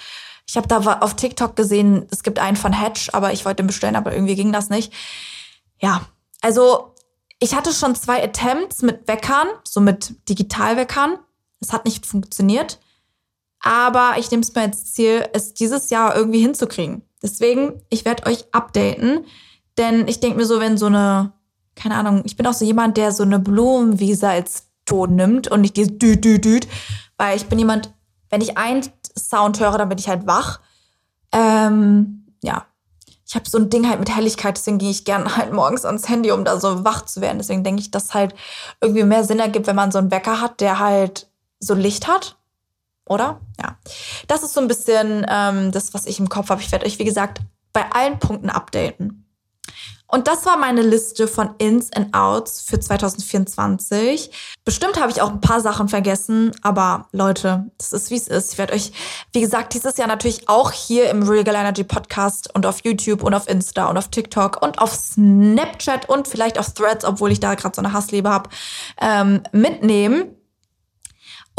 ich 0.51 0.57
habe 0.57 0.67
da 0.67 0.79
auf 0.99 1.15
TikTok 1.15 1.55
gesehen, 1.55 2.07
es 2.11 2.23
gibt 2.23 2.37
einen 2.37 2.57
von 2.57 2.73
Hedge, 2.73 3.07
aber 3.13 3.31
ich 3.31 3.45
wollte 3.45 3.63
ihn 3.63 3.67
bestellen, 3.67 3.95
aber 3.95 4.11
irgendwie 4.11 4.35
ging 4.35 4.51
das 4.51 4.69
nicht. 4.69 4.91
Ja, 5.79 6.01
also 6.41 6.93
ich 7.39 7.55
hatte 7.55 7.71
schon 7.71 7.95
zwei 7.95 8.21
Attempts 8.21 8.81
mit 8.81 9.07
Weckern, 9.07 9.47
so 9.63 9.79
mit 9.79 10.13
Digitalweckern. 10.27 11.17
Es 11.61 11.71
hat 11.71 11.85
nicht 11.85 12.05
funktioniert. 12.05 12.79
Aber 13.61 14.15
ich 14.17 14.29
nehme 14.29 14.43
es 14.43 14.53
mir 14.53 14.63
als 14.63 14.91
Ziel, 14.91 15.25
es 15.31 15.53
dieses 15.53 15.89
Jahr 15.89 16.17
irgendwie 16.17 16.41
hinzukriegen. 16.41 17.03
Deswegen, 17.23 17.81
ich 17.89 18.03
werde 18.03 18.25
euch 18.25 18.43
updaten. 18.51 19.25
Denn 19.77 20.05
ich 20.09 20.19
denke 20.19 20.37
mir 20.37 20.45
so, 20.45 20.59
wenn 20.59 20.77
so 20.77 20.87
eine, 20.87 21.31
keine 21.75 21.95
Ahnung, 21.95 22.23
ich 22.25 22.35
bin 22.35 22.45
auch 22.45 22.53
so 22.53 22.65
jemand, 22.65 22.97
der 22.97 23.13
so 23.13 23.23
eine 23.23 23.39
Blumenwiese 23.39 24.27
als 24.27 24.65
Ton 24.83 25.15
nimmt 25.15 25.47
und 25.47 25.61
nicht 25.61 25.77
dieses 25.77 25.97
Düt, 25.97 26.25
Düt, 26.25 26.43
Düt, 26.43 26.67
weil 27.15 27.37
ich 27.37 27.45
bin 27.45 27.57
jemand, 27.57 27.93
wenn 28.29 28.41
ich 28.41 28.57
einen 28.57 28.83
Sound 29.17 29.59
höre, 29.59 29.77
dann 29.77 29.89
bin 29.89 29.97
ich 29.97 30.07
halt 30.07 30.27
wach. 30.27 30.59
Ähm, 31.31 32.25
ja, 32.43 32.65
ich 33.25 33.35
habe 33.35 33.49
so 33.49 33.57
ein 33.57 33.69
Ding 33.69 33.87
halt 33.87 33.99
mit 33.99 34.13
Helligkeit, 34.13 34.57
deswegen 34.57 34.77
gehe 34.77 34.91
ich 34.91 35.05
gerne 35.05 35.35
halt 35.37 35.53
morgens 35.53 35.85
ans 35.85 36.09
Handy, 36.09 36.31
um 36.31 36.43
da 36.43 36.59
so 36.59 36.83
wach 36.83 37.05
zu 37.05 37.21
werden. 37.21 37.37
Deswegen 37.37 37.63
denke 37.63 37.81
ich, 37.81 37.91
dass 37.91 38.13
halt 38.13 38.35
irgendwie 38.81 39.03
mehr 39.03 39.23
Sinn 39.23 39.39
ergibt, 39.39 39.67
wenn 39.67 39.75
man 39.75 39.91
so 39.91 39.99
einen 39.99 40.11
Wecker 40.11 40.41
hat, 40.41 40.59
der 40.59 40.79
halt 40.79 41.27
so 41.59 41.73
Licht 41.73 42.07
hat. 42.07 42.35
Oder? 43.05 43.41
Ja. 43.61 43.77
Das 44.27 44.43
ist 44.43 44.53
so 44.53 44.61
ein 44.61 44.67
bisschen 44.67 45.25
ähm, 45.29 45.71
das, 45.71 45.93
was 45.93 46.05
ich 46.05 46.19
im 46.19 46.29
Kopf 46.29 46.49
habe. 46.49 46.61
Ich 46.61 46.71
werde 46.71 46.85
euch, 46.85 46.99
wie 46.99 47.05
gesagt, 47.05 47.41
bei 47.73 47.89
allen 47.91 48.19
Punkten 48.19 48.49
updaten. 48.49 49.20
Und 50.11 50.27
das 50.27 50.45
war 50.45 50.57
meine 50.57 50.81
Liste 50.81 51.25
von 51.25 51.51
Ins 51.57 51.91
and 51.93 52.13
Outs 52.13 52.61
für 52.61 52.77
2024. 52.77 54.29
Bestimmt 54.65 54.99
habe 54.99 55.09
ich 55.09 55.21
auch 55.21 55.31
ein 55.31 55.39
paar 55.39 55.61
Sachen 55.61 55.87
vergessen, 55.87 56.51
aber 56.61 57.07
Leute, 57.13 57.71
das 57.77 57.93
ist 57.93 58.11
wie 58.11 58.17
es 58.17 58.27
ist. 58.27 58.51
Ich 58.51 58.57
werde 58.57 58.73
euch, 58.73 58.91
wie 59.31 59.39
gesagt, 59.39 59.73
dieses 59.73 59.95
Jahr 59.95 60.09
natürlich 60.09 60.49
auch 60.49 60.73
hier 60.73 61.09
im 61.09 61.23
Regal 61.23 61.55
Energy 61.55 61.85
Podcast 61.85 62.53
und 62.53 62.65
auf 62.65 62.83
YouTube 62.83 63.23
und 63.23 63.33
auf 63.33 63.47
Insta 63.47 63.85
und 63.85 63.97
auf 63.97 64.09
TikTok 64.09 64.61
und 64.61 64.79
auf 64.79 64.93
Snapchat 64.93 66.09
und 66.09 66.27
vielleicht 66.27 66.59
auf 66.59 66.73
Threads, 66.73 67.05
obwohl 67.05 67.31
ich 67.31 67.39
da 67.39 67.55
gerade 67.55 67.73
so 67.73 67.81
eine 67.81 67.93
Hassliebe 67.93 68.29
habe, 68.29 68.49
ähm, 68.99 69.43
mitnehmen. 69.53 70.35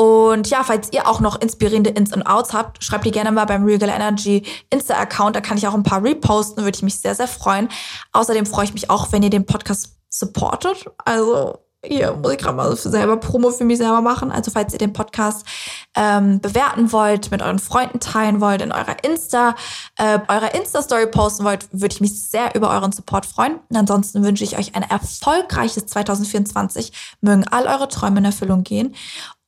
Und 0.03 0.51
ja, 0.51 0.65
falls 0.65 0.93
ihr 0.93 1.07
auch 1.07 1.21
noch 1.21 1.41
inspirierende 1.41 1.91
Ins 1.91 2.13
und 2.13 2.25
Outs 2.25 2.53
habt, 2.53 2.83
schreibt 2.83 3.05
die 3.05 3.13
gerne 3.13 3.31
mal 3.31 3.45
beim 3.45 3.65
Regal 3.65 3.89
Energy 3.89 4.43
Insta-Account. 4.69 5.37
Da 5.37 5.41
kann 5.41 5.57
ich 5.57 5.69
auch 5.69 5.75
ein 5.75 5.85
paar 5.85 6.03
reposten, 6.03 6.65
würde 6.65 6.75
ich 6.75 6.83
mich 6.83 6.99
sehr, 6.99 7.15
sehr 7.15 7.29
freuen. 7.29 7.69
Außerdem 8.11 8.45
freue 8.45 8.65
ich 8.65 8.75
mich 8.75 8.91
auch, 8.91 9.13
wenn 9.13 9.23
ihr 9.23 9.31
den 9.31 9.47
Podcast 9.47 9.97
supportet. 10.09 10.87
Also 11.05 11.55
hier 11.85 12.15
muss 12.15 12.33
ich 12.33 12.39
gerade 12.39 12.57
mal 12.57 12.75
selber 12.77 13.17
Promo 13.17 13.51
für 13.51 13.65
mich 13.65 13.79
selber 13.79 14.01
machen. 14.01 14.33
Also 14.33 14.51
falls 14.51 14.73
ihr 14.73 14.79
den 14.81 14.93
Podcast 14.93 15.47
ähm, 15.95 16.41
bewerten 16.41 16.91
wollt, 16.91 17.31
mit 17.31 17.41
euren 17.41 17.61
Freunden 17.61 18.01
teilen 18.01 18.41
wollt, 18.41 18.61
in 18.61 18.73
eurer 18.73 19.05
Insta, 19.05 19.55
äh, 19.99 20.19
eurer 20.27 20.53
Insta-Story 20.53 21.07
posten 21.07 21.45
wollt, 21.45 21.69
würde 21.71 21.95
ich 21.95 22.01
mich 22.01 22.29
sehr 22.29 22.57
über 22.57 22.71
euren 22.71 22.91
Support 22.91 23.25
freuen. 23.25 23.61
Und 23.69 23.77
ansonsten 23.77 24.25
wünsche 24.25 24.43
ich 24.43 24.59
euch 24.59 24.75
ein 24.75 24.83
erfolgreiches 24.83 25.87
2024. 25.87 26.93
Mögen 27.21 27.47
all 27.47 27.69
eure 27.69 27.87
Träume 27.87 28.19
in 28.19 28.25
Erfüllung 28.25 28.65
gehen. 28.65 28.97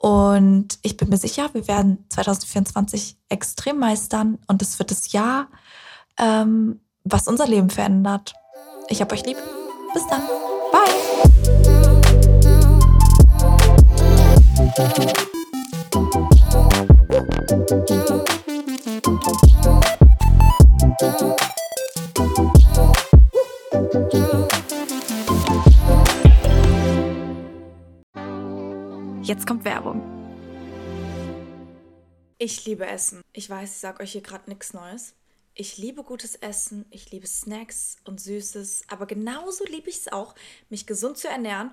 Und 0.04 0.78
ich 0.82 0.98
bin 0.98 1.08
mir 1.08 1.16
sicher, 1.16 1.48
wir 1.54 1.66
werden 1.66 2.04
2024 2.10 3.16
extrem 3.30 3.78
meistern 3.78 4.38
und 4.48 4.60
es 4.60 4.78
wird 4.78 4.90
das 4.90 5.12
Jahr, 5.12 5.48
ähm, 6.18 6.78
was 7.04 7.26
unser 7.26 7.46
Leben 7.46 7.70
verändert. 7.70 8.34
Ich 8.90 9.00
hab 9.00 9.10
euch 9.14 9.24
lieb. 9.24 9.38
Bis 9.94 10.06
dann. 10.08 10.20
Bye. 10.72 10.92
Jetzt 29.24 29.46
kommt 29.46 29.64
Werbung. 29.64 30.02
Ich 32.36 32.66
liebe 32.66 32.84
Essen. 32.84 33.22
Ich 33.32 33.48
weiß, 33.48 33.70
ich 33.70 33.78
sage 33.78 34.02
euch 34.02 34.12
hier 34.12 34.20
gerade 34.20 34.50
nichts 34.50 34.74
Neues. 34.74 35.14
Ich 35.54 35.78
liebe 35.78 36.02
gutes 36.02 36.34
Essen, 36.34 36.84
ich 36.90 37.10
liebe 37.10 37.26
Snacks 37.26 37.96
und 38.04 38.20
Süßes, 38.20 38.82
aber 38.88 39.06
genauso 39.06 39.64
liebe 39.64 39.88
ich 39.88 39.96
es 39.96 40.12
auch, 40.12 40.34
mich 40.68 40.86
gesund 40.86 41.16
zu 41.16 41.28
ernähren 41.28 41.72